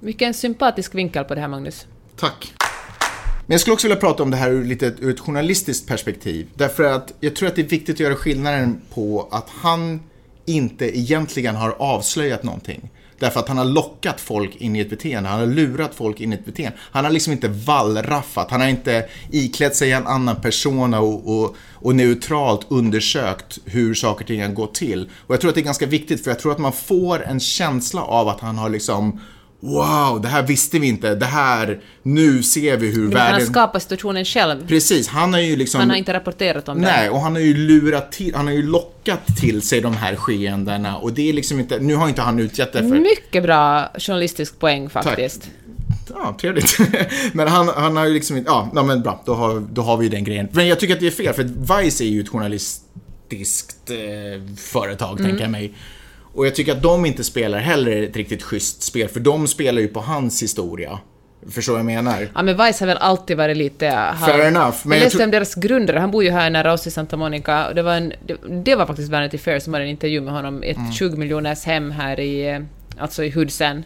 Vilken 0.00 0.34
sympatisk 0.34 0.94
vinkel 0.94 1.24
på 1.24 1.34
det 1.34 1.40
här, 1.40 1.48
Magnus. 1.48 1.86
Tack. 2.16 2.65
Men 3.46 3.54
jag 3.54 3.60
skulle 3.60 3.74
också 3.74 3.86
vilja 3.86 4.00
prata 4.00 4.22
om 4.22 4.30
det 4.30 4.36
här 4.36 4.50
ur, 4.50 4.64
lite, 4.64 4.94
ur 5.00 5.10
ett 5.10 5.20
journalistiskt 5.20 5.88
perspektiv. 5.88 6.46
Därför 6.54 6.84
att 6.84 7.12
jag 7.20 7.36
tror 7.36 7.48
att 7.48 7.56
det 7.56 7.62
är 7.62 7.66
viktigt 7.66 7.94
att 7.94 8.00
göra 8.00 8.14
skillnaden 8.14 8.80
på 8.94 9.28
att 9.30 9.48
han 9.48 10.00
inte 10.44 10.98
egentligen 10.98 11.56
har 11.56 11.70
avslöjat 11.78 12.42
någonting. 12.42 12.90
Därför 13.18 13.40
att 13.40 13.48
han 13.48 13.58
har 13.58 13.64
lockat 13.64 14.20
folk 14.20 14.56
in 14.56 14.76
i 14.76 14.80
ett 14.80 14.90
beteende, 14.90 15.28
han 15.28 15.40
har 15.40 15.46
lurat 15.46 15.94
folk 15.94 16.20
in 16.20 16.32
i 16.32 16.36
ett 16.36 16.44
beteende. 16.44 16.78
Han 16.80 17.04
har 17.04 17.12
liksom 17.12 17.32
inte 17.32 17.48
vallraffat, 17.48 18.50
han 18.50 18.60
har 18.60 18.68
inte 18.68 19.08
iklätt 19.30 19.76
sig 19.76 19.92
en 19.92 20.06
annan 20.06 20.36
persona 20.36 21.00
och, 21.00 21.38
och, 21.38 21.56
och 21.72 21.96
neutralt 21.96 22.66
undersökt 22.68 23.58
hur 23.64 23.94
saker 23.94 24.24
och 24.24 24.26
ting 24.26 24.42
har 24.42 24.48
gått 24.48 24.74
till. 24.74 25.10
Och 25.26 25.34
jag 25.34 25.40
tror 25.40 25.48
att 25.48 25.54
det 25.54 25.60
är 25.60 25.64
ganska 25.64 25.86
viktigt 25.86 26.24
för 26.24 26.30
jag 26.30 26.38
tror 26.38 26.52
att 26.52 26.58
man 26.58 26.72
får 26.72 27.24
en 27.24 27.40
känsla 27.40 28.02
av 28.02 28.28
att 28.28 28.40
han 28.40 28.58
har 28.58 28.68
liksom 28.68 29.20
Wow, 29.66 30.20
det 30.20 30.28
här 30.28 30.42
visste 30.42 30.78
vi 30.78 30.86
inte. 30.86 31.14
Det 31.14 31.26
här, 31.26 31.80
nu 32.02 32.42
ser 32.42 32.76
vi 32.76 32.86
hur 32.86 33.00
Men 33.00 33.10
världen... 33.10 33.32
han 33.32 33.40
har 33.40 33.46
skapat 33.46 33.82
situationen 33.82 34.24
själv. 34.24 34.66
Precis, 34.66 35.08
han 35.08 35.32
har 35.32 35.40
ju 35.40 35.56
liksom... 35.56 35.80
Han 35.80 35.90
har 35.90 35.96
inte 35.96 36.12
rapporterat 36.12 36.68
om 36.68 36.80
det. 36.80 36.86
Nej, 36.86 37.10
och 37.10 37.20
han 37.20 37.32
har 37.32 37.42
ju 37.42 37.54
lurat 37.54 38.12
till, 38.12 38.34
han 38.34 38.46
har 38.46 38.54
ju 38.54 38.62
lockat 38.62 39.26
till 39.40 39.62
sig 39.62 39.80
de 39.80 39.96
här 39.96 40.16
skeendena 40.16 40.96
och 40.96 41.12
det 41.12 41.28
är 41.28 41.32
liksom 41.32 41.60
inte, 41.60 41.78
nu 41.78 41.94
har 41.94 42.08
inte 42.08 42.22
han 42.22 42.38
utgett 42.38 42.72
det 42.72 42.78
för... 42.78 43.00
Mycket 43.00 43.42
bra 43.42 43.88
journalistisk 43.98 44.58
poäng 44.58 44.90
faktiskt. 44.90 45.50
Ja, 46.08 46.36
trevligt. 46.40 46.78
men 47.32 47.48
han, 47.48 47.68
han 47.68 47.96
har 47.96 48.06
ju 48.06 48.14
liksom 48.14 48.36
inte, 48.36 48.50
ja, 48.50 48.82
men 48.82 49.02
bra, 49.02 49.22
då 49.26 49.34
har, 49.34 49.66
då 49.72 49.82
har 49.82 49.96
vi 49.96 50.08
den 50.08 50.24
grejen. 50.24 50.48
Men 50.52 50.68
jag 50.68 50.80
tycker 50.80 50.94
att 50.94 51.00
det 51.00 51.06
är 51.06 51.10
fel, 51.10 51.34
för 51.34 51.82
Vice 51.82 52.04
är 52.04 52.08
ju 52.08 52.20
ett 52.20 52.28
journalistiskt 52.28 53.90
eh, 53.90 54.56
företag, 54.56 55.18
tänker 55.18 55.40
jag 55.40 55.50
mig. 55.50 55.74
Och 56.36 56.46
jag 56.46 56.54
tycker 56.54 56.72
att 56.72 56.82
de 56.82 57.06
inte 57.06 57.24
spelar 57.24 57.58
heller 57.58 58.02
ett 58.02 58.16
riktigt 58.16 58.42
schysst 58.42 58.82
spel, 58.82 59.08
för 59.08 59.20
de 59.20 59.46
spelar 59.48 59.80
ju 59.82 59.88
på 59.88 60.00
hans 60.00 60.42
historia. 60.42 60.98
Förstår 61.50 61.72
vad 61.72 61.78
jag 61.80 61.86
menar? 61.86 62.28
Ja, 62.34 62.42
men 62.42 62.56
Vice 62.56 62.82
har 62.84 62.86
väl 62.86 62.96
alltid 62.96 63.36
varit 63.36 63.56
lite... 63.56 63.88
Har, 63.88 64.26
Fair 64.26 64.46
enough, 64.46 64.76
men 64.84 64.98
jag 64.98 65.04
läste 65.04 65.24
om 65.24 65.30
deras 65.30 65.54
grundare, 65.54 65.98
han 65.98 66.10
bor 66.10 66.24
ju 66.24 66.30
här 66.30 66.50
nära 66.50 66.72
oss 66.72 66.86
i 66.86 66.90
Santa 66.90 67.16
Monica, 67.16 67.68
och 67.68 67.74
det 67.74 67.82
var, 67.82 67.94
en, 67.94 68.12
det, 68.26 68.36
det 68.64 68.74
var 68.74 68.86
faktiskt 68.86 69.10
Vanity 69.10 69.38
Fair 69.38 69.58
som 69.58 69.72
hade 69.72 69.84
en 69.84 69.90
intervju 69.90 70.20
med 70.20 70.34
honom, 70.34 70.62
ett 70.62 70.76
Mm. 70.76 70.92
20 70.92 71.16
miljoners 71.16 71.64
hem 71.64 71.90
här 71.90 72.20
i, 72.20 72.48
eh, 72.48 72.60
alltså 72.98 73.24
i 73.24 73.30
Hudsen. 73.30 73.84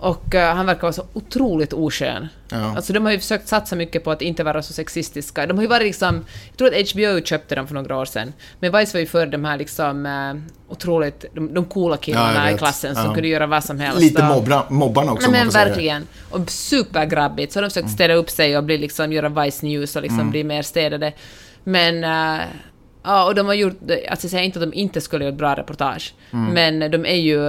Och 0.00 0.34
eh, 0.34 0.54
han 0.54 0.66
verkar 0.66 0.82
vara 0.82 0.92
så 0.92 1.04
otroligt 1.12 1.72
oskön. 1.72 2.28
Ja. 2.50 2.76
Alltså 2.76 2.92
de 2.92 3.04
har 3.04 3.12
ju 3.12 3.18
försökt 3.18 3.48
satsa 3.48 3.76
mycket 3.76 4.04
på 4.04 4.10
att 4.10 4.22
inte 4.22 4.44
vara 4.44 4.62
så 4.62 4.72
sexistiska. 4.72 5.46
De 5.46 5.56
har 5.56 5.62
ju 5.62 5.68
varit 5.68 5.86
liksom, 5.86 6.24
jag 6.48 6.56
tror 6.58 6.68
att 6.74 6.92
HBO 6.92 7.24
köpte 7.24 7.54
dem 7.54 7.66
för 7.66 7.74
några 7.74 7.96
år 7.96 8.04
sedan, 8.04 8.32
men 8.60 8.72
Vice 8.72 8.96
var 8.96 9.00
ju 9.00 9.06
för 9.06 9.26
de 9.26 9.44
här 9.44 9.56
liksom 9.58 10.06
eh, 10.06 10.72
otroligt, 10.72 11.24
de, 11.34 11.54
de 11.54 11.64
coola 11.64 11.94
Ja, 11.94 12.00
killarna 12.00 12.44
jag 12.44 12.54
i 12.54 12.58
klassen 12.58 12.94
som 12.94 13.04
Ja. 13.04 13.14
kunde 13.14 13.28
göra 13.28 13.46
vad 13.46 13.64
som 13.64 13.80
helst. 13.80 14.00
Lite 14.00 14.24
mobbra, 14.24 14.62
mobbarna 14.68 15.12
också, 15.12 15.30
Nej 15.30 15.40
men 15.40 15.46
får 15.46 15.52
säga 15.52 15.64
verkligen. 15.66 16.06
Och 16.30 16.50
supergrabbigt. 16.50 17.52
Så 17.52 17.58
har 17.58 17.62
de 17.62 17.64
Mm. 17.66 17.70
försökt 17.70 17.90
städa 17.90 18.14
upp 18.14 18.30
sig 18.30 18.56
och 18.56 18.64
bli 18.64 18.78
liksom, 18.78 19.12
göra 19.12 19.28
Vice 19.44 19.66
News 19.66 19.96
och 19.96 20.02
liksom 20.02 20.30
bli 20.30 20.44
mer 20.44 20.62
städade. 20.62 21.12
Men... 21.64 22.04
eh, 22.04 22.44
ja, 23.04 23.24
och 23.24 23.34
de 23.34 23.46
har 23.46 23.54
gjort... 23.54 23.78
Alltså 24.10 24.24
jag 24.26 24.30
säger 24.30 24.44
inte 24.44 24.58
att 24.58 24.70
de 24.70 24.76
inte 24.78 25.00
skulle 25.00 25.24
göra 25.24 25.32
ett 25.32 25.38
bra 25.38 25.54
reportage. 25.56 26.14
Mm. 26.32 26.54
Men 26.78 26.90
de 26.90 27.06
är 27.06 27.16
ju... 27.16 27.40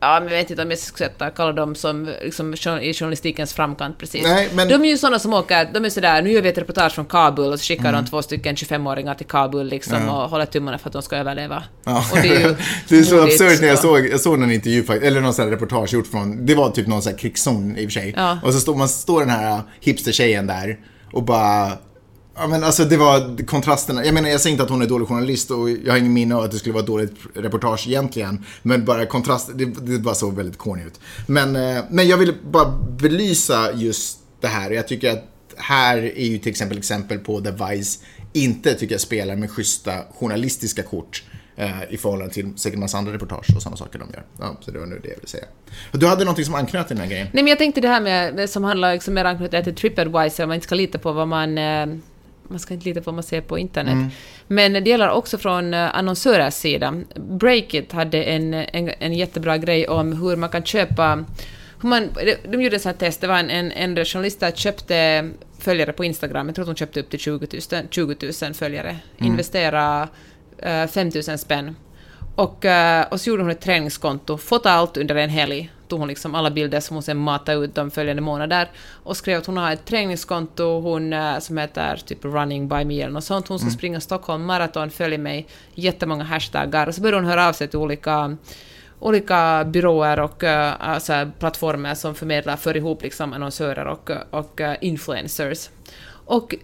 Ja, 0.00 0.20
men 0.20 0.28
jag 0.32 0.36
vet 0.38 0.50
inte 0.50 0.62
om 0.62 0.70
jag 0.70 0.78
ska 0.78 0.96
sätta, 0.96 1.30
kalla 1.30 1.52
dem 1.52 1.74
som 1.74 2.08
liksom, 2.22 2.54
i 2.80 2.94
journalistikens 2.94 3.52
framkant 3.54 3.98
precis. 3.98 4.22
Nej, 4.22 4.48
men- 4.54 4.68
De 4.68 4.84
är 4.84 4.88
ju 4.88 4.98
sådana 4.98 5.18
som 5.18 5.34
åker, 5.34 5.68
de 5.74 5.84
är 5.84 5.90
sådär, 5.90 6.22
nu 6.22 6.30
gör 6.32 6.42
vi 6.42 6.48
ett 6.48 6.58
reportage 6.58 6.92
från 6.94 7.04
Kabul 7.04 7.52
och 7.52 7.60
så 7.60 7.64
skickar 7.66 7.88
Mm. 7.88 8.04
de 8.04 8.10
två 8.10 8.22
stycken 8.22 8.54
25-åringar 8.56 9.14
till 9.14 9.26
Kabul 9.26 9.66
liksom 9.66 10.08
och 10.08 10.30
håller 10.30 10.46
tummarna 10.46 10.78
för 10.78 10.88
att 10.88 10.92
de 10.92 11.02
ska 11.02 11.16
överleva. 11.16 11.62
Ja. 11.84 12.04
Och 12.12 12.18
det 12.22 12.28
är 12.28 12.40
ju 12.48 12.56
det 12.88 12.98
är 12.98 13.02
så 13.02 13.22
absurt 13.22 13.60
när 13.60 13.68
jag 13.68 13.78
såg, 13.78 14.08
jag 14.08 14.20
såg 14.20 14.38
någon 14.38 14.52
intervju, 14.52 14.84
eller 15.02 15.20
någon 15.20 15.34
sån 15.34 15.44
här 15.44 15.52
reportage 15.52 15.92
gjort 15.94 16.06
från, 16.06 16.46
det 16.46 16.54
var 16.54 16.70
typ 16.70 16.86
någon 16.86 17.02
sån 17.02 17.10
här 17.12 17.18
krigszon 17.18 17.76
i 17.76 17.86
och 17.86 17.92
för 17.92 18.00
sig. 18.00 18.14
Ja. 18.16 18.38
Och 18.42 18.52
så 18.52 18.60
står, 18.60 18.74
man 18.74 18.88
står 18.88 19.20
den 19.20 19.30
här 19.30 19.60
hipstertjejen 19.80 20.46
där 20.46 20.78
och 21.12 21.22
bara, 21.22 21.72
ja 22.36 22.46
men 22.46 22.64
alltså 22.64 22.84
det 22.84 22.96
var 22.96 23.46
kontrasterna. 23.46 24.04
Jag 24.04 24.14
menar 24.14 24.28
jag 24.28 24.40
säger 24.40 24.52
inte 24.52 24.64
att 24.64 24.70
hon 24.70 24.82
är 24.82 24.86
dålig 24.86 25.08
journalist 25.08 25.50
och 25.50 25.70
jag 25.70 25.92
har 25.92 25.98
ingen 25.98 26.12
minne 26.12 26.34
av 26.34 26.42
att 26.44 26.50
det 26.50 26.58
skulle 26.58 26.72
vara 26.72 26.82
ett 26.82 26.86
dåligt 26.86 27.14
reportage 27.34 27.86
egentligen. 27.86 28.44
Men 28.62 28.84
bara 28.84 29.06
kontrast, 29.06 29.50
det, 29.54 29.64
det 29.64 29.98
bara 29.98 30.14
såg 30.14 30.36
väldigt 30.36 30.58
corny 30.58 30.82
ut. 30.84 31.00
Men, 31.26 31.56
eh, 31.56 31.84
men 31.90 32.08
jag 32.08 32.16
ville 32.16 32.34
bara 32.50 32.78
belysa 33.00 33.72
just 33.74 34.18
det 34.40 34.46
här. 34.46 34.70
Jag 34.70 34.88
tycker 34.88 35.12
att 35.12 35.24
här 35.56 35.96
är 35.98 36.26
ju 36.26 36.38
till 36.38 36.50
exempel 36.50 36.78
exempel 36.78 37.18
på 37.18 37.40
där 37.40 37.70
Vice 37.70 37.98
inte 38.32 38.74
tycker 38.74 38.94
jag 38.94 39.00
spelar 39.00 39.36
med 39.36 39.50
schyssta 39.50 39.92
journalistiska 40.18 40.82
kort 40.82 41.24
eh, 41.56 41.70
i 41.90 41.96
förhållande 41.96 42.34
till 42.34 42.52
säkert 42.56 42.78
massa 42.78 42.98
andra 42.98 43.12
reportage 43.12 43.56
och 43.56 43.62
sådana 43.62 43.76
saker 43.76 43.98
de 43.98 44.08
gör. 44.12 44.24
Ja, 44.40 44.56
så 44.60 44.70
det 44.70 44.78
var 44.78 44.86
nu 44.86 45.00
det 45.02 45.08
jag 45.08 45.16
ville 45.16 45.28
säga. 45.28 45.44
Du 45.92 46.06
hade 46.06 46.24
någonting 46.24 46.44
som 46.44 46.54
anknöt 46.54 46.86
till 46.86 46.96
den 46.96 47.04
här 47.04 47.10
grejen. 47.10 47.28
Nej 47.32 47.42
men 47.42 47.50
jag 47.50 47.58
tänkte 47.58 47.80
det 47.80 47.88
här 47.88 48.00
med, 48.00 48.34
med 48.34 48.50
som 48.50 48.64
handlar 48.64 48.92
liksom 48.92 49.14
mer 49.14 49.24
anknutet 49.24 49.64
till 49.64 49.74
Tripadvisor, 49.74 50.46
man 50.46 50.54
inte 50.54 50.66
ska 50.66 50.74
lita 50.74 50.98
på 50.98 51.12
vad 51.12 51.28
man... 51.28 51.58
eh, 51.58 51.86
man 52.48 52.58
ska 52.58 52.74
inte 52.74 52.88
lita 52.88 53.00
på 53.00 53.04
vad 53.04 53.14
man 53.14 53.22
ser 53.22 53.40
på 53.40 53.58
internet. 53.58 53.92
Mm. 53.92 54.10
Men 54.46 54.72
det 54.72 54.90
gäller 54.90 55.10
också 55.10 55.38
från 55.38 55.74
eh, 55.74 55.96
annonsörers 55.96 56.54
sida. 56.54 56.94
Breakit 57.14 57.92
hade 57.92 58.22
en, 58.22 58.54
en, 58.54 58.90
en 58.98 59.12
jättebra 59.12 59.58
grej 59.58 59.88
om 59.88 60.12
hur 60.12 60.36
man 60.36 60.48
kan 60.48 60.64
köpa... 60.64 61.24
Hur 61.82 61.88
man, 61.88 62.08
de, 62.14 62.36
de 62.50 62.62
gjorde 62.62 62.76
ett 62.76 62.82
sånt 62.82 63.00
här 63.00 63.08
test, 63.08 63.20
det 63.20 63.26
var 63.26 63.38
en, 63.38 63.50
en, 63.50 63.72
en 63.72 64.04
journalist 64.04 64.40
där 64.40 64.50
köpte 64.50 65.30
följare 65.58 65.92
på 65.92 66.04
Instagram, 66.04 66.46
jag 66.46 66.54
tror 66.54 66.62
att 66.62 66.68
hon 66.68 66.76
köpte 66.76 67.00
upp 67.00 67.10
till 67.10 67.18
20 67.18 67.46
000, 67.72 67.82
20 67.90 68.16
000 68.42 68.54
följare, 68.54 68.96
investera 69.18 70.08
uh, 70.66 70.86
5 70.86 71.10
000 71.28 71.38
spänn. 71.38 71.76
Och, 72.34 72.64
eh, 72.64 73.06
och 73.10 73.20
så 73.20 73.30
gjorde 73.30 73.42
hon 73.42 73.50
ett 73.50 73.60
träningskonto, 73.60 74.38
fått 74.38 74.66
allt 74.66 74.96
under 74.96 75.14
en 75.14 75.30
helg. 75.30 75.70
Tog 75.88 75.98
hon 75.98 76.08
liksom 76.08 76.34
alla 76.34 76.50
bilder 76.50 76.80
som 76.80 76.96
hon 76.96 77.02
sen 77.02 77.16
matade 77.16 77.64
ut 77.64 77.74
de 77.74 77.90
följande 77.90 78.22
månader 78.22 78.70
och 79.04 79.16
skrev 79.16 79.38
att 79.38 79.46
hon 79.46 79.56
har 79.56 79.72
ett 79.72 79.84
träningskonto 79.84 80.80
hon, 80.80 81.12
eh, 81.12 81.38
som 81.38 81.58
heter 81.58 81.96
typ 81.96 82.24
running 82.24 82.68
by 82.68 82.84
me 82.84 83.00
eller 83.00 83.12
något 83.12 83.24
sånt. 83.24 83.48
Hon 83.48 83.58
ska 83.58 83.70
springa 83.70 84.00
Stockholm 84.00 84.44
maraton, 84.44 84.90
följ 84.90 85.18
mig, 85.18 85.46
jättemånga 85.74 86.24
hashtaggar. 86.24 86.86
Och 86.86 86.94
så 86.94 87.00
började 87.00 87.16
hon 87.16 87.30
höra 87.30 87.48
av 87.48 87.52
sig 87.52 87.68
till 87.68 87.78
olika 87.78 88.36
olika 88.98 89.64
byråer 89.64 90.20
och 90.20 90.42
uh, 90.42 90.88
alltså, 90.90 91.30
plattformar 91.38 91.94
som 91.94 92.14
förmedlar, 92.14 92.56
för 92.56 92.76
ihop 92.76 93.02
liksom 93.02 93.32
annonsörer 93.32 93.86
och, 93.86 94.10
och 94.30 94.60
uh, 94.60 94.72
influencers. 94.80 95.70
Och 96.08 96.54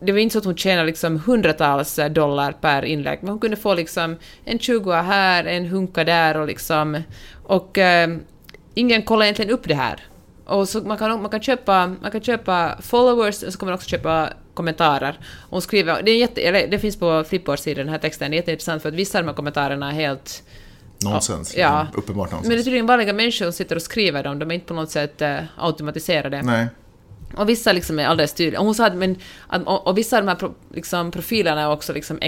det 0.00 0.12
var 0.12 0.18
inte 0.18 0.32
så 0.32 0.38
att 0.38 0.44
hon 0.44 0.56
tjänade 0.56 0.86
liksom 0.86 1.20
hundratals 1.20 2.00
dollar 2.10 2.52
per 2.52 2.84
inlägg, 2.84 3.18
men 3.20 3.30
hon 3.30 3.40
kunde 3.40 3.56
få 3.56 3.74
liksom 3.74 4.16
en 4.44 4.58
20 4.58 4.92
här, 4.92 5.44
en 5.44 5.66
hunka 5.66 6.04
där 6.04 6.36
och 6.36 6.46
liksom... 6.46 7.02
Och 7.44 7.78
eh, 7.78 8.16
ingen 8.76 9.02
kollade 9.02 9.26
egentligen 9.26 9.50
upp 9.50 9.68
det 9.68 9.74
här. 9.74 10.00
Och 10.44 10.68
så 10.68 10.80
man, 10.80 10.98
kan, 10.98 11.22
man, 11.22 11.30
kan 11.30 11.42
köpa, 11.42 11.86
man 11.86 12.10
kan 12.10 12.22
köpa 12.22 12.76
followers, 12.80 13.42
och 13.42 13.52
så 13.52 13.58
kan 13.58 13.66
man 13.66 13.74
också 13.74 13.88
köpa 13.88 14.30
kommentarer. 14.54 15.18
Hon 15.50 15.62
skriver, 15.62 16.02
det, 16.02 16.10
är 16.10 16.18
jätte, 16.18 16.40
eller, 16.40 16.68
det 16.68 16.78
finns 16.78 16.96
på 16.96 17.24
Flipboard-sidan, 17.24 17.86
den 17.86 17.92
här 17.92 17.98
texten, 17.98 18.30
det 18.30 18.34
är 18.34 18.38
jätteintressant 18.38 18.82
för 18.82 18.88
att 18.88 18.94
vissa 18.94 19.18
av 19.18 19.24
de 19.24 19.28
här 19.28 19.36
kommentarerna 19.36 19.90
är 19.90 19.94
helt... 19.94 20.42
Nonsens. 21.04 21.56
Ja. 21.56 21.82
liksom. 21.82 22.02
Uppenbart 22.02 22.30
nonsens. 22.30 22.48
Men 22.48 22.56
det 22.56 22.62
är 22.62 22.64
tydligen 22.64 22.86
vanliga 22.86 23.12
människor 23.12 23.44
som 23.44 23.52
sitter 23.52 23.76
och 23.76 23.82
skriver 23.82 24.22
dem, 24.22 24.38
de 24.38 24.50
är 24.50 24.54
inte 24.54 24.66
på 24.66 24.74
något 24.74 24.90
sätt 24.90 25.22
eh, 25.22 25.38
automatiserade. 25.56 26.42
Nej. 26.42 26.66
Och 27.36 27.48
vissa 27.48 27.72
liksom 27.72 27.98
är 27.98 28.06
alldeles 28.06 28.34
tydliga. 28.34 28.60
Och, 28.60 28.66
hon 28.66 28.74
sa 28.74 28.86
att, 28.86 28.96
men, 28.96 29.16
och, 29.64 29.86
och 29.86 29.98
vissa 29.98 30.16
av 30.16 30.22
de 30.22 30.28
här 30.28 30.36
pro, 30.36 30.54
liksom, 30.74 31.10
profilerna 31.10 31.60
är 31.60 31.70
också 31.70 31.92
liksom 31.92 32.18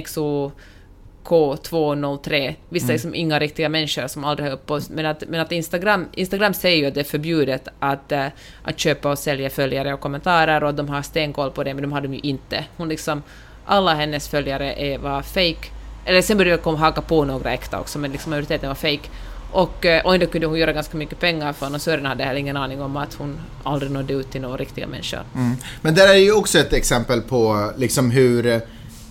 XOK203. 1.29 2.55
Vissa 2.69 2.89
är 2.89 2.93
liksom 2.93 3.15
inga 3.15 3.39
riktiga 3.39 3.69
människor 3.69 4.07
som 4.07 4.25
aldrig 4.25 4.49
har 4.49 4.55
upp 4.55 4.71
oss. 4.71 4.91
Men 4.91 5.07
att, 5.07 5.23
men 5.29 5.41
att 5.41 5.53
Instagram, 5.53 6.07
Instagram 6.13 6.55
säger 6.55 6.77
ju 6.77 6.87
att 6.87 6.95
det 6.95 7.01
är 7.01 7.05
förbjudet 7.05 7.69
att, 7.79 8.13
eh, 8.13 8.27
att 8.63 8.79
köpa 8.79 9.11
och 9.11 9.19
sälja 9.19 9.51
följare 9.51 9.95
och 9.95 10.01
kommentarer 10.01 10.63
och 10.63 10.69
att 10.69 10.77
de 10.77 10.89
har 10.89 11.03
stenkoll 11.03 11.51
på 11.51 11.65
det, 11.65 11.75
men 11.75 11.83
de 11.83 11.93
har 11.93 12.01
de 12.01 12.15
ju 12.15 12.21
inte. 12.21 12.65
Hon 12.77 12.89
liksom, 12.89 13.23
alla 13.65 13.95
hennes 13.95 14.29
följare 14.29 14.73
är, 14.73 14.99
var 14.99 15.23
fake. 15.23 15.69
Eller 16.05 16.23
sen 16.23 16.37
började 16.37 16.57
det 16.57 16.63
komma 16.63 16.79
haka 16.79 17.01
på 17.01 17.25
några 17.25 17.53
äkta 17.53 17.81
också, 17.81 17.99
men 17.99 18.13
liksom 18.13 18.31
majoriteten 18.31 18.69
var 18.69 18.75
fake. 18.75 19.09
Och, 19.53 19.87
eh, 19.87 20.07
och 20.07 20.15
ändå 20.15 20.27
kunde 20.27 20.47
hon 20.47 20.59
göra 20.59 20.73
ganska 20.73 20.97
mycket 20.97 21.21
pengar 21.21 21.53
för 21.53 21.67
annonsörerna 21.67 22.09
hade 22.09 22.25
heller 22.25 22.41
ingen 22.41 22.57
aning 22.57 22.83
om 22.83 22.97
att 22.97 23.15
hon 23.15 23.41
aldrig 23.63 23.93
nådde 23.93 24.15
ut 24.15 24.31
till 24.31 24.41
några 24.41 24.57
riktiga 24.57 24.87
människor. 24.87 25.21
Mm. 25.35 25.57
Men 25.81 25.95
där 25.95 26.09
är 26.09 26.19
ju 26.19 26.33
också 26.33 26.59
ett 26.59 26.73
exempel 26.73 27.21
på 27.21 27.73
liksom 27.77 28.11
hur 28.11 28.47
eh, 28.47 28.59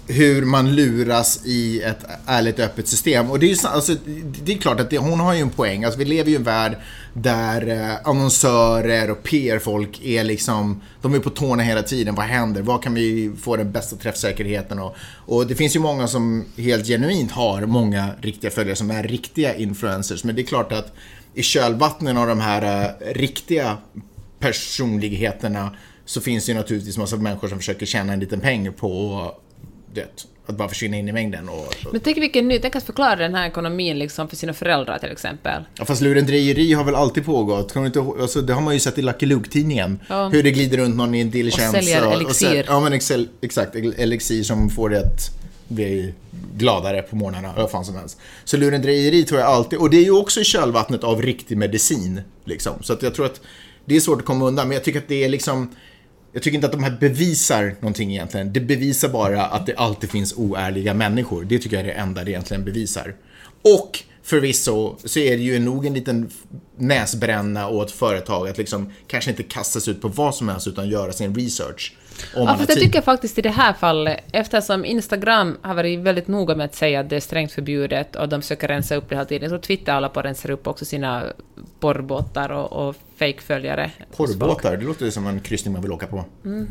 hur 0.08 0.46
man 0.46 0.76
luras 0.76 1.46
i 1.46 1.82
ett 1.82 2.06
ärligt 2.26 2.60
öppet 2.60 2.88
system. 2.88 3.32
Och 3.32 3.39
det 3.39 3.46
är 3.46 3.50
ju 3.50 3.67
alltså, 3.67 3.96
det 4.43 4.54
är 4.54 4.58
klart 4.58 4.80
att 4.80 4.89
det, 4.89 4.98
hon 4.98 5.20
har 5.20 5.34
ju 5.34 5.39
en 5.39 5.50
poäng. 5.50 5.84
Alltså, 5.84 6.00
vi 6.00 6.06
lever 6.06 6.30
ju 6.30 6.34
i 6.34 6.38
en 6.38 6.43
värld 6.43 6.78
där 7.13 7.70
eh, 7.70 8.10
annonsörer 8.10 9.12
och 9.12 9.24
PR-folk 9.24 10.02
är 10.04 10.24
liksom, 10.24 10.82
de 11.02 11.13
är 11.13 11.20
på 11.20 11.30
tårna 11.30 11.63
hela 11.63 11.84
tiden. 11.84 12.15
Vad 12.15 12.26
händer? 12.26 12.62
Vad 12.62 12.84
kan 12.84 12.93
vi 12.93 13.32
få 13.41 13.56
den 13.56 13.72
bästa 13.72 13.96
träffsäkerheten? 13.96 14.80
Och, 14.80 14.96
och 15.26 15.48
det 15.48 15.56
finns 15.56 15.76
ju 15.76 15.80
många 15.80 16.08
som 16.08 16.46
helt 16.58 16.88
genuint 16.88 17.32
har 17.32 17.62
många 17.62 18.10
riktiga 18.22 18.52
följare 18.52 18.76
som 18.76 18.91
är 18.91 19.04
riktiga 19.04 19.56
influencers. 19.56 20.24
Men 20.24 20.36
det 20.36 20.41
är 20.41 20.48
klart 20.48 20.72
att 20.72 20.93
i 21.34 21.43
kölvattnen 21.43 22.17
av 22.17 22.28
de 22.28 22.39
här 22.39 22.84
eh, 22.84 23.13
riktiga 23.13 23.78
personligheterna 24.39 25.76
så 26.06 26.22
finns 26.22 26.46
det 26.46 26.52
ju 26.52 26.58
naturligtvis 26.58 26.98
massa 26.98 27.15
människor 27.15 27.48
som 27.48 27.58
försöker 27.58 27.86
tjäna 27.86 28.13
en 28.13 28.20
liten 28.20 28.39
peng 28.39 28.74
på 28.74 29.32
det, 29.93 30.26
att 30.45 30.58
bara 30.58 30.69
försvinna 30.69 30.97
in 30.97 31.10
i 31.10 31.12
mängden. 31.12 31.50
Och, 31.50 31.76
Men 31.91 32.02
tänk 32.02 32.17
vilken 32.17 32.47
ny... 32.47 32.60
Tänk 32.60 32.76
att 32.76 32.84
förklara 32.84 33.15
den 33.15 33.36
här 33.36 33.47
ekonomin 33.47 34.00
liksom 34.00 34.28
för 34.30 34.36
sina 34.36 34.54
föräldrar 34.54 34.97
till 34.97 35.12
exempel. 35.12 35.63
ja, 35.78 35.86
fast 35.86 36.02
lurendrejeri 36.02 36.73
har 36.73 36.84
väl 36.84 36.95
alltid 36.95 37.26
pågått? 37.26 37.73
Kan 37.73 37.86
inte, 37.86 38.00
alltså, 38.00 38.41
det 38.41 38.54
har 38.54 38.62
man 38.62 38.73
ju 38.73 38.80
sett 38.80 38.97
i 38.97 39.02
Lucky 39.02 39.26
Luke-tidningen. 39.26 40.00
Ja. 40.10 40.30
Hur 40.30 40.43
det 40.43 40.52
glider 40.52 40.78
runt 40.78 40.95
någon 40.95 41.15
i 41.15 41.21
en 41.21 41.32
diligens. 41.32 41.71
säljer 41.71 42.12
elixir. 42.12 42.47
sä- 42.47 42.63
ja, 42.67 42.80
men 42.80 42.93
excel, 42.93 43.28
exakt. 43.41 43.76
Elixir 43.76 44.43
som 44.43 44.69
får 44.69 44.89
det 44.89 45.00
att 45.00 45.32
bli 45.67 46.13
gladare 46.58 47.02
på 47.02 47.15
morgnarna, 47.15 47.54
vad 47.58 47.71
fan 47.71 47.86
som 47.86 47.95
helst. 47.95 48.17
Så 48.43 48.58
lurendrejeri 48.58 49.23
tror 49.23 49.39
jag 49.39 49.50
alltid, 49.50 49.80
och 49.80 49.89
det 49.89 49.97
är 49.97 50.04
ju 50.04 50.12
också 50.12 50.39
i 50.39 50.43
kölvattnet 50.43 51.04
av 51.04 51.21
riktig 51.21 51.58
medicin. 51.58 52.21
Liksom. 52.45 52.73
Så 52.82 52.93
att 52.93 53.04
jag 53.04 53.15
tror 53.15 53.26
att 53.26 53.41
det 53.86 53.95
är 53.95 54.00
svårt 54.00 54.19
att 54.19 54.26
komma 54.26 54.45
undan, 54.45 54.67
men 54.67 54.76
jag 54.76 54.84
tycker 54.84 55.00
att 55.00 55.08
det 55.08 55.23
är 55.23 55.30
liksom 55.30 55.76
jag 56.32 56.44
tycker 56.44 56.56
inte 56.56 56.68
att 56.68 56.74
de 56.74 56.84
här 56.84 56.98
bevisar 57.00 57.76
någonting 57.80 58.12
egentligen. 58.12 58.54
Det 58.54 58.60
bevisar 58.60 59.10
bara 59.10 59.46
att 59.46 59.66
det 59.66 59.76
alltid 59.76 60.10
finns 60.10 60.34
oärliga 60.38 60.94
människor. 60.94 61.44
Det 61.44 61.60
tycker 61.60 61.78
jag 61.78 61.86
är 61.86 61.94
det 61.94 62.00
enda 62.00 62.24
det 62.24 62.32
egentligen 62.32 62.66
bevisar. 62.66 63.16
Och 63.62 64.04
förvisso 64.24 64.96
så 65.04 65.20
är 65.20 65.38
det 65.38 65.44
ju 65.44 65.60
nog 65.60 65.86
en 65.86 65.94
liten 65.94 66.30
näsbränna 66.78 67.70
åt 67.70 67.92
företag 67.92 68.50
att 68.50 68.58
liksom 68.58 68.92
kanske 69.08 69.32
inte 69.32 69.44
kastas 69.44 69.88
ut 69.88 70.02
på 70.02 70.08
vad 70.08 70.36
som 70.36 70.50
helst 70.50 70.68
utan 70.68 70.90
göra 70.90 71.12
sin 71.13 71.36
research. 71.36 71.96
Om 72.36 72.47
Ja, 72.47 72.58
fast 72.58 72.69
jag 72.69 72.80
tycker 72.80 73.01
faktiskt 73.01 73.38
i 73.38 73.41
det 73.41 73.49
här 73.49 73.73
fallet, 73.73 74.19
eftersom 74.32 74.86
Instagram 74.86 75.58
har 75.62 75.75
varit 75.75 75.99
väldigt 75.99 76.27
noga 76.27 76.56
med 76.56 76.65
att 76.65 76.75
säga 76.75 76.99
att 76.99 77.10
det 77.10 77.15
är 77.15 77.19
strängt 77.19 77.51
förbjudet 77.51 78.15
och 78.15 78.30
de 78.30 78.41
försöker 78.41 78.67
rensa 78.67 78.95
upp 78.95 79.10
det 79.10 79.15
hela 79.15 79.25
tiden, 79.25 79.49
så 79.49 79.58
Twitter 79.60 79.93
håller 79.93 80.10
på 80.10 80.19
att 80.19 80.25
rensa 80.25 80.51
upp 80.51 80.67
också 80.67 80.86
sina 80.86 81.23
porrbåtar 81.80 82.49
och, 82.51 82.88
och 82.88 82.95
fejkföljare. 83.17 83.91
Porrbåtar, 84.15 84.77
det 84.77 84.86
låter 84.86 85.06
ju 85.06 85.12
som 85.12 85.27
en 85.27 85.39
kryssning 85.39 85.73
man 85.73 85.82
vill 85.82 85.91
åka 85.91 86.08
på. 86.08 86.25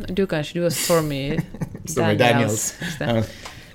Du 0.08 0.26
kanske, 0.26 0.58
du 0.58 0.66
och 0.66 0.72
Stormy 0.72 1.38
Daniels. 2.18 2.74
Ja. 3.00 3.22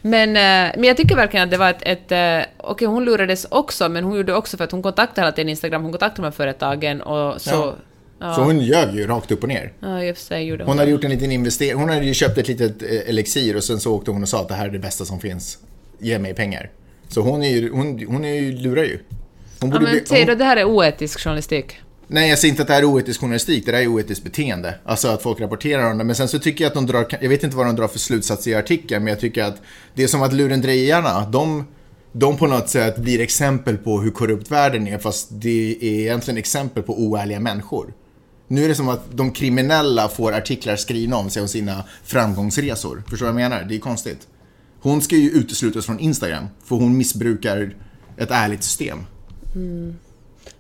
Men, 0.02 0.30
eh, 0.30 0.76
men 0.76 0.84
jag 0.84 0.98
tycker 0.98 1.16
verkligen 1.16 1.44
att 1.44 1.52
det 1.52 1.58
var 1.58 1.70
ett... 1.70 1.82
ett 1.82 2.12
eh, 2.12 2.54
Okej, 2.58 2.88
hon 2.88 3.06
lurades 3.06 3.46
också, 3.50 3.90
men 3.90 4.04
hon 4.04 4.18
gjorde 4.18 4.34
också 4.34 4.58
för 4.58 4.64
att 4.64 4.72
hon 4.72 4.82
kontaktade 4.82 5.22
hela 5.22 5.32
tiden 5.32 5.50
Instagram, 5.50 5.84
hon 5.84 5.92
kontaktade 5.92 6.22
de 6.22 6.26
här 6.26 6.32
företagen 6.32 7.02
och 7.02 7.42
så... 7.42 7.50
Ja. 7.50 7.76
Ja, 8.22 8.34
Så 8.36 8.42
hon 8.42 8.60
ljög 8.60 8.96
ju 8.96 9.08
rakt 9.08 9.32
upp 9.32 9.44
och 9.44 9.50
ner. 9.50 9.74
ja 9.80 10.40
gjorde 10.40 10.64
hon 10.64 10.80
hade 10.80 10.92
gjort 10.92 11.04
en 11.04 11.12
liten 11.12 11.32
investering. 11.32 11.80
Hon 11.80 11.90
hade 11.90 12.06
ju 12.06 12.14
köpt 12.14 12.38
ett 12.38 12.48
litet 12.48 12.84
eh, 12.84 13.10
elixir 13.10 13.56
och 13.56 13.64
sen 13.64 13.80
så 13.80 13.94
åkte 13.96 14.12
hon 14.12 14.22
och 14.22 14.30
sa 14.30 14.42
att 14.42 14.48
det 14.48 14.54
här 14.54 14.66
är 14.68 14.72
det 14.72 14.80
bästa 14.80 15.06
som 15.06 15.20
finns. 15.20 15.58
Ge 16.00 16.20
mig 16.20 16.34
pengar. 16.34 16.70
Så 17.08 17.22
hon 17.22 17.44
är 17.44 17.50
ju, 17.50 17.72
hon, 17.72 18.06
hon 18.08 18.26
är 18.26 18.34
ju, 18.34 18.52
lurar 18.52 18.84
ju. 18.84 19.00
Hon 19.60 19.70
Ja, 19.70 19.74
borde 19.74 19.80
men 19.84 19.92
bli, 19.92 20.02
säg 20.06 20.26
då, 20.26 20.32
hon, 20.32 20.38
det 20.40 20.46
här 20.46 20.58
är 20.58 20.66
oetisk 20.66 21.20
journalistik. 21.20 21.78
nej, 22.08 22.30
jag 22.30 22.40
säger 22.40 22.50
inte 22.50 22.62
att 22.62 22.68
det 22.68 22.74
här 22.74 22.82
är 22.82 22.86
oetisk 22.94 23.20
journalistik. 23.22 23.66
Det 23.66 23.72
där 23.72 23.80
är 23.80 23.88
oetiskt 23.88 24.24
beteende. 24.24 24.76
Alltså 24.86 25.08
att 25.08 25.22
folk 25.22 25.40
rapporterar 25.42 25.92
om 25.92 25.98
det. 25.98 26.04
Men 26.04 26.16
sen 26.16 26.28
så 26.28 26.40
tycker 26.40 26.64
jag 26.64 26.70
att 26.70 26.74
de 26.76 26.86
drar, 26.86 27.08
jag 27.22 27.30
vet 27.30 27.44
inte 27.44 27.56
vad 27.56 27.66
de 27.66 27.76
drar 27.76 27.88
för 27.88 28.00
slutsats 28.00 28.48
i 28.48 28.56
artikeln, 28.56 29.04
men 29.04 29.12
jag 29.12 29.20
tycker 29.20 29.44
att 29.44 29.62
det 29.96 30.04
är 30.04 30.08
som 30.08 30.22
att 30.22 30.34
lurendrejarna, 30.34 31.30
de, 31.30 31.66
de 32.12 32.38
på 32.38 32.48
något 32.48 32.70
sätt 32.70 32.98
blir 32.98 33.20
exempel 33.22 33.78
på 33.78 34.02
hur 34.02 34.12
korrupt 34.12 34.52
världen 34.52 34.88
är, 34.88 34.98
fast 34.98 35.28
det 35.32 35.72
är 35.82 35.84
egentligen 35.84 36.38
exempel 36.38 36.84
på 36.84 37.00
oärliga 37.02 37.40
människor. 37.40 37.94
Nu 38.52 38.64
är 38.64 38.70
det 38.70 38.76
som 38.76 38.90
att 38.90 39.02
de 39.12 39.32
kriminella 39.32 40.10
får 40.10 40.34
artiklar 40.34 40.76
skrivna 40.76 41.18
om 41.18 41.30
sig 41.30 41.42
och 41.42 41.50
sina 41.50 41.84
framgångsresor. 42.04 43.04
Förstår 43.10 43.26
du 43.26 43.32
vad 43.32 43.42
jag 43.42 43.50
menar? 43.50 43.66
Det 43.70 43.76
är 43.76 43.80
konstigt. 43.80 44.28
Hon 44.82 45.02
ska 45.02 45.16
ju 45.16 45.30
uteslutas 45.30 45.86
från 45.86 46.00
Instagram, 46.00 46.48
för 46.64 46.76
hon 46.76 46.98
missbrukar 46.98 47.76
ett 48.18 48.32
ärligt 48.32 48.64
system. 48.64 49.00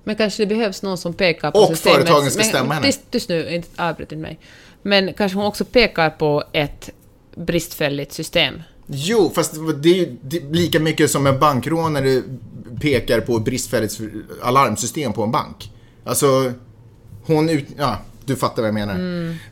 Men 0.03 0.15
kanske 0.17 0.43
det 0.43 0.47
behövs 0.47 0.81
någon 0.81 0.97
som 0.97 1.13
pekar 1.13 1.51
på 1.51 1.59
Och 1.59 1.67
systemet. 1.67 1.95
företagen 1.97 2.31
ska 2.31 2.43
stämma 2.43 2.73
henne. 2.73 2.85
Tyst, 2.85 3.01
tyst 3.11 3.29
nu, 3.29 3.55
inte 3.55 3.83
avbryt 3.83 4.11
mig. 4.11 4.39
Men 4.81 5.13
kanske 5.13 5.37
hon 5.37 5.45
också 5.45 5.65
pekar 5.65 6.09
på 6.09 6.43
ett 6.51 6.89
bristfälligt 7.35 8.13
system. 8.13 8.61
Jo, 8.87 9.31
fast 9.35 9.53
det 9.81 9.89
är 9.89 9.95
ju 9.95 10.17
lika 10.51 10.79
mycket 10.79 11.11
som 11.11 11.27
en 11.27 11.39
bankrånare 11.39 12.21
pekar 12.81 13.19
på 13.19 13.37
ett 13.37 13.43
bristfälligt 13.43 13.99
alarmsystem 14.41 15.13
på 15.13 15.23
en 15.23 15.31
bank. 15.31 15.71
Alltså, 16.03 16.53
hon 17.35 17.49
ut... 17.49 17.65
Ja, 17.77 17.97
du 18.25 18.35
fattar 18.35 18.61
vad 18.61 18.67
jag 18.67 18.73
menar. 18.73 18.95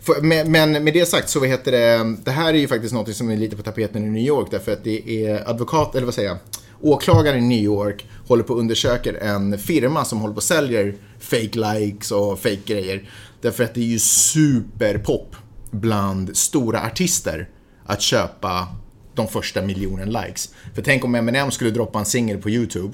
För, 0.02 0.22
men, 0.22 0.52
men 0.52 0.84
med 0.84 0.94
det 0.94 1.06
sagt 1.06 1.30
så 1.30 1.40
vad 1.40 1.50
heter 1.50 1.72
det, 1.72 2.16
det 2.24 2.32
här 2.32 2.54
är 2.54 2.58
ju 2.58 2.68
faktiskt 2.68 2.94
något 2.94 3.16
som 3.16 3.30
är 3.30 3.38
lite 3.38 3.56
på 3.56 3.64
tapeten 3.64 4.06
i 4.06 4.10
New 4.10 4.24
York 4.24 4.48
därför 4.52 4.74
att 4.74 4.84
det 4.84 5.26
är 5.26 5.50
advokat, 5.50 5.96
eller 5.96 6.06
vad 6.06 6.14
säger 6.14 6.30
jag, 6.30 6.38
åklagare 6.82 7.38
i 7.38 7.42
New 7.42 7.64
York 7.64 8.06
håller 8.28 8.44
på 8.44 8.54
och 8.54 8.60
undersöker 8.60 9.14
en 9.14 9.58
firma 9.58 10.06
som 10.06 10.20
håller 10.20 10.34
på 10.34 10.38
och 10.38 10.44
säljer 10.44 10.96
fake 11.20 11.76
likes 11.76 12.12
och 12.12 12.40
fake 12.40 12.62
grejer. 12.66 13.10
Därför 13.42 13.64
att 13.64 13.74
det 13.74 13.82
är 13.82 13.86
ju 13.86 14.00
superpop 14.00 15.36
bland 15.72 16.38
stora 16.38 16.86
artister 16.86 17.50
att 17.86 18.02
köpa 18.02 18.68
de 19.16 19.28
första 19.28 19.62
miljonen 19.62 20.10
likes. 20.10 20.54
För 20.76 20.82
tänk 20.82 21.06
om 21.06 21.16
Eminem 21.16 21.52
skulle 21.52 21.72
droppa 21.72 22.00
en 22.00 22.06
singel 22.06 22.38
på 22.38 22.50
YouTube 22.50 22.94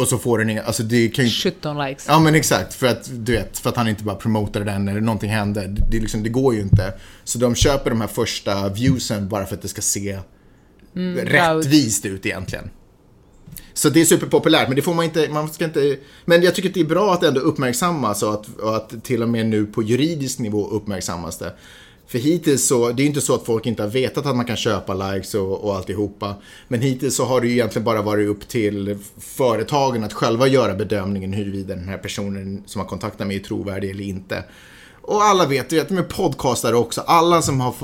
och 0.00 0.08
så 0.08 0.18
får 0.18 0.38
den 0.38 0.50
inga, 0.50 0.62
alltså 0.62 0.82
det 0.82 1.08
kan 1.08 1.24
ju 1.24 1.30
17 1.30 1.78
likes. 1.78 2.04
Ja 2.08 2.18
men 2.18 2.34
exakt, 2.34 2.74
för 2.74 2.86
att 2.86 3.10
du 3.12 3.32
vet, 3.32 3.58
för 3.58 3.70
att 3.70 3.76
han 3.76 3.88
inte 3.88 4.04
bara 4.04 4.16
promotade 4.16 4.64
den 4.64 4.88
eller 4.88 5.00
någonting 5.00 5.30
hände. 5.30 5.66
Det, 5.90 6.00
liksom, 6.00 6.22
det 6.22 6.28
går 6.28 6.54
ju 6.54 6.60
inte. 6.60 6.92
Så 7.24 7.38
de 7.38 7.54
köper 7.54 7.90
de 7.90 8.00
här 8.00 8.08
första 8.08 8.68
viewsen 8.68 9.28
bara 9.28 9.46
för 9.46 9.54
att 9.54 9.62
det 9.62 9.68
ska 9.68 9.82
se 9.82 10.18
rättvist 11.16 12.06
ut 12.06 12.26
egentligen. 12.26 12.70
Så 13.72 13.88
det 13.88 14.00
är 14.00 14.04
superpopulärt, 14.04 14.68
men 14.68 14.76
det 14.76 14.82
får 14.82 14.94
man 14.94 15.04
inte, 15.04 15.28
man 15.30 15.48
ska 15.48 15.64
inte... 15.64 15.96
Men 16.24 16.42
jag 16.42 16.54
tycker 16.54 16.68
att 16.68 16.74
det 16.74 16.80
är 16.80 16.84
bra 16.84 17.14
att 17.14 17.20
det 17.20 17.28
ändå 17.28 17.40
uppmärksammas 17.40 18.22
och 18.22 18.34
att, 18.34 18.58
och 18.58 18.76
att 18.76 19.04
till 19.04 19.22
och 19.22 19.28
med 19.28 19.46
nu 19.46 19.66
på 19.66 19.82
juridisk 19.82 20.38
nivå 20.38 20.68
uppmärksammas 20.68 21.38
det. 21.38 21.52
För 22.10 22.18
hittills 22.18 22.66
så, 22.66 22.92
det 22.92 23.02
är 23.02 23.04
ju 23.04 23.08
inte 23.08 23.20
så 23.20 23.34
att 23.34 23.44
folk 23.46 23.66
inte 23.66 23.82
har 23.82 23.90
vetat 23.90 24.26
att 24.26 24.36
man 24.36 24.44
kan 24.44 24.56
köpa 24.56 24.94
likes 24.94 25.34
och, 25.34 25.64
och 25.64 25.76
alltihopa. 25.76 26.34
Men 26.68 26.80
hittills 26.80 27.16
så 27.16 27.24
har 27.24 27.40
det 27.40 27.46
ju 27.46 27.52
egentligen 27.52 27.84
bara 27.84 28.02
varit 28.02 28.28
upp 28.28 28.48
till 28.48 28.98
företagen 29.18 30.04
att 30.04 30.12
själva 30.12 30.46
göra 30.46 30.74
bedömningen 30.74 31.32
huruvida 31.32 31.74
den 31.74 31.88
här 31.88 31.98
personen 31.98 32.62
som 32.66 32.80
har 32.80 32.88
kontaktat 32.88 33.26
mig 33.26 33.36
är 33.36 33.40
trovärdig 33.40 33.90
eller 33.90 34.04
inte. 34.04 34.44
Och 35.02 35.22
alla 35.22 35.46
vet 35.46 35.72
ju 35.72 35.80
att 35.80 35.90
med 35.90 36.08
podcastare 36.08 36.76
också, 36.76 37.00
alla 37.00 37.42
som 37.42 37.60
har 37.60 37.74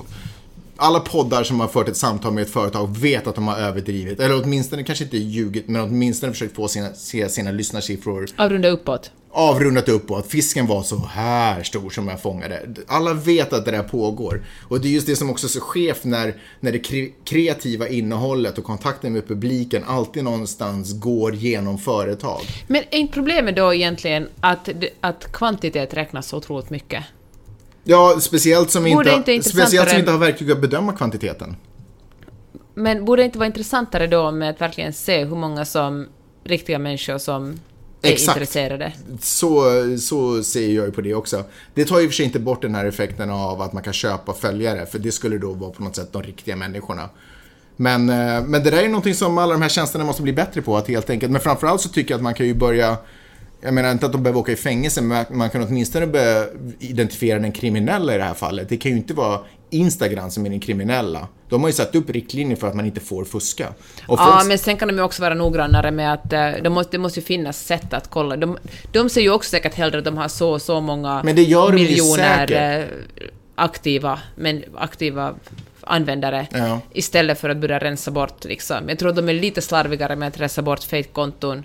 alla 0.76 1.00
poddar 1.00 1.44
som 1.44 1.60
har 1.60 1.68
fört 1.68 1.88
ett 1.88 1.96
samtal 1.96 2.32
med 2.32 2.42
ett 2.42 2.50
företag 2.50 2.96
vet 2.98 3.26
att 3.26 3.34
de 3.34 3.48
har 3.48 3.56
överdrivit. 3.56 4.20
Eller 4.20 4.42
åtminstone 4.44 4.82
kanske 4.84 5.04
inte 5.04 5.16
ljugit, 5.18 5.68
men 5.68 5.82
åtminstone 5.82 6.32
försökt 6.32 6.54
få 6.56 6.68
sina, 6.68 6.94
se 6.94 7.28
sina 7.28 7.50
lyssnarsiffror 7.50 8.26
Avrunda 8.36 8.68
uppåt. 8.68 9.10
avrundat 9.30 9.88
upp 9.88 10.10
och 10.10 10.18
att 10.18 10.26
fisken 10.26 10.66
var 10.66 10.82
så 10.82 10.96
här 11.06 11.62
stor 11.62 11.90
som 11.90 12.08
jag 12.08 12.22
fångade. 12.22 12.66
Alla 12.86 13.14
vet 13.14 13.52
att 13.52 13.64
det 13.64 13.70
där 13.70 13.82
pågår. 13.82 14.44
Och 14.68 14.80
det 14.80 14.88
är 14.88 14.92
just 14.92 15.06
det 15.06 15.16
som 15.16 15.30
också 15.30 15.46
är 15.46 15.48
så 15.48 15.60
skevt 15.60 16.04
när, 16.04 16.34
när 16.60 16.72
det 16.72 16.78
kre- 16.78 17.12
kreativa 17.24 17.88
innehållet 17.88 18.58
och 18.58 18.64
kontakten 18.64 19.12
med 19.12 19.28
publiken 19.28 19.82
alltid 19.86 20.24
någonstans 20.24 21.00
går 21.00 21.34
genom 21.34 21.78
företag. 21.78 22.40
Men 22.66 22.82
är 22.90 22.98
inte 22.98 23.12
problemet 23.14 23.56
då 23.56 23.74
egentligen 23.74 24.28
att, 24.40 24.68
att 25.00 25.32
kvantitet 25.32 25.94
räknas 25.94 26.28
så 26.28 26.36
otroligt 26.36 26.70
mycket? 26.70 27.04
Ja, 27.88 28.16
speciellt 28.20 28.70
som, 28.70 28.84
Borde 28.84 29.14
inte, 29.14 29.32
inte 29.32 29.48
speciellt 29.48 29.90
som 29.90 29.98
inte 29.98 30.10
har 30.10 30.18
verktyg 30.18 30.50
att 30.50 30.60
bedöma 30.60 30.92
kvantiteten. 30.92 31.56
Men 32.74 33.04
borde 33.04 33.22
det 33.22 33.26
inte 33.26 33.38
vara 33.38 33.46
intressantare 33.46 34.06
då 34.06 34.30
med 34.30 34.50
att 34.50 34.60
verkligen 34.60 34.92
se 34.92 35.24
hur 35.24 35.36
många 35.36 35.64
som 35.64 36.08
riktiga 36.44 36.78
människor 36.78 37.18
som 37.18 37.60
är 38.02 38.12
Exakt. 38.12 38.36
intresserade? 38.36 38.92
Så, 39.20 39.64
så 39.98 40.42
ser 40.42 40.68
jag 40.68 40.86
ju 40.86 40.92
på 40.92 41.00
det 41.00 41.14
också. 41.14 41.44
Det 41.74 41.84
tar 41.84 41.98
ju 41.98 42.04
i 42.04 42.06
och 42.06 42.10
för 42.10 42.16
sig 42.16 42.26
inte 42.26 42.38
bort 42.38 42.62
den 42.62 42.74
här 42.74 42.84
effekten 42.84 43.30
av 43.30 43.62
att 43.62 43.72
man 43.72 43.82
kan 43.82 43.92
köpa 43.92 44.32
följare, 44.32 44.86
för 44.86 44.98
det 44.98 45.12
skulle 45.12 45.38
då 45.38 45.52
vara 45.52 45.70
på 45.70 45.82
något 45.82 45.96
sätt 45.96 46.12
de 46.12 46.22
riktiga 46.22 46.56
människorna. 46.56 47.08
Men, 47.76 48.08
eh, 48.08 48.44
men 48.46 48.64
det 48.64 48.70
där 48.70 48.82
är 48.82 48.88
någonting 48.88 49.14
som 49.14 49.38
alla 49.38 49.52
de 49.52 49.62
här 49.62 49.68
tjänsterna 49.68 50.04
måste 50.04 50.22
bli 50.22 50.32
bättre 50.32 50.62
på, 50.62 50.76
att 50.76 50.88
helt 50.88 51.10
enkelt, 51.10 51.32
men 51.32 51.40
framförallt 51.40 51.80
så 51.80 51.88
tycker 51.88 52.10
jag 52.10 52.18
att 52.18 52.22
man 52.22 52.34
kan 52.34 52.46
ju 52.46 52.54
börja 52.54 52.96
jag 53.66 53.74
menar 53.74 53.92
inte 53.92 54.06
att 54.06 54.12
de 54.12 54.22
behöver 54.22 54.40
åka 54.40 54.52
i 54.52 54.56
fängelse, 54.56 55.02
men 55.02 55.24
man 55.30 55.50
kan 55.50 55.62
åtminstone 55.62 56.06
börja 56.06 56.46
identifiera 56.78 57.38
den 57.38 57.52
kriminella 57.52 58.14
i 58.14 58.18
det 58.18 58.24
här 58.24 58.34
fallet. 58.34 58.68
Det 58.68 58.76
kan 58.76 58.90
ju 58.90 58.96
inte 58.96 59.14
vara 59.14 59.40
Instagram 59.70 60.30
som 60.30 60.46
är 60.46 60.50
den 60.50 60.60
kriminella. 60.60 61.28
De 61.48 61.60
har 61.60 61.68
ju 61.68 61.72
satt 61.72 61.94
upp 61.94 62.10
riktlinjer 62.10 62.56
för 62.56 62.66
att 62.68 62.74
man 62.74 62.86
inte 62.86 63.00
får 63.00 63.24
fuska. 63.24 63.68
Och 64.06 64.18
Ja, 64.20 64.34
folk- 64.38 64.48
men 64.48 64.58
sen 64.58 64.76
kan 64.76 64.88
de 64.88 64.96
ju 64.96 65.02
också 65.02 65.22
vara 65.22 65.34
noggrannare 65.34 65.90
med 65.90 66.12
att 66.12 66.32
eh, 66.32 66.50
de 66.62 66.70
måste, 66.70 66.92
det 66.92 66.98
måste 66.98 67.20
ju 67.20 67.26
finnas 67.26 67.64
sätt 67.64 67.92
att 67.92 68.10
kolla. 68.10 68.36
De, 68.36 68.58
de 68.92 69.10
ser 69.10 69.20
ju 69.20 69.30
också 69.30 69.50
säkert 69.50 69.74
hellre 69.74 69.98
att 69.98 70.04
de 70.04 70.16
har 70.16 70.28
så 70.28 70.50
och 70.50 70.62
så 70.62 70.80
många 70.80 71.22
Men 71.24 71.36
det 71.36 71.42
gör 71.42 71.72
de 71.72 71.74
miljoner 71.74 72.46
säkert. 72.46 72.88
eh, 72.90 72.96
aktiva, 73.54 74.18
men 74.36 74.64
aktiva 74.76 75.34
användare 75.80 76.46
Ja. 76.52 76.80
istället 76.92 77.40
för 77.40 77.48
att 77.50 77.56
börja 77.56 77.78
rensa 77.78 78.10
bort. 78.10 78.44
Liksom. 78.44 78.88
Jag 78.88 78.98
tror 78.98 79.08
att 79.10 79.16
de 79.16 79.28
är 79.28 79.32
lite 79.34 79.62
slarvigare 79.62 80.16
med 80.16 80.28
att 80.28 80.40
rensa 80.40 80.62
bort 80.62 80.82
fake-konton 80.84 81.64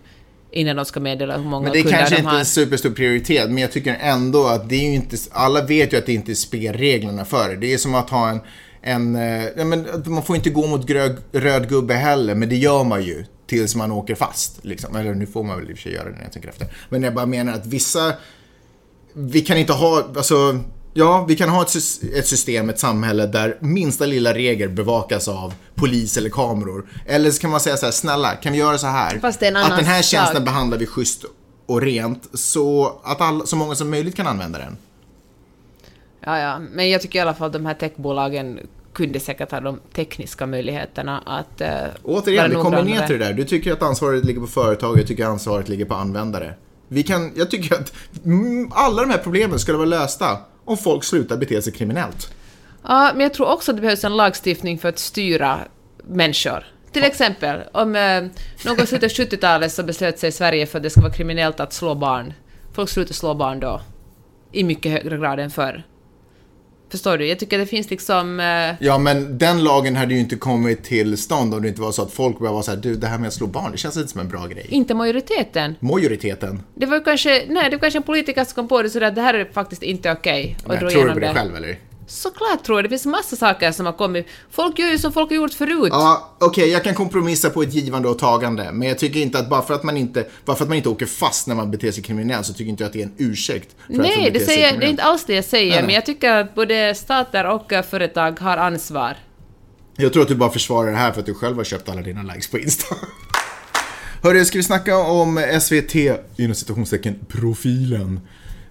innan 0.51 0.75
de 0.75 0.85
ska 0.85 0.99
meddela 0.99 1.37
hur 1.37 1.43
många 1.43 1.63
Men 1.63 1.73
det 1.73 1.79
är 1.79 1.83
kunder 1.83 1.97
kanske 1.97 2.15
de 2.15 2.19
inte 2.19 2.31
har. 2.31 2.39
en 2.39 2.45
superstor 2.45 2.89
prioritet, 2.89 3.49
men 3.49 3.57
jag 3.57 3.71
tycker 3.71 3.97
ändå 4.01 4.47
att 4.47 4.69
det 4.69 4.75
är 4.75 4.89
ju 4.89 4.95
inte, 4.95 5.17
alla 5.31 5.65
vet 5.65 5.93
ju 5.93 5.97
att 5.97 6.05
det 6.05 6.13
inte 6.13 6.31
är 6.31 6.35
spelreglerna 6.35 7.25
för 7.25 7.49
det. 7.49 7.55
Det 7.55 7.73
är 7.73 7.77
som 7.77 7.95
att 7.95 8.09
ha 8.09 8.29
en, 8.29 8.39
en 8.81 9.15
eh, 9.15 9.45
ja, 9.57 9.65
men 9.65 9.87
man 10.05 10.23
får 10.23 10.35
inte 10.35 10.49
gå 10.49 10.67
mot 10.67 10.87
gröd, 10.87 11.17
röd 11.31 11.69
gubbe 11.69 11.93
heller, 11.93 12.35
men 12.35 12.49
det 12.49 12.55
gör 12.57 12.83
man 12.83 13.03
ju 13.03 13.25
tills 13.47 13.75
man 13.75 13.91
åker 13.91 14.15
fast. 14.15 14.65
Liksom. 14.65 14.95
Eller 14.95 15.13
nu 15.13 15.25
får 15.25 15.43
man 15.43 15.59
väl 15.59 15.69
i 15.69 15.73
och 15.73 15.77
för 15.77 15.83
sig 15.83 15.93
göra 15.93 16.09
det 16.09 16.15
när 16.15 16.23
jag 16.23 16.31
tänker 16.31 16.49
efter. 16.49 16.67
Men 16.89 17.03
jag 17.03 17.13
bara 17.13 17.25
menar 17.25 17.53
att 17.53 17.65
vissa, 17.65 18.13
vi 19.13 19.41
kan 19.41 19.57
inte 19.57 19.73
ha, 19.73 20.07
alltså, 20.15 20.59
ja, 20.93 21.25
vi 21.27 21.35
kan 21.35 21.49
ha 21.49 21.61
ett, 21.61 21.67
sys- 21.67 22.15
ett 22.15 22.27
system, 22.27 22.69
ett 22.69 22.79
samhälle 22.79 23.27
där 23.27 23.57
minsta 23.59 24.05
lilla 24.05 24.33
regel 24.33 24.69
bevakas 24.69 25.27
av 25.27 25.53
polis 25.75 26.17
eller 26.17 26.29
kameror. 26.29 26.89
Eller 27.05 27.31
så 27.31 27.41
kan 27.41 27.49
man 27.49 27.59
säga 27.59 27.77
så 27.77 27.85
här, 27.85 27.91
snälla, 27.91 28.35
kan 28.35 28.53
vi 28.53 28.59
göra 28.59 28.77
så 28.77 28.87
här? 28.87 29.19
Fast 29.19 29.39
det 29.39 29.45
är 29.45 29.51
en 29.51 29.57
att 29.57 29.65
annan 29.65 29.77
den 29.77 29.87
här 29.87 30.01
sak. 30.01 30.19
tjänsten 30.19 30.43
behandlar 30.43 30.77
vi 30.77 30.85
schysst 30.85 31.25
och 31.65 31.81
rent 31.81 32.29
så 32.33 32.99
att 33.03 33.21
alla, 33.21 33.45
så 33.45 33.55
många 33.55 33.75
som 33.75 33.89
möjligt 33.89 34.15
kan 34.15 34.27
använda 34.27 34.59
den. 34.59 34.77
Ja, 36.25 36.39
ja, 36.39 36.59
men 36.59 36.89
jag 36.89 37.01
tycker 37.01 37.19
i 37.19 37.21
alla 37.21 37.33
fall 37.33 37.47
att 37.47 37.53
de 37.53 37.65
här 37.65 37.73
techbolagen 37.73 38.59
kunde 38.93 39.19
säkert 39.19 39.51
ha 39.51 39.59
de 39.59 39.79
tekniska 39.93 40.45
möjligheterna 40.45 41.23
att... 41.25 41.61
Uh, 41.61 41.67
Återigen, 42.03 42.49
det 42.49 42.55
kommer 42.55 42.83
ner 42.83 43.07
till 43.07 43.19
det 43.19 43.25
där. 43.25 43.33
Du 43.33 43.43
tycker 43.43 43.73
att 43.73 43.81
ansvaret 43.81 44.25
ligger 44.25 44.41
på 44.41 44.47
företag, 44.47 44.99
jag 44.99 45.07
tycker 45.07 45.23
att 45.23 45.29
ansvaret 45.29 45.69
ligger 45.69 45.85
på 45.85 45.93
användare. 45.93 46.53
Vi 46.87 47.03
kan, 47.03 47.31
jag 47.35 47.51
tycker 47.51 47.75
att 47.75 47.93
alla 48.71 49.01
de 49.01 49.09
här 49.09 49.17
problemen 49.17 49.59
skulle 49.59 49.77
vara 49.77 49.87
lösta 49.87 50.37
om 50.65 50.77
folk 50.77 51.03
slutar 51.03 51.37
bete 51.37 51.61
sig 51.61 51.73
kriminellt. 51.73 52.33
Ja, 52.83 53.11
men 53.13 53.21
jag 53.21 53.33
tror 53.33 53.47
också 53.47 53.71
att 53.71 53.77
det 53.77 53.81
behövs 53.81 54.03
en 54.03 54.17
lagstiftning 54.17 54.79
för 54.79 54.89
att 54.89 54.99
styra 54.99 55.59
människor. 56.03 56.65
Till 56.91 57.03
exempel, 57.03 57.59
om 57.71 57.95
eh, 57.95 58.23
någon 58.65 58.87
slutet 58.87 59.11
70-talet 59.11 59.71
så 59.71 59.83
beslöt 59.83 60.19
sig 60.19 60.31
Sverige 60.31 60.65
för 60.65 60.77
att 60.79 60.83
det 60.83 60.89
ska 60.89 61.01
vara 61.01 61.13
kriminellt 61.13 61.59
att 61.59 61.73
slå 61.73 61.95
barn. 61.95 62.33
Folk 62.73 62.89
slutar 62.89 63.13
slå 63.13 63.33
barn 63.33 63.59
då. 63.59 63.81
I 64.51 64.63
mycket 64.63 64.91
högre 64.91 65.17
grad 65.17 65.39
än 65.39 65.51
förr. 65.51 65.83
Förstår 66.91 67.17
du? 67.17 67.27
Jag 67.27 67.39
tycker 67.39 67.57
det 67.57 67.65
finns 67.65 67.89
liksom... 67.89 68.39
Eh, 68.39 68.75
Ja, 68.87 68.97
men 68.97 69.37
den 69.37 69.63
lagen 69.63 69.95
hade 69.95 70.13
ju 70.13 70.19
inte 70.19 70.35
kommit 70.35 70.83
till 70.83 71.17
stånd 71.17 71.53
om 71.53 71.61
det 71.61 71.67
inte 71.67 71.81
var 71.81 71.91
så 71.91 72.01
att 72.01 72.11
folk 72.11 72.39
började 72.39 72.53
vara 72.53 72.63
så 72.63 72.71
här, 72.71 72.77
du, 72.77 72.95
det 72.95 73.07
här 73.07 73.17
med 73.17 73.27
att 73.27 73.33
slå 73.33 73.47
barn, 73.47 73.71
det 73.71 73.77
känns 73.77 73.97
inte 73.97 74.09
som 74.09 74.21
en 74.21 74.27
bra 74.29 74.47
grej. 74.47 74.65
inte 74.69 74.93
majoriteten. 74.93 75.75
Majoriteten. 75.79 76.61
Det 76.75 76.85
var 76.85 77.03
kanske, 77.05 77.43
nej, 77.49 77.69
det 77.69 77.75
var 77.75 77.81
kanske 77.81 77.99
en 77.99 78.03
politiker 78.03 78.43
som 78.43 78.53
kom 78.55 78.67
på 78.67 78.81
det 78.81 78.89
sådär 78.89 79.11
det 79.11 79.21
här 79.21 79.33
är 79.33 79.45
faktiskt 79.53 79.83
inte 79.83 80.11
okej. 80.11 80.57
och 80.63 80.69
Men 80.69 80.79
drog 80.79 80.91
tror 80.91 81.05
du 81.07 81.13
på 81.13 81.19
det 81.19 81.33
själv 81.33 81.55
eller? 81.55 81.77
Såklart 82.11 82.63
tror 82.63 82.77
jag. 82.77 82.85
Det 82.85 82.89
finns 82.89 83.05
massa 83.05 83.35
saker 83.35 83.71
som 83.71 83.85
har 83.85 83.93
kommit. 83.93 84.27
Folk 84.51 84.79
gör 84.79 84.89
ju 84.91 84.97
som 84.97 85.13
folk 85.13 85.29
har 85.29 85.35
gjort 85.35 85.53
förut. 85.53 85.89
Ja, 85.91 86.35
okej, 86.39 86.69
jag 86.69 86.83
kan 86.83 86.95
kompromissa 86.95 87.49
på 87.49 87.61
ett 87.61 87.73
givande 87.73 88.09
och 88.09 88.19
tagande. 88.19 88.71
Men 88.71 88.87
jag 88.87 88.99
tycker 88.99 89.19
inte 89.19 89.39
att 89.39 89.49
bara 89.49 89.61
för 89.61 89.73
att 89.73 89.83
man 89.83 89.97
inte, 89.97 90.27
bara 90.45 90.55
för 90.55 90.63
att 90.63 90.69
man 90.69 90.77
inte 90.77 90.89
åker 90.89 91.05
fast 91.05 91.47
när 91.47 91.55
man 91.55 91.71
beter 91.71 91.91
sig 91.91 92.03
kriminellt 92.03 92.45
så 92.45 92.53
tycker 92.53 92.69
inte 92.69 92.83
jag 92.83 92.87
att 92.87 92.93
det 92.93 93.01
är 93.01 93.05
en 93.05 93.13
ursäkt. 93.17 93.75
Nej, 93.87 94.31
det, 94.33 94.39
säger, 94.39 94.77
det 94.79 94.85
är 94.85 94.89
inte 94.89 95.03
alls 95.03 95.25
det 95.25 95.33
jag 95.33 95.45
säger, 95.45 95.75
Nej, 95.75 95.83
men 95.83 95.95
jag 95.95 96.05
tycker 96.05 96.31
att 96.33 96.55
både 96.55 96.95
stater 96.95 97.45
och 97.45 97.73
företag 97.89 98.39
har 98.39 98.57
ansvar. 98.57 99.17
Jag 99.95 100.13
tror 100.13 100.23
att 100.23 100.29
du 100.29 100.35
bara 100.35 100.51
försvarar 100.51 100.91
det 100.91 100.97
här 100.97 101.11
för 101.11 101.19
att 101.19 101.25
du 101.25 101.33
själv 101.33 101.57
har 101.57 101.63
köpt 101.63 101.89
alla 101.89 102.01
dina 102.01 102.23
likes 102.23 102.47
på 102.47 102.59
Insta. 102.59 102.95
Hörru, 104.23 104.45
ska 104.45 104.57
vi 104.57 104.63
snacka 104.63 104.97
om 104.97 105.59
SVT, 105.61 105.95
inom 106.35 106.55
citationstecken, 106.55 107.19
profilen. 107.27 108.19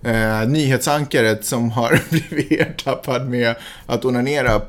Eh, 0.03 0.49
nyhetsankaret 0.49 1.45
som 1.45 1.71
har 1.71 2.01
blivit 2.11 2.61
ertappad 2.61 3.29
med 3.29 3.55
att 3.87 4.05
onanera 4.05 4.55
eh, 4.55 4.61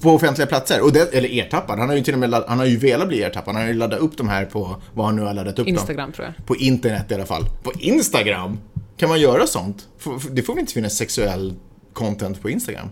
på 0.00 0.10
offentliga 0.10 0.46
platser. 0.46 0.82
Och 0.82 0.92
det, 0.92 1.14
eller 1.14 1.38
ertappad, 1.38 1.78
han 1.78 1.88
har 1.88 1.96
ju 1.96 2.02
till 2.02 2.14
och 2.14 2.20
med 2.20 2.44
han 2.48 2.58
har 2.58 2.66
ju 2.66 2.76
velat 2.76 3.08
bli 3.08 3.22
ertappad. 3.22 3.54
Han 3.54 3.62
har 3.64 3.72
ju 3.72 3.78
laddat 3.78 4.00
upp 4.00 4.16
de 4.16 4.28
här 4.28 4.44
på, 4.44 4.76
vad 4.94 5.06
han 5.06 5.16
nu 5.16 5.22
har 5.22 5.34
laddat 5.34 5.58
upp 5.58 5.68
Instagram, 5.68 6.06
dem. 6.06 6.12
tror 6.12 6.26
jag. 6.26 6.46
På 6.46 6.56
internet 6.56 7.10
i 7.10 7.14
alla 7.14 7.26
fall. 7.26 7.44
På 7.62 7.72
Instagram? 7.78 8.58
Kan 8.96 9.08
man 9.08 9.20
göra 9.20 9.46
sånt? 9.46 9.88
Det 10.30 10.42
får 10.42 10.54
väl 10.54 10.60
inte 10.60 10.72
finnas 10.72 10.96
sexuell 10.96 11.54
content 11.92 12.42
på 12.42 12.50
Instagram? 12.50 12.88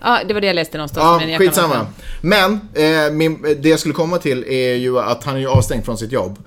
Ja, 0.00 0.20
det 0.28 0.34
var 0.34 0.40
det 0.40 0.46
jag 0.46 0.54
läste 0.54 0.78
någonstans. 0.78 1.04
Ja, 1.04 1.18
men 1.18 1.30
jag 1.30 1.38
skitsamma. 1.38 1.86
Men 2.20 2.60
eh, 2.74 3.12
min, 3.12 3.42
det 3.60 3.68
jag 3.68 3.78
skulle 3.78 3.94
komma 3.94 4.18
till 4.18 4.44
är 4.44 4.74
ju 4.74 4.98
att 4.98 5.24
han 5.24 5.36
är 5.36 5.40
ju 5.40 5.48
avstängd 5.48 5.84
från 5.84 5.98
sitt 5.98 6.12
jobb. 6.12 6.38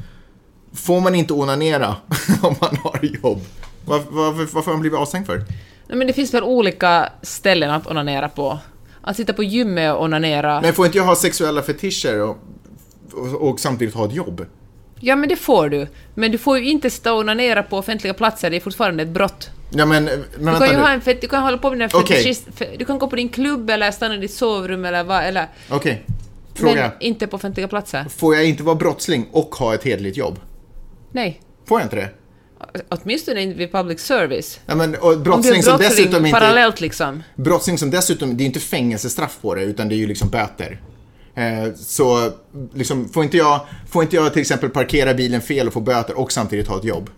Får 0.73 0.99
man 0.99 1.15
inte 1.15 1.33
onanera 1.33 1.95
om 2.41 2.55
man 2.61 2.77
har 2.83 2.99
jobb? 3.23 3.41
Varför, 3.85 4.11
varför, 4.11 4.39
varför 4.39 4.61
har 4.65 4.71
han 4.71 4.81
blivit 4.81 4.99
avstängd 4.99 5.25
för? 5.25 5.37
Nej, 5.87 5.97
men 5.97 6.07
det 6.07 6.13
finns 6.13 6.33
väl 6.33 6.43
olika 6.43 7.09
ställen 7.21 7.71
att 7.71 7.87
onanera 7.87 8.29
på. 8.29 8.59
Att 9.01 9.15
sitta 9.15 9.33
på 9.33 9.43
gymmet 9.43 9.93
och 9.95 10.03
onanera. 10.03 10.61
Men 10.61 10.73
får 10.73 10.85
inte 10.85 10.97
jag 10.97 11.05
ha 11.05 11.15
sexuella 11.15 11.61
fetischer 11.61 12.21
och, 12.21 12.37
och, 13.13 13.49
och 13.49 13.59
samtidigt 13.59 13.93
ha 13.95 14.05
ett 14.05 14.13
jobb? 14.13 14.45
Ja, 14.99 15.15
men 15.15 15.29
det 15.29 15.35
får 15.35 15.69
du. 15.69 15.87
Men 16.15 16.31
du 16.31 16.37
får 16.37 16.57
ju 16.59 16.69
inte 16.69 16.89
stå 16.89 17.13
och 17.13 17.19
onanera 17.19 17.63
på 17.63 17.77
offentliga 17.77 18.13
platser, 18.13 18.49
det 18.49 18.55
är 18.55 18.59
fortfarande 18.61 19.03
ett 19.03 19.09
brott. 19.09 19.49
Ja 19.71 19.85
men, 19.85 20.03
men 20.39 20.53
Du 20.53 20.59
kan 20.59 20.67
ju 20.67 20.73
nu. 20.73 20.79
ha 20.79 20.89
en 20.89 21.01
fet, 21.01 21.21
du 21.21 21.27
kan 21.27 21.43
hålla 21.43 21.57
på 21.57 21.69
med 21.69 21.81
en 21.81 21.89
Okej. 21.93 22.07
fetischist... 22.17 22.47
fe- 22.57 22.75
Du 22.77 22.85
kan 22.85 22.99
gå 22.99 23.07
på 23.07 23.15
din 23.15 23.29
klubb 23.29 23.69
eller 23.69 23.91
stanna 23.91 24.15
i 24.15 24.17
ditt 24.17 24.33
sovrum 24.33 24.85
eller 24.85 25.03
vad, 25.03 25.23
eller... 25.23 25.47
Okej, 25.69 26.05
fråga. 26.55 26.75
Men 26.75 26.91
inte 26.99 27.27
på 27.27 27.35
offentliga 27.35 27.67
platser. 27.67 28.05
Får 28.17 28.35
jag 28.35 28.45
inte 28.45 28.63
vara 28.63 28.75
brottsling 28.75 29.27
och 29.31 29.55
ha 29.55 29.73
ett 29.73 29.83
hederligt 29.83 30.17
jobb? 30.17 30.39
Nej. 31.11 31.41
Får 31.67 31.79
jag 31.79 31.85
inte 31.85 31.95
det? 31.95 32.09
Åtminstone 32.89 33.41
inte 33.41 33.57
vid 33.57 33.71
public 33.71 33.99
service. 33.99 34.59
Ja, 34.65 34.75
men, 34.75 34.95
och 34.95 35.19
brottsling 35.19 35.63
som 35.63 35.77
dessutom 35.77 36.25
inte... 36.25 36.39
parallellt 36.39 36.81
liksom. 36.81 37.23
Brottsling 37.35 37.77
som 37.77 37.91
dessutom, 37.91 38.37
det 38.37 38.43
är 38.43 38.45
inte 38.45 38.59
fängelsestraff 38.59 39.37
på 39.41 39.55
det, 39.55 39.63
utan 39.63 39.89
det 39.89 39.95
är 39.95 39.97
ju 39.97 40.07
liksom 40.07 40.29
böter. 40.29 40.81
Eh, 41.35 41.73
så, 41.75 42.31
liksom, 42.73 43.09
får 43.09 43.23
inte, 43.23 43.37
jag, 43.37 43.61
får 43.89 44.03
inte 44.03 44.15
jag 44.15 44.33
till 44.33 44.41
exempel 44.41 44.69
parkera 44.69 45.13
bilen 45.13 45.41
fel 45.41 45.67
och 45.67 45.73
få 45.73 45.81
böter 45.81 46.19
och 46.19 46.31
samtidigt 46.31 46.67
ha 46.67 46.77
ett 46.77 46.83
jobb? 46.83 47.09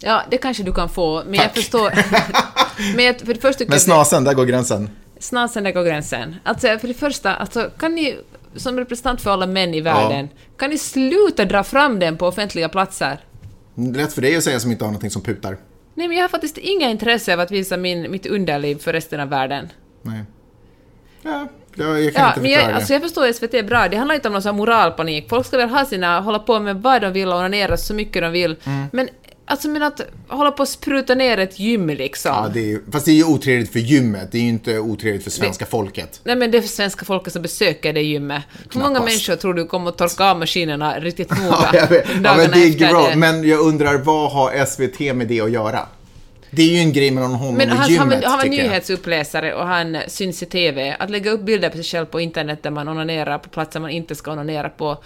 Ja, 0.00 0.22
det 0.30 0.38
kanske 0.38 0.62
du 0.62 0.72
kan 0.72 0.88
få, 0.88 1.22
men 1.24 1.34
jag 1.34 1.42
Tack. 1.42 1.54
förstår... 1.54 1.92
men 2.96 3.04
jag, 3.04 3.20
för 3.20 3.34
det 3.34 3.40
första 3.40 3.64
Men 3.64 3.72
jag... 3.72 3.80
snasen, 3.80 4.24
där 4.24 4.34
går 4.34 4.44
gränsen. 4.44 4.90
Snasen, 5.18 5.64
där 5.64 5.72
går 5.72 5.84
gränsen. 5.84 6.36
Alltså, 6.42 6.78
för 6.78 6.88
det 6.88 6.94
första, 6.94 7.34
alltså, 7.34 7.70
kan 7.78 7.94
ni 7.94 8.18
som 8.58 8.76
representant 8.78 9.20
för 9.20 9.30
alla 9.30 9.46
män 9.46 9.74
i 9.74 9.80
världen, 9.80 10.28
kan 10.58 10.70
ni 10.70 10.78
sluta 10.78 11.44
dra 11.44 11.64
fram 11.64 11.98
den 11.98 12.16
på 12.16 12.26
offentliga 12.26 12.68
platser? 12.68 13.18
Lätt 13.94 14.12
för 14.12 14.22
dig 14.22 14.36
att 14.36 14.44
säga 14.44 14.60
som 14.60 14.70
inte 14.70 14.84
har 14.84 14.90
någonting 14.90 15.10
som 15.10 15.22
putar. 15.22 15.56
Nej, 15.94 16.08
men 16.08 16.16
jag 16.16 16.24
har 16.24 16.28
faktiskt 16.28 16.58
inga 16.58 16.90
intresse 16.90 17.34
av 17.34 17.40
att 17.40 17.50
visa 17.50 17.76
min, 17.76 18.10
mitt 18.10 18.26
underliv 18.26 18.78
för 18.78 18.92
resten 18.92 19.20
av 19.20 19.28
världen. 19.28 19.68
Nej. 20.02 20.24
Ja, 21.22 21.48
jag, 21.74 22.02
jag 22.04 22.14
kan 22.14 22.22
Ja, 22.24 22.28
inte 22.28 22.40
men 22.40 22.50
jag, 22.50 22.68
det. 22.68 22.74
alltså 22.74 22.92
jag 22.92 23.02
förstår 23.02 23.32
SVT 23.32 23.66
bra. 23.66 23.88
Det 23.88 23.96
handlar 23.96 24.14
inte 24.14 24.28
om 24.28 24.34
någon 24.34 24.56
moralpanik. 24.56 25.28
Folk 25.28 25.46
ska 25.46 25.56
väl 25.56 25.68
ha 25.68 25.84
sina, 25.84 26.20
hålla 26.20 26.38
på 26.38 26.60
med 26.60 26.76
vad 26.82 27.02
de 27.02 27.12
vill 27.12 27.28
och 27.28 27.38
onanera 27.38 27.76
så 27.76 27.94
mycket 27.94 28.22
de 28.22 28.32
vill. 28.32 28.56
Mm. 28.64 28.86
Men 28.92 29.08
alltså 29.48 29.68
men 29.68 29.82
att 29.82 30.00
hålla 30.28 30.50
på 30.50 30.62
och 30.62 30.68
spruta 30.68 31.14
ner 31.14 31.38
ett 31.38 31.58
gym 31.58 31.86
liksom. 31.90 32.32
Ja, 32.34 32.50
det 32.54 32.72
är, 32.72 32.80
fast 32.92 33.04
det 33.04 33.10
är 33.10 33.14
ju 33.14 33.24
otrevligt 33.24 33.72
för 33.72 33.78
gymmet, 33.78 34.32
det 34.32 34.38
är 34.38 34.42
ju 34.42 34.48
inte 34.48 34.78
otrevligt 34.78 35.24
för 35.24 35.30
svenska 35.30 35.66
folket. 35.66 36.20
Nej 36.24 36.36
men 36.36 36.50
det 36.50 36.58
är 36.58 36.62
för 36.62 36.68
svenska 36.68 37.04
folket 37.04 37.32
som 37.32 37.42
besöker 37.42 37.92
det 37.92 38.02
gymmet. 38.02 38.42
Hur 38.72 38.80
många 38.80 38.90
Knappast. 38.90 39.12
människor 39.12 39.36
tror 39.36 39.54
du 39.54 39.66
kommer 39.66 39.88
att 39.88 39.98
torka 39.98 40.24
av 40.30 40.38
maskinerna 40.38 41.00
riktigt 41.00 41.30
noga 41.30 41.68
Ja, 41.72 41.86
ja, 42.24 42.36
men 42.36 42.50
det 42.50 42.84
är 42.84 42.90
bra. 42.90 43.08
det? 43.10 43.16
Men 43.16 43.48
jag 43.48 43.60
undrar, 43.60 43.98
vad 43.98 44.32
har 44.32 44.64
SVT 44.66 45.16
med 45.16 45.28
det 45.28 45.40
att 45.40 45.50
göra? 45.50 45.86
Det 46.50 46.62
är 46.62 46.66
ju 46.66 46.78
en 46.78 46.92
grej 46.92 47.10
mellan 47.10 47.34
honom 47.34 47.54
Men 47.54 47.70
och 47.70 47.76
han, 47.76 47.90
gymmet, 47.90 48.24
han, 48.24 48.32
han 48.32 48.38
var 48.38 48.44
nyhetsuppläsare 48.44 49.54
och 49.54 49.66
han 49.66 49.96
syns 50.08 50.42
i 50.42 50.46
TV. 50.46 50.96
Att 50.98 51.10
lägga 51.10 51.30
upp 51.30 51.40
bilder 51.40 51.68
på 51.70 51.76
sig 51.76 51.84
själv 51.84 52.06
på 52.06 52.20
internet 52.20 52.62
där 52.62 52.70
man 52.70 52.88
onanerar 52.88 53.38
på 53.38 53.48
platser 53.48 53.80
man 53.80 53.90
inte 53.90 54.14
ska 54.14 54.32
onanera 54.32 54.68
på. 54.68 55.02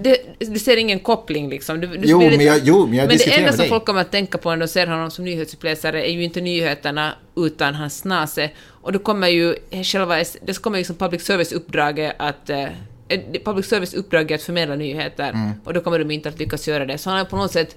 Det, 0.00 0.16
du 0.38 0.58
ser 0.58 0.76
ingen 0.76 0.98
koppling 1.00 1.48
liksom. 1.50 1.80
Du, 1.80 1.86
du 1.86 1.98
Jo, 2.02 2.18
men 2.20 2.40
jag- 2.40 2.60
jo, 2.64 2.86
men 2.86 2.94
jag 2.98 3.08
men 3.08 3.16
det 3.16 3.32
enda 3.38 3.52
som 3.52 3.58
dig. 3.58 3.68
folk 3.68 3.84
kommer 3.86 4.00
att 4.00 4.10
tänka 4.10 4.38
på 4.38 4.50
när 4.50 4.56
de 4.56 4.68
ser 4.68 4.86
honom 4.86 5.10
som 5.10 5.24
nyhetsuppläsare 5.24 6.08
är 6.08 6.12
ju 6.12 6.24
inte 6.24 6.40
nyheterna 6.40 7.14
utan 7.36 7.74
hans 7.74 8.04
nase. 8.04 8.50
Och 8.66 8.92
då 8.92 8.98
kommer 8.98 9.28
ju 9.28 9.54
själva, 9.84 10.16
det 10.42 10.58
kommer 10.62 10.78
ju 10.78 10.84
som 10.84 10.96
public 10.96 11.22
service-uppdraget 11.22 12.12
att 12.18 12.50
eh, 12.50 12.62
eh, 13.08 13.20
public 13.44 13.66
service-uppdraget 13.66 14.34
att 14.34 14.42
förmedla 14.42 14.74
nyheter 14.74 15.30
Mm. 15.30 15.50
och 15.64 15.74
då 15.74 15.80
kommer 15.80 15.98
de 15.98 16.10
inte 16.10 16.28
att 16.28 16.38
lyckas 16.38 16.68
göra 16.68 16.86
det. 16.86 16.98
Så 16.98 17.10
han 17.10 17.18
har 17.18 17.24
på 17.24 17.36
något 17.36 17.52
sätt, 17.52 17.76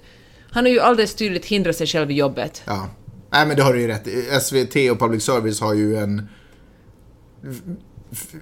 han 0.52 0.66
har 0.66 0.72
ju 0.72 0.80
alldeles 0.80 1.16
tydligt 1.16 1.45
hindrat 1.45 1.76
sig 1.76 1.88
själv 1.88 2.12
i 2.12 2.14
jobbet. 2.14 2.64
Ja. 2.66 2.89
Nej, 3.34 3.47
men 3.47 3.56
det 3.58 3.64
har 3.64 3.74
du 3.74 3.82
ju 3.82 3.88
rätt. 3.88 4.08
SVT 4.43 4.76
och 4.91 4.99
public 4.99 5.24
service 5.24 5.62
har 5.62 5.74
ju 5.74 5.95
en 5.97 6.28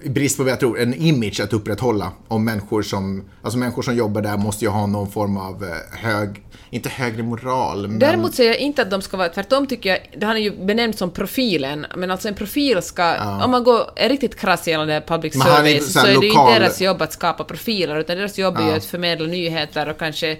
i 0.02 0.08
brist 0.08 0.36
på 0.36 0.48
jag 0.48 0.60
tror, 0.60 0.80
en 0.80 0.94
image 0.94 1.40
att 1.40 1.52
upprätthålla 1.52 2.12
om 2.28 2.44
människor 2.44 2.82
som, 2.82 3.24
alltså 3.42 3.58
människor 3.58 3.82
som 3.82 3.96
jobbar 3.96 4.22
där 4.22 4.36
måste 4.36 4.64
ju 4.64 4.70
ha 4.70 4.86
någon 4.86 5.10
form 5.10 5.36
av 5.36 5.64
eh, 5.64 5.98
hög, 5.98 6.42
inte 6.70 6.88
högre 6.88 7.22
moral, 7.22 7.88
men... 7.88 7.98
Däremot 7.98 8.34
säger 8.34 8.50
jag 8.50 8.58
inte 8.58 8.82
att 8.82 8.90
de 8.90 9.02
ska 9.02 9.16
vara, 9.16 9.28
tvärtom 9.28 9.66
tycker 9.66 9.90
jag, 9.90 9.98
det 10.20 10.26
har 10.26 10.36
ju 10.36 10.66
benämnt 10.66 10.98
som 10.98 11.10
profilen, 11.10 11.86
men 11.96 12.10
alltså 12.10 12.28
en 12.28 12.34
profil 12.34 12.82
ska, 12.82 13.16
om 13.44 13.50
man 13.50 13.64
går, 13.64 13.82
är 13.96 14.08
riktigt 14.08 14.36
krass 14.36 14.68
gällande 14.68 15.02
public 15.06 15.34
Men 15.34 15.46
han 15.46 15.66
är 15.66 15.70
service, 15.78 15.92
så 15.92 15.98
här 15.98 16.06
är 16.06 16.20
det 16.20 16.26
ju 16.26 16.32
lokal- 16.32 16.48
inte 16.48 16.60
deras 16.60 16.80
jobb 16.80 17.02
att 17.02 17.12
skapa 17.12 17.44
profiler, 17.44 17.96
utan 17.96 18.16
deras 18.16 18.38
jobb 18.38 18.56
är 18.56 18.62
ju 18.62 18.68
Ja. 18.70 18.76
att 18.76 18.84
förmedla 18.84 19.26
nyheter 19.26 19.88
och 19.90 19.98
kanske 19.98 20.36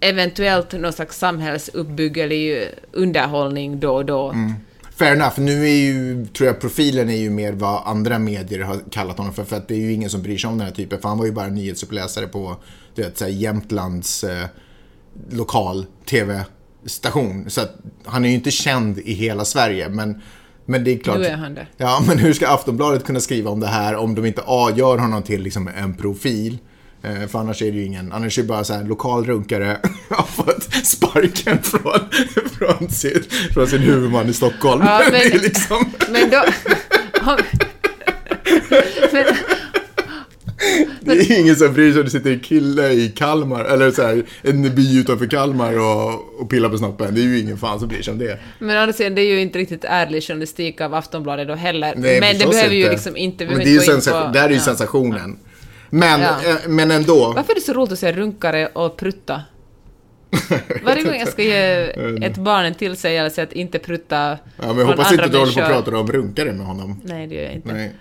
eventuellt 0.00 0.72
någon 0.72 0.92
slags 0.92 1.18
samhällsuppbyggelig 1.18 2.68
underhållning 2.92 3.80
då 3.80 3.94
och 3.94 4.04
då. 4.04 4.30
Mm. 4.30 4.52
Fair 4.96 5.12
enough. 5.12 5.40
Nu 5.40 5.64
är 5.64 5.76
ju, 5.76 6.26
tror 6.26 6.46
jag 6.46 6.60
profilen 6.60 7.10
är 7.10 7.16
ju 7.16 7.30
mer 7.30 7.52
vad 7.52 7.82
andra 7.86 8.18
medier 8.18 8.60
har 8.60 8.80
kallat 8.90 9.18
honom 9.18 9.34
för. 9.34 9.44
För 9.44 9.56
att 9.56 9.68
det 9.68 9.74
är 9.74 9.78
ju 9.78 9.92
ingen 9.92 10.10
som 10.10 10.22
bryr 10.22 10.38
sig 10.38 10.48
om 10.48 10.58
den 10.58 10.66
här 10.66 10.74
typen. 10.74 11.00
För 11.00 11.08
han 11.08 11.18
var 11.18 11.26
ju 11.26 11.32
bara 11.32 11.48
nyhetsuppläsare 11.48 12.26
på, 12.26 12.56
du 12.94 13.02
vet, 13.02 13.18
så 13.18 13.24
här 13.24 13.32
Jämtlands 13.32 14.24
eh, 14.24 14.46
lokal 15.30 15.86
tv-station. 16.06 17.50
Så 17.50 17.60
att 17.60 17.76
han 18.04 18.24
är 18.24 18.28
ju 18.28 18.34
inte 18.34 18.50
känd 18.50 18.98
i 18.98 19.12
hela 19.12 19.44
Sverige. 19.44 19.88
Men, 19.88 20.20
men 20.64 20.84
det 20.84 20.90
är 20.92 20.98
klart. 20.98 21.18
Nu 21.18 21.24
är 21.24 21.36
han 21.36 21.54
det. 21.54 21.66
Ja, 21.76 22.04
men 22.06 22.18
hur 22.18 22.32
ska 22.32 22.48
Aftonbladet 22.48 23.04
kunna 23.04 23.20
skriva 23.20 23.50
om 23.50 23.60
det 23.60 23.66
här 23.66 23.96
om 23.96 24.14
de 24.14 24.26
inte 24.26 24.42
A, 24.46 24.70
gör 24.76 24.98
honom 24.98 25.22
till 25.22 25.42
liksom 25.42 25.68
en 25.76 25.94
profil? 25.94 26.58
Eh, 27.04 27.26
För 27.28 27.38
annars 27.38 27.62
är 27.62 27.72
det 27.72 27.78
ju 27.78 27.84
ingen, 27.84 28.12
annars 28.12 28.38
är 28.38 28.42
det 28.42 28.48
bara 28.48 28.64
så 28.64 28.74
här 28.74 28.84
lokal 28.84 29.24
runkare 29.26 29.78
har 30.08 30.24
fått 30.24 30.62
sparken 30.86 31.62
från, 31.62 32.00
från, 32.58 32.88
sin, 32.90 33.22
från 33.54 33.66
sin 33.66 33.80
huvudman 33.80 34.28
i 34.28 34.32
Stockholm. 34.32 34.82
Ja, 34.86 35.00
men- 35.04 35.12
det 35.20 35.34
är 35.34 35.38
liksom, 35.38 35.92
Men 36.10 36.30
då... 36.30 36.42
om- 37.30 37.38
men, 41.00 41.18
det 41.18 41.30
är 41.30 41.40
ingen 41.40 41.56
som 41.56 41.74
bryr 41.74 41.90
sig 41.92 41.98
om 42.00 42.04
det 42.04 42.10
sitter 42.10 42.30
en 42.32 42.40
kille 42.40 42.90
i 42.90 43.08
Kalmar, 43.08 43.64
eller 43.64 43.90
så 43.90 44.02
här, 44.02 44.24
en 44.42 44.74
by 44.74 44.98
utanför 45.00 45.26
Kalmar 45.26 45.78
och, 45.78 46.40
och 46.40 46.50
pillar 46.50 46.68
på 46.68 46.78
snoppen. 46.78 47.14
Det 47.14 47.20
är 47.20 47.22
ju 47.24 47.40
ingen 47.40 47.58
fan 47.58 47.78
som 47.80 47.88
bryr 47.88 48.02
sig 48.02 48.12
om 48.12 48.18
det. 48.18 48.38
men 48.58 48.88
å 48.88 48.92
det 48.96 49.04
är 49.04 49.18
ju 49.20 49.40
inte 49.40 49.58
riktigt 49.58 49.84
ärlig 49.84 50.22
journalistik 50.22 50.80
av 50.80 50.94
Aftonbladet 50.94 51.48
då 51.48 51.54
heller. 51.54 51.94
Nej, 51.96 52.20
men 52.20 52.38
det 52.38 52.46
behöver 52.46 52.74
ju 52.74 52.80
inte. 52.80 52.92
liksom 52.92 53.16
inte... 53.16 53.46
Men 53.46 53.58
det 53.58 53.64
är 53.64 53.94
ju 53.96 54.00
på- 54.00 54.30
det 54.32 54.38
här 54.38 54.46
är 54.46 54.50
ju 54.50 54.56
ja. 54.56 54.62
sensationen. 54.62 55.38
Men, 55.94 56.20
Ja. 56.20 56.28
eh, 56.46 56.56
men 56.68 56.90
ändå. 56.90 57.32
Varför 57.36 57.50
är 57.50 57.54
det 57.54 57.60
så 57.60 57.72
roligt 57.72 57.92
att 57.92 57.98
säga 57.98 58.12
runkare 58.16 58.66
och 58.66 58.96
prutta? 58.96 59.42
Varje 60.84 61.02
gång 61.02 61.14
jag 61.14 61.28
ska 61.28 61.42
ge 61.42 61.56
ett 62.26 62.36
barn 62.36 62.64
en 62.64 62.74
tillsägelse 62.74 63.42
att 63.42 63.52
inte 63.52 63.78
prutta 63.78 64.38
Ja, 64.62 64.66
men 64.66 64.78
jag 64.78 64.86
hoppas 64.86 65.12
inte 65.12 65.26
du 65.28 65.38
håller 65.38 65.52
på 65.52 65.60
och 65.60 65.66
pratar 65.66 65.94
om 65.94 66.12
runkare 66.12 66.52
med 66.52 66.66
honom. 66.66 67.00
Nej, 67.04 67.26
det 67.26 67.34
gör 67.34 67.42
jag 67.42 67.52
inte. 67.52 67.72
Nej, 67.72 67.92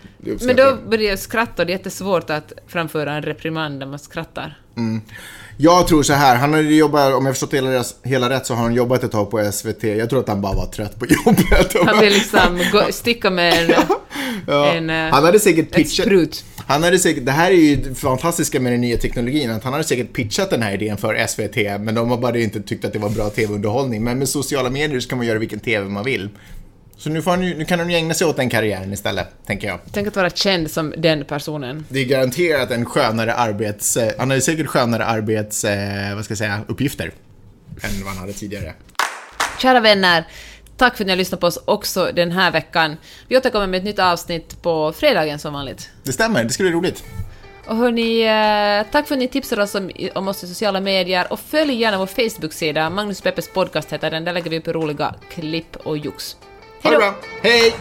Men 0.42 0.56
då 0.56 0.78
börjar 0.90 1.10
jag 1.10 1.20
skratta 1.20 1.62
och 1.62 1.66
det 1.66 1.74
är 1.74 1.78
jättesvårt 1.78 2.30
att 2.30 2.54
framföra 2.68 3.14
en 3.14 3.22
reprimand 3.24 3.80
när 3.80 3.86
man 3.86 4.00
skrattar. 4.00 4.58
Jag 5.58 5.88
tror 5.88 6.04
så 6.04 6.14
här, 6.14 6.36
han 6.36 6.54
har 6.54 6.60
jobbat, 6.62 7.14
om 7.14 7.26
jag 7.26 7.36
förstått 7.36 7.54
hela, 7.54 7.84
hela 8.04 8.30
rätt 8.30 8.46
så 8.46 8.54
har 8.54 8.64
han 8.64 8.74
jobbat 8.74 9.04
ett 9.04 9.12
tag 9.12 9.32
på 9.32 9.52
SVT. 9.52 9.84
Jag 9.84 10.10
tror 10.10 10.20
att 10.20 10.28
han 10.28 10.42
bara 10.42 10.54
var 10.56 10.66
trött 10.66 11.00
på 11.00 11.06
jobbet. 11.26 11.76
Han 11.86 12.00
vill 12.00 12.14
liksom 12.14 12.60
gå, 12.72 12.84
sticka 12.92 13.30
med 13.30 13.54
en, 13.64 13.70
Ja. 13.70 14.00
En, 14.48 14.90
eh, 14.90 14.96
Han 15.14 15.24
hade 15.24 15.40
säkert 15.40 15.72
pitchat... 15.72 16.06
sprut. 16.06 16.46
Han 16.68 16.84
hade 16.84 17.00
säkert, 17.00 17.26
det 17.26 17.32
här 17.32 17.52
är 17.52 17.56
ju 17.56 17.76
det 17.76 17.96
fantastiska 17.96 18.60
med 18.60 18.74
den 18.74 18.82
nya 18.82 18.98
teknologin, 18.98 19.52
att 19.52 19.64
han 19.64 19.74
hade 19.74 19.86
säkert 19.86 20.14
pitchat 20.14 20.50
den 20.50 20.62
här 20.62 20.74
idén 20.74 20.98
för 20.98 21.28
SVT, 21.28 21.56
men 21.80 21.96
de 21.96 22.10
har 22.10 22.18
bara 22.18 22.38
inte 22.38 22.62
tyckt 22.62 22.86
att 22.86 22.94
det 22.94 23.00
var 23.00 23.10
bra 23.10 23.30
tv-underhållning. 23.30 24.04
Men 24.04 24.20
med 24.20 24.30
sociala 24.30 24.70
medier 24.70 25.00
så 25.00 25.10
kan 25.10 25.18
man 25.18 25.28
göra 25.28 25.40
vilken 25.40 25.60
tv 25.60 25.90
man 25.90 26.06
vill. 26.06 26.30
Så 26.98 27.10
nu, 27.10 27.22
han, 27.26 27.40
nu 27.40 27.66
kan 27.66 27.80
han 27.80 27.90
ju 27.90 27.96
ägna 27.96 28.14
sig 28.14 28.28
åt 28.28 28.36
den 28.38 28.50
karriären 28.50 28.94
istället, 28.94 29.28
tänker 29.46 29.68
jag. 29.68 29.80
Tänk 29.92 30.08
att 30.08 30.16
vara 30.16 30.30
känd 30.30 30.72
som 30.72 30.94
den 30.98 31.26
personen. 31.26 31.86
Det 31.90 32.00
är 32.00 32.06
garanterat 32.06 32.72
en 32.72 32.86
skönare 32.86 33.34
arbets... 33.34 33.98
Han 34.18 34.30
har 34.30 34.36
ju 34.36 34.42
säkert 34.42 34.68
skönare 34.68 35.06
arbets... 35.06 35.64
eh, 35.64 36.16
Vad 36.16 36.26
ska 36.26 36.32
jag 36.32 36.38
säga? 36.38 36.62
Uppgifter. 36.68 37.12
Än 37.82 37.90
vad 38.04 38.10
han 38.14 38.18
hade 38.18 38.34
tidigare. 38.34 38.74
Kära 39.62 39.80
vänner, 39.80 40.28
tack 40.84 40.98
för 40.98 41.04
att 41.04 41.08
ni 41.08 41.12
har 41.12 41.18
lyssnat 41.18 41.40
på 41.40 41.48
oss 41.48 41.60
också 41.66 42.12
den 42.14 42.32
här 42.32 42.52
veckan. 42.52 42.98
Vi 43.28 43.38
återkommer 43.38 43.68
med 43.68 43.78
ett 43.78 43.84
nytt 43.84 44.00
avsnitt 44.00 44.62
på 44.62 44.94
fredagen 44.94 45.40
som 45.40 45.54
vanligt. 45.54 45.90
Det 46.04 46.14
stämmer, 46.14 46.44
det 46.44 46.50
ska 46.50 46.64
bli 46.64 46.72
roligt. 46.72 47.04
Och 47.68 47.76
hörni, 47.76 48.22
eh, 48.22 48.92
tack 48.92 49.08
för 49.08 49.16
att 49.16 49.20
ni 49.20 49.28
tipsar 49.28 49.60
oss 49.60 49.76
om, 49.76 49.92
om 50.16 50.28
oss 50.28 50.44
i 50.44 50.48
sociala 50.48 50.80
medier 50.80 51.28
och 51.30 51.40
följ 51.40 51.74
gärna 51.74 51.98
vår 51.98 52.06
Facebook-sida, 52.06 52.90
Magnus 52.90 53.22
Peppes 53.22 53.50
podcast 53.54 53.94
heter 53.94 54.12
den, 54.12 54.26
där 54.26 54.34
lägger 54.34 54.50
vi 54.50 54.60
upp 54.60 54.68
roliga 54.68 55.16
klipp 55.30 55.76
och 55.76 55.98
jox. 55.98 56.38
Hejdå! 56.82 57.00
bra. 57.00 57.16
Hej! 57.42 57.74